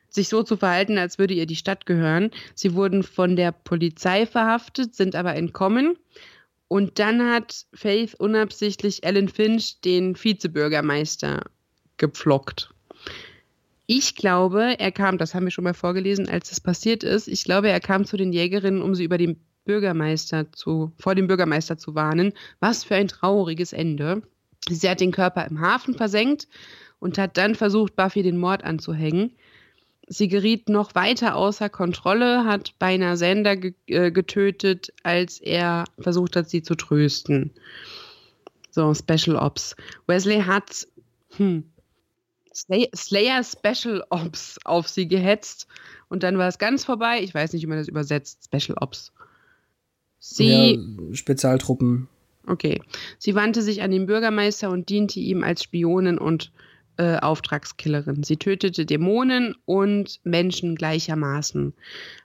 [0.08, 2.30] sich so zu verhalten, als würde ihr die Stadt gehören.
[2.54, 5.96] Sie wurden von der Polizei verhaftet, sind aber entkommen.
[6.68, 11.42] Und dann hat Faith unabsichtlich Ellen Finch, den Vizebürgermeister,
[11.96, 12.70] gepflockt.
[13.86, 17.28] Ich glaube, er kam, das haben wir schon mal vorgelesen, als es passiert ist.
[17.28, 21.26] Ich glaube, er kam zu den Jägerinnen, um sie über den Bürgermeister zu, vor dem
[21.26, 22.32] Bürgermeister zu warnen.
[22.60, 24.22] Was für ein trauriges Ende.
[24.68, 26.48] Sie hat den Körper im Hafen versenkt
[26.98, 29.32] und hat dann versucht, Buffy den Mord anzuhängen.
[30.06, 36.36] Sie geriet noch weiter außer Kontrolle, hat beinahe Sander ge äh, getötet, als er versucht
[36.36, 37.52] hat, sie zu trösten.
[38.70, 39.76] So, Special Ops.
[40.06, 40.86] Wesley hat
[41.36, 41.64] hm,
[42.54, 45.66] Slay Slayer Special Ops auf sie gehetzt
[46.08, 47.22] und dann war es ganz vorbei.
[47.22, 48.44] Ich weiß nicht, wie man das übersetzt.
[48.44, 49.12] Special Ops.
[50.18, 50.74] Sie.
[50.74, 52.08] ja, Spezialtruppen.
[52.46, 52.80] Okay.
[53.18, 56.52] Sie wandte sich an den Bürgermeister und diente ihm als Spionin und
[56.96, 58.22] äh, Auftragskillerin.
[58.22, 61.74] Sie tötete Dämonen und Menschen gleichermaßen.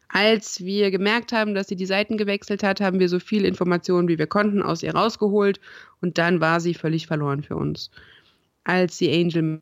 [0.10, 4.08] Als wir gemerkt haben, dass sie die Seiten gewechselt hat, haben wir so viel Informationen,
[4.08, 5.60] wie wir konnten, aus ihr rausgeholt
[6.02, 7.92] und dann war sie völlig verloren für uns.
[8.64, 9.62] Als sie Angel mit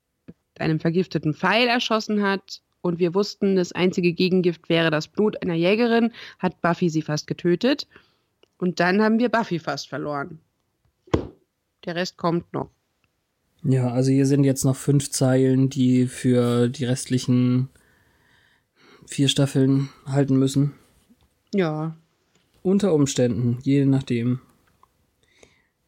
[0.60, 5.54] einem vergifteten Pfeil erschossen hat und wir wussten, das einzige Gegengift wäre das Blut einer
[5.54, 7.88] Jägerin, hat Buffy sie fast getötet.
[8.58, 10.40] Und dann haben wir Buffy fast verloren.
[11.88, 12.70] Der Rest kommt noch.
[13.64, 17.70] Ja, also hier sind jetzt noch fünf Zeilen, die für die restlichen
[19.08, 20.74] vier Staffeln halten müssen.
[21.54, 21.96] Ja.
[22.62, 24.42] Unter Umständen, je nachdem.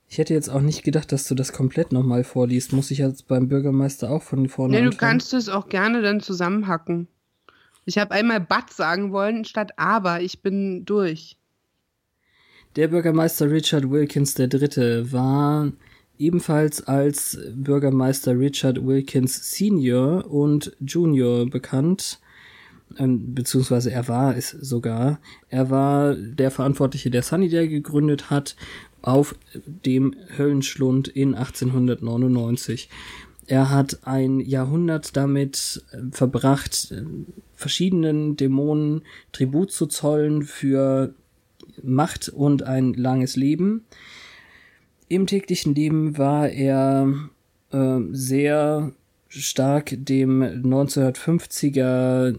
[0.07, 2.73] Ich hätte jetzt auch nicht gedacht, dass du das komplett nochmal vorliest.
[2.73, 5.11] Muss ich jetzt beim Bürgermeister auch von vorne Nee, du anfangen?
[5.11, 7.07] kannst es auch gerne dann zusammenhacken.
[7.85, 10.21] Ich habe einmal But sagen wollen statt Aber.
[10.21, 11.37] Ich bin durch.
[12.75, 15.11] Der Bürgermeister Richard Wilkins III.
[15.11, 15.71] war
[16.19, 22.19] ebenfalls als Bürgermeister Richard Wilkins Senior und Junior bekannt,
[22.97, 25.19] ähm, beziehungsweise er war es sogar.
[25.49, 28.55] Er war der Verantwortliche, der Sunnydale gegründet hat,
[29.01, 32.89] auf dem Höllenschlund in 1899.
[33.47, 37.03] Er hat ein Jahrhundert damit äh, verbracht, äh,
[37.55, 41.13] verschiedenen Dämonen Tribut zu zollen für
[41.81, 43.85] Macht und ein langes Leben.
[45.09, 47.11] Im täglichen Leben war er
[47.71, 48.91] äh, sehr
[49.27, 52.37] stark dem 1950er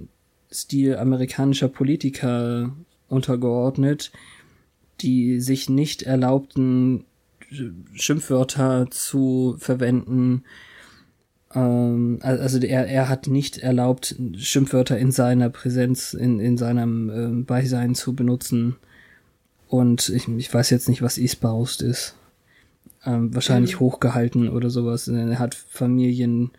[0.52, 2.72] Stil amerikanischer Politiker
[3.08, 4.12] untergeordnet,
[5.00, 7.04] die sich nicht erlaubten,
[7.94, 10.44] Schimpfwörter zu verwenden.
[11.52, 17.42] Ähm, also er, er hat nicht erlaubt, Schimpfwörter in seiner Präsenz, in, in seinem äh,
[17.42, 18.76] Beisein zu benutzen.
[19.66, 22.14] Und ich, ich weiß jetzt nicht, was Esbaust ist.
[23.06, 23.80] Ähm, wahrscheinlich Mhm.
[23.80, 25.08] hochgehalten oder sowas.
[25.08, 26.50] Er hat Familienwerte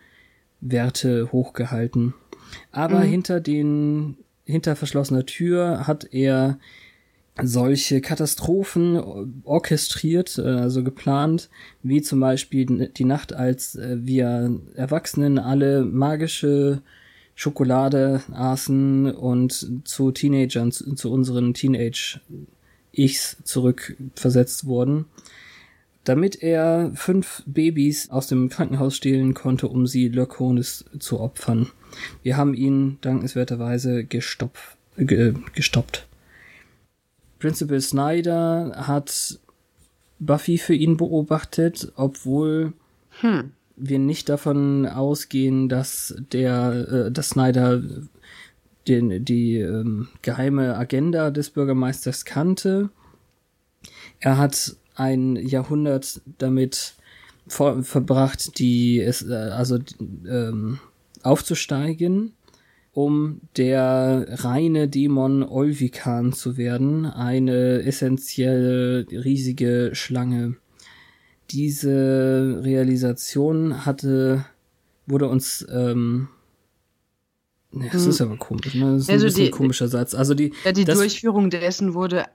[1.32, 2.14] hochgehalten.
[2.70, 3.04] Aber Mhm.
[3.04, 6.58] hinter den, hinter verschlossener Tür hat er
[7.42, 11.48] solche Katastrophen orchestriert, äh, also geplant,
[11.82, 16.82] wie zum Beispiel die Nacht, als äh, wir Erwachsenen alle magische
[17.34, 25.06] Schokolade aßen und zu Teenagern, zu unseren Teenage-Ichs zurückversetzt wurden,
[26.04, 31.68] damit er fünf Babys aus dem Krankenhaus stehlen konnte, um sie Lurkonis zu opfern.
[32.22, 36.06] Wir haben ihn dankenswerterweise gestopft, ge, gestoppt.
[37.38, 39.38] Principal Snyder hat
[40.18, 42.72] Buffy für ihn beobachtet, obwohl
[43.20, 43.52] hm.
[43.76, 47.82] wir nicht davon ausgehen, dass der, äh, dass Snyder
[48.88, 52.90] den, die ähm, geheime Agenda des Bürgermeisters kannte.
[54.20, 56.94] Er hat ein Jahrhundert damit
[57.46, 59.78] vor, verbracht, die es äh, also
[60.26, 60.78] ähm,
[61.22, 62.32] aufzusteigen
[62.92, 70.56] um der reine Dämon Olvikan zu werden, eine essentielle riesige Schlange.
[71.50, 74.44] Diese Realisation hatte,
[75.06, 76.28] wurde uns, ähm,
[77.72, 78.28] ja, das ist hm.
[78.28, 78.92] aber komisch, ne?
[78.92, 80.14] Das ist also ein bisschen die, komischer Satz.
[80.14, 82.26] Also die, ja, die das, Durchführung dessen wurde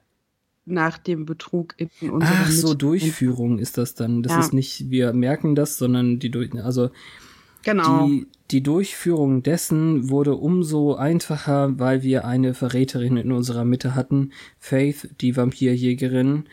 [0.68, 4.22] nach dem Betrug in unserer Ach so, Durchführung ist das dann.
[4.22, 4.40] Das ja.
[4.40, 6.90] ist nicht, wir merken das, sondern die durch, also
[7.68, 8.08] Genau.
[8.08, 14.32] Die, die Durchführung dessen wurde umso einfacher, weil wir eine Verräterin in unserer Mitte hatten,
[14.58, 16.46] Faith, die Vampirjägerin,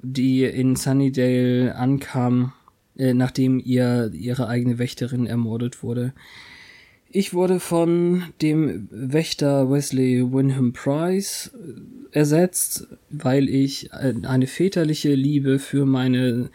[0.00, 2.54] die in Sunnydale ankam,
[2.96, 6.14] äh, nachdem ihr ihre eigene Wächterin ermordet wurde.
[7.16, 15.60] Ich wurde von dem Wächter Wesley Wyndham Price äh, ersetzt, weil ich eine väterliche Liebe
[15.60, 16.50] für meine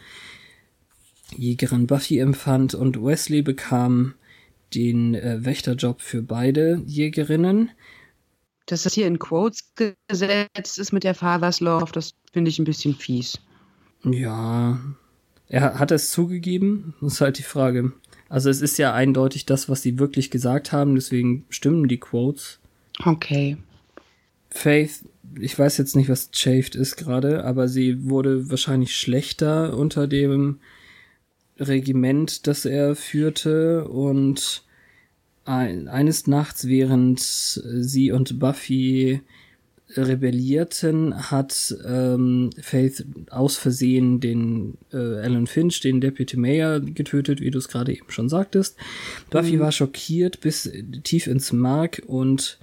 [1.34, 4.12] Jägerin Buffy empfand und Wesley bekam
[4.74, 7.70] den äh, Wächterjob für beide Jägerinnen.
[8.66, 9.72] Dass das hier in Quotes
[10.08, 13.38] gesetzt ist mit der Father's Love, das finde ich ein bisschen fies.
[14.04, 14.78] Ja,
[15.48, 17.94] er hat es zugegeben, das ist halt die Frage.
[18.30, 22.60] Also es ist ja eindeutig das, was sie wirklich gesagt haben, deswegen stimmen die Quotes.
[23.04, 23.56] Okay.
[24.48, 25.04] Faith,
[25.38, 30.60] ich weiß jetzt nicht, was chafed ist gerade, aber sie wurde wahrscheinlich schlechter unter dem
[31.58, 34.62] Regiment, das er führte und
[35.44, 39.22] ein, eines Nachts, während sie und Buffy
[39.96, 47.50] rebellierten, hat ähm, Faith aus Versehen den äh, Alan Finch, den Deputy Mayor, getötet, wie
[47.50, 48.76] du es gerade eben schon sagtest.
[49.30, 49.60] Buffy mhm.
[49.60, 50.70] war schockiert bis
[51.02, 52.58] tief ins Mark und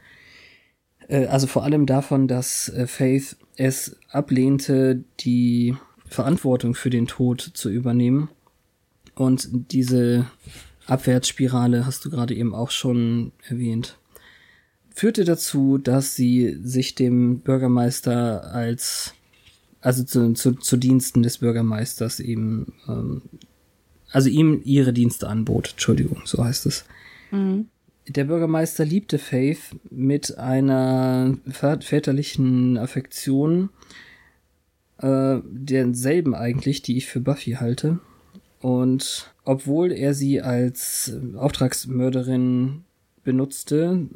[1.08, 5.76] äh, also vor allem davon, dass äh, Faith es ablehnte, die
[6.06, 8.30] Verantwortung für den Tod zu übernehmen.
[9.16, 10.28] Und diese
[10.86, 13.98] Abwärtsspirale hast du gerade eben auch schon erwähnt.
[14.98, 19.14] Führte dazu, dass sie sich dem Bürgermeister als,
[19.80, 23.22] also zu, zu, zu Diensten des Bürgermeisters eben, ähm,
[24.10, 25.74] also ihm ihre Dienste anbot.
[25.74, 26.86] Entschuldigung, so heißt es.
[27.30, 27.68] Mhm.
[28.08, 29.60] Der Bürgermeister liebte Faith
[29.92, 33.70] mit einer väterlichen Affektion,
[34.98, 38.00] äh, derselben eigentlich, die ich für Buffy halte.
[38.62, 42.84] Und obwohl er sie als Auftragsmörderin
[43.24, 44.08] benutzte,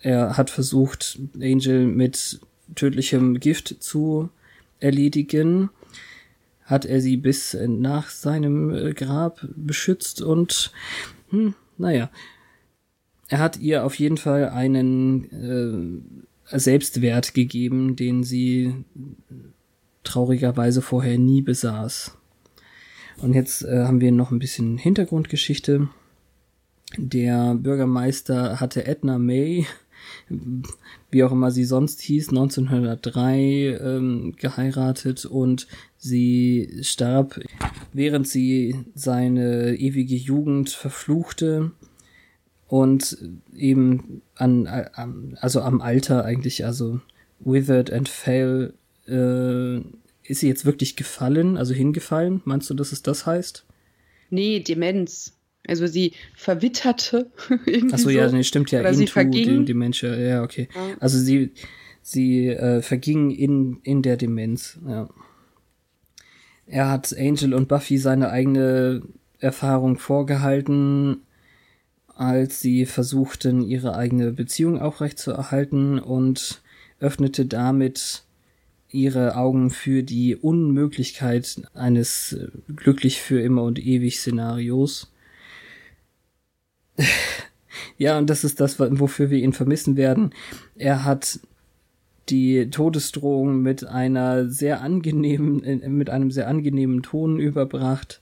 [0.00, 2.40] er hat versucht, Angel mit
[2.74, 4.30] tödlichem Gift zu
[4.78, 5.70] erledigen,
[6.64, 10.72] hat er sie bis nach seinem äh, Grab beschützt und,
[11.30, 12.10] hm, naja,
[13.28, 16.02] er hat ihr auf jeden Fall einen
[16.50, 18.84] äh, Selbstwert gegeben, den sie
[20.02, 22.16] traurigerweise vorher nie besaß.
[23.18, 25.88] Und jetzt äh, haben wir noch ein bisschen Hintergrundgeschichte.
[26.96, 29.66] Der Bürgermeister hatte Edna May,
[31.10, 35.66] wie auch immer sie sonst hieß, 1903 ähm, geheiratet und
[35.96, 37.40] sie starb,
[37.92, 41.72] während sie seine ewige Jugend verfluchte
[42.68, 43.18] und
[43.54, 44.66] eben an,
[45.40, 47.00] also am Alter eigentlich, also
[47.40, 48.74] withered and fail
[49.08, 49.78] äh,
[50.30, 52.40] ist sie jetzt wirklich gefallen, also hingefallen?
[52.44, 53.64] Meinst du, dass es das heißt?
[54.30, 55.36] Nee, Demenz.
[55.66, 57.30] Also sie verwitterte
[57.66, 57.94] irgendwie.
[57.94, 58.10] Achso, so.
[58.10, 58.80] ja, nee, stimmt ja.
[58.80, 59.66] Oder sie verging.
[59.66, 60.68] Die, die ja, okay.
[60.74, 60.96] Ja.
[61.00, 61.52] Also sie,
[62.02, 65.08] sie äh, verging in, in der Demenz, ja.
[66.66, 69.02] Er hat Angel und Buffy seine eigene
[69.40, 71.22] Erfahrung vorgehalten,
[72.06, 76.62] als sie versuchten, ihre eigene Beziehung aufrechtzuerhalten und
[77.00, 78.22] öffnete damit
[78.88, 85.12] ihre Augen für die Unmöglichkeit eines äh, glücklich für immer und ewig Szenarios.
[87.98, 90.32] Ja, und das ist das, wofür wir ihn vermissen werden.
[90.76, 91.40] Er hat
[92.28, 98.20] die Todesdrohung mit einer sehr angenehmen, äh, mit einem sehr angenehmen Ton überbracht.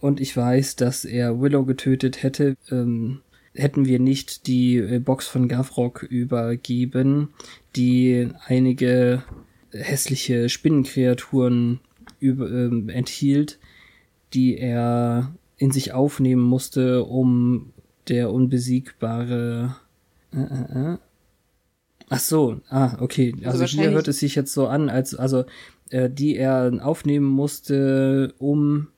[0.00, 3.20] Und ich weiß, dass er Willow getötet hätte, ähm,
[3.54, 7.30] hätten wir nicht die äh, Box von Gavrock übergeben,
[7.76, 9.24] die einige
[9.72, 11.80] hässliche Spinnenkreaturen
[12.20, 13.58] über, ähm, enthielt,
[14.32, 17.72] die er in sich aufnehmen musste, um
[18.08, 19.76] der unbesiegbare
[20.34, 20.98] äh, äh, äh,
[22.10, 23.34] Ach so, ah, okay.
[23.44, 25.44] Also, also hier hört es sich jetzt so an, als also
[25.90, 28.88] äh, die er aufnehmen musste, um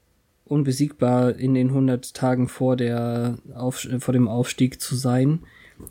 [0.44, 5.40] unbesiegbar in den 100 Tagen vor der Auf vor dem Aufstieg zu sein.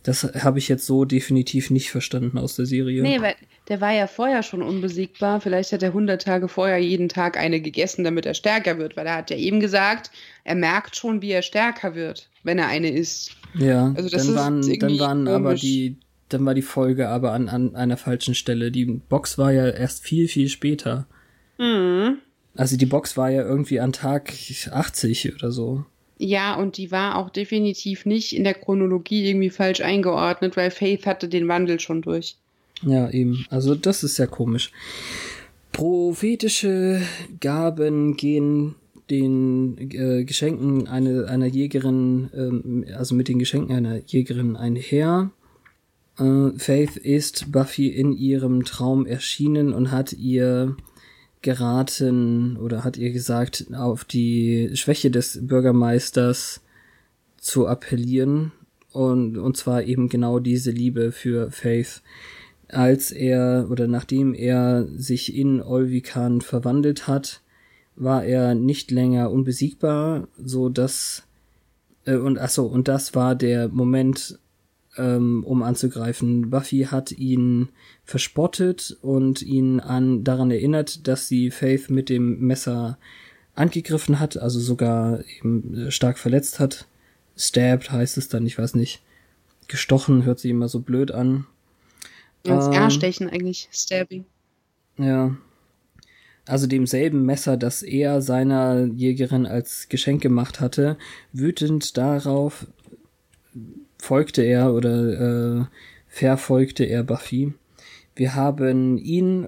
[0.03, 3.01] Das habe ich jetzt so definitiv nicht verstanden aus der Serie.
[3.01, 3.35] Nee, weil
[3.69, 5.41] der war ja vorher schon unbesiegbar.
[5.41, 9.07] Vielleicht hat er 100 Tage vorher jeden Tag eine gegessen, damit er stärker wird, weil
[9.07, 10.11] er hat ja eben gesagt,
[10.43, 13.31] er merkt schon, wie er stärker wird, wenn er eine isst.
[13.57, 15.97] Ja, also das dann waren, dann waren aber die
[16.29, 18.71] dann war die Folge aber an, an einer falschen Stelle.
[18.71, 21.07] Die Box war ja erst viel, viel später.
[21.57, 22.19] Mhm.
[22.55, 24.33] Also die Box war ja irgendwie an Tag
[24.71, 25.85] 80 oder so.
[26.17, 31.05] Ja, und die war auch definitiv nicht in der Chronologie irgendwie falsch eingeordnet, weil Faith
[31.05, 32.35] hatte den Wandel schon durch.
[32.81, 33.45] Ja, eben.
[33.49, 34.71] Also das ist ja komisch.
[35.71, 37.01] Prophetische
[37.39, 38.75] Gaben gehen
[39.09, 45.31] den äh, Geschenken eine, einer Jägerin, ähm, also mit den Geschenken einer Jägerin einher.
[46.17, 50.75] Äh, Faith ist Buffy in ihrem Traum erschienen und hat ihr
[51.41, 56.61] geraten oder hat ihr gesagt, auf die Schwäche des Bürgermeisters
[57.37, 58.51] zu appellieren
[58.91, 62.01] und, und zwar eben genau diese Liebe für Faith.
[62.67, 67.41] Als er oder nachdem er sich in Olvikan verwandelt hat,
[67.99, 71.23] war er nicht länger unbesiegbar, so dass
[72.05, 74.39] äh, und achso, und das war der Moment,
[74.97, 76.49] ähm, um anzugreifen.
[76.49, 77.69] Buffy hat ihn
[78.05, 82.97] verspottet und ihn an daran erinnert, dass sie Faith mit dem Messer
[83.53, 86.87] angegriffen hat, also sogar eben äh, stark verletzt hat.
[87.37, 89.01] Stabbed heißt es dann, ich weiß nicht.
[89.67, 91.45] Gestochen hört sich immer so blöd an.
[92.47, 94.25] Als ähm, Erstechen eigentlich, Stabbing.
[94.97, 95.37] Ja.
[96.45, 100.97] Also demselben Messer, das er seiner Jägerin als Geschenk gemacht hatte,
[101.31, 102.67] wütend darauf
[103.99, 105.65] folgte er oder äh,
[106.07, 107.53] verfolgte er Buffy.
[108.15, 109.47] Wir haben ihn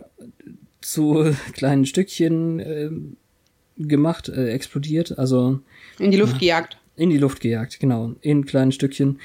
[0.82, 2.92] zu kleinen Stückchen äh,
[3.78, 5.60] gemacht, äh, explodiert, also
[5.98, 6.78] in die Luft gejagt.
[6.96, 9.20] In die Luft gejagt, genau, in kleinen Stückchen,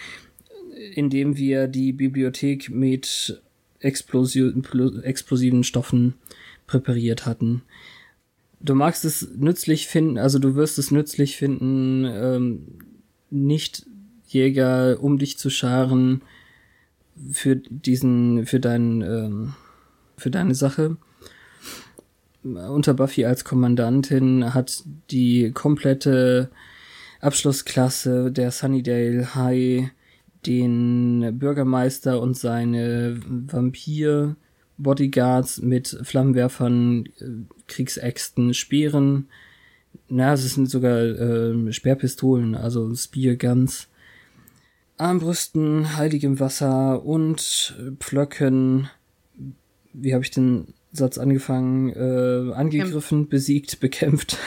[0.94, 3.42] indem wir die Bibliothek mit
[3.80, 4.52] Explosi
[5.02, 6.14] explosiven Stoffen
[6.66, 7.62] präpariert hatten.
[8.60, 12.66] Du magst es nützlich finden, also du wirst es nützlich finden, ähm,
[13.30, 13.86] nicht
[14.26, 16.22] Jäger um dich zu scharen
[17.32, 19.54] für diesen, für deinen, ähm,
[20.16, 20.96] für deine Sache.
[22.42, 26.50] Unter Buffy als Kommandantin hat die komplette
[27.20, 29.90] Abschlussklasse der Sunnydale High
[30.46, 34.36] den Bürgermeister und seine Vampir
[34.78, 37.24] Bodyguards mit Flammenwerfern, äh,
[37.66, 39.28] Kriegsäxten, Speeren,
[40.08, 43.88] na, es sind sogar äh, Speerpistolen, also Spearguns
[44.98, 48.88] Armbrüsten, heiligem Wasser und Pflöcken.
[49.92, 51.90] Wie habe ich den Satz angefangen?
[51.90, 53.26] Äh, angegriffen, ja.
[53.28, 54.38] besiegt, bekämpft.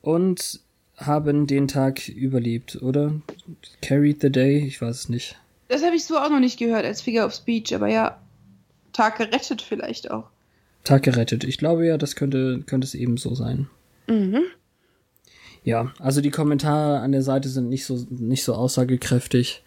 [0.00, 0.60] und
[0.96, 3.20] haben den Tag überlebt, oder?
[3.80, 4.58] Carried the day?
[4.58, 5.36] Ich weiß es nicht.
[5.68, 8.20] Das habe ich so auch noch nicht gehört als Figure of Speech, aber ja,
[8.94, 10.30] Tag gerettet vielleicht auch.
[10.84, 11.44] Tag gerettet.
[11.44, 13.68] Ich glaube ja, das könnte, könnte es eben so sein.
[14.06, 14.42] Mhm.
[15.64, 19.62] Ja, also die Kommentare an der Seite sind nicht so, nicht so aussagekräftig.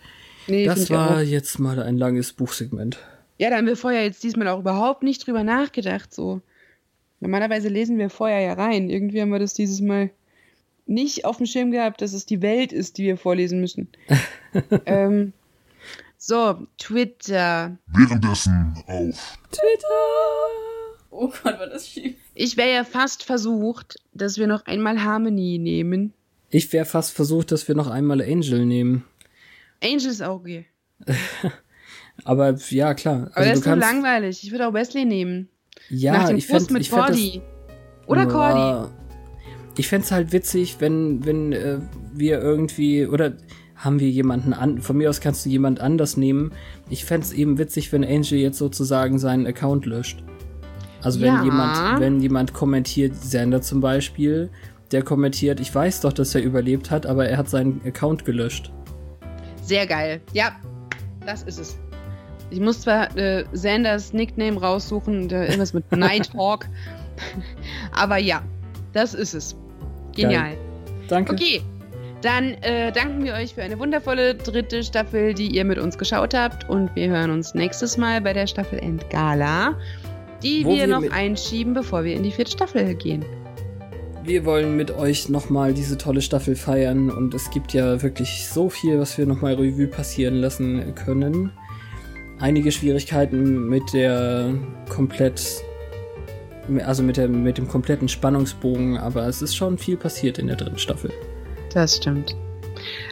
[0.48, 3.00] Nee, das war jetzt mal ein langes Buchsegment.
[3.38, 6.42] Ja, da haben wir vorher jetzt diesmal auch überhaupt nicht drüber nachgedacht, so.
[7.20, 8.90] Normalerweise lesen wir vorher ja rein.
[8.90, 10.12] Irgendwie haben wir das dieses Mal
[10.86, 13.90] nicht auf dem Schirm gehabt, dass es die Welt ist, die wir vorlesen müssen.
[14.86, 15.34] ähm,
[16.18, 17.78] so, Twitter.
[17.88, 19.88] Währenddessen auf Twitter.
[21.10, 22.16] Oh Gott, war das schief.
[22.34, 26.14] Ich wäre ja fast versucht, dass wir noch einmal Harmony nehmen.
[26.50, 29.04] Ich wäre fast versucht, dass wir noch einmal Angel nehmen.
[29.84, 30.66] Angel ist auch okay.
[32.24, 33.30] Aber ja, klar.
[33.32, 34.44] Aber also, das ist so langweilig.
[34.44, 35.50] Ich würde auch Wesley nehmen.
[35.90, 37.42] Ja, Nach dem ich fände mit ich Cordy.
[38.08, 38.90] Oder no, Cordy.
[39.78, 41.80] Ich fände es halt witzig, wenn, wenn äh,
[42.14, 43.34] wir irgendwie, oder
[43.78, 46.52] haben wir jemanden an, von mir aus kannst du jemand anders nehmen.
[46.90, 50.24] Ich fände es eben witzig, wenn Angel jetzt sozusagen seinen Account löscht.
[51.02, 51.44] Also wenn ja.
[51.44, 54.50] jemand, wenn jemand kommentiert, Sender zum Beispiel,
[54.92, 58.72] der kommentiert, ich weiß doch, dass er überlebt hat, aber er hat seinen Account gelöscht.
[59.62, 60.22] Sehr geil.
[60.34, 60.56] Ja,
[61.26, 61.78] das ist es.
[62.50, 66.68] Ich muss zwar äh, Sanders Nickname raussuchen, da irgendwas mit Nighthawk.
[67.92, 68.42] Aber ja,
[68.94, 69.56] das ist es.
[70.16, 70.52] Genial.
[70.52, 70.58] Geil.
[71.10, 71.34] Danke.
[71.34, 71.62] Okay,
[72.22, 76.34] dann äh, danken wir euch für eine wundervolle dritte Staffel, die ihr mit uns geschaut
[76.34, 76.68] habt.
[76.70, 79.78] Und wir hören uns nächstes Mal bei der Staffel Endgala,
[80.42, 83.24] die wir, wir noch einschieben, bevor wir in die vierte Staffel gehen.
[84.24, 88.68] Wir wollen mit euch nochmal diese tolle Staffel feiern und es gibt ja wirklich so
[88.68, 91.52] viel, was wir nochmal Revue passieren lassen können.
[92.40, 94.54] Einige Schwierigkeiten mit der
[94.90, 95.64] komplett,
[96.84, 100.58] also mit, der, mit dem kompletten Spannungsbogen, aber es ist schon viel passiert in der
[100.58, 101.12] dritten Staffel.
[101.78, 102.36] Das stimmt.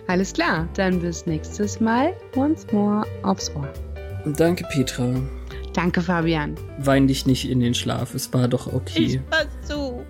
[0.08, 2.16] Alles klar, dann bis nächstes Mal.
[2.36, 3.72] Once more aufs Ohr.
[4.38, 5.22] Danke, Petra.
[5.74, 6.56] Danke, Fabian.
[6.80, 9.22] Wein dich nicht in den Schlaf, es war doch okay.
[9.30, 10.04] pass zu.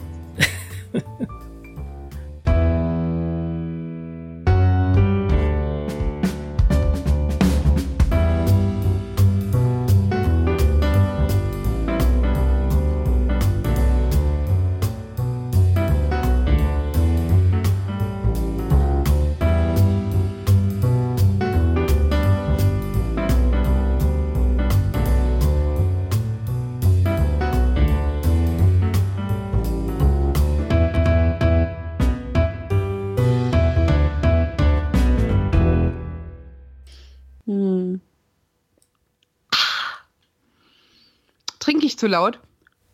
[42.05, 42.39] Zu laut?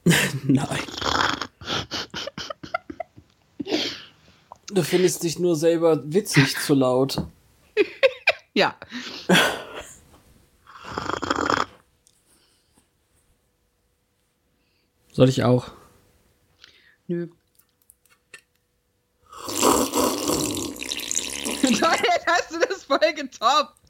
[0.46, 0.80] Nein.
[4.68, 7.18] Du findest dich nur selber witzig zu laut.
[8.54, 8.76] Ja.
[15.14, 15.72] Soll ich auch?
[17.08, 17.30] Nö.
[21.62, 23.81] Jetzt hast du das voll getoppt.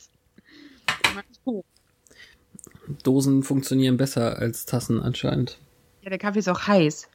[3.04, 5.58] Dosen funktionieren besser als Tassen anscheinend.
[6.02, 7.08] Ja, der Kaffee ist auch heiß.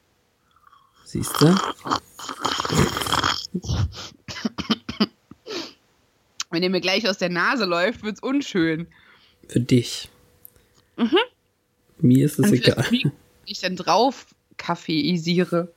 [1.04, 1.54] Siehst du?
[6.50, 8.86] Wenn der mir gleich aus der Nase läuft, wird's unschön.
[9.48, 10.08] Für dich.
[11.98, 12.84] Mir ist es egal.
[13.44, 14.26] ich dann drauf
[14.56, 15.72] kaffeisiere.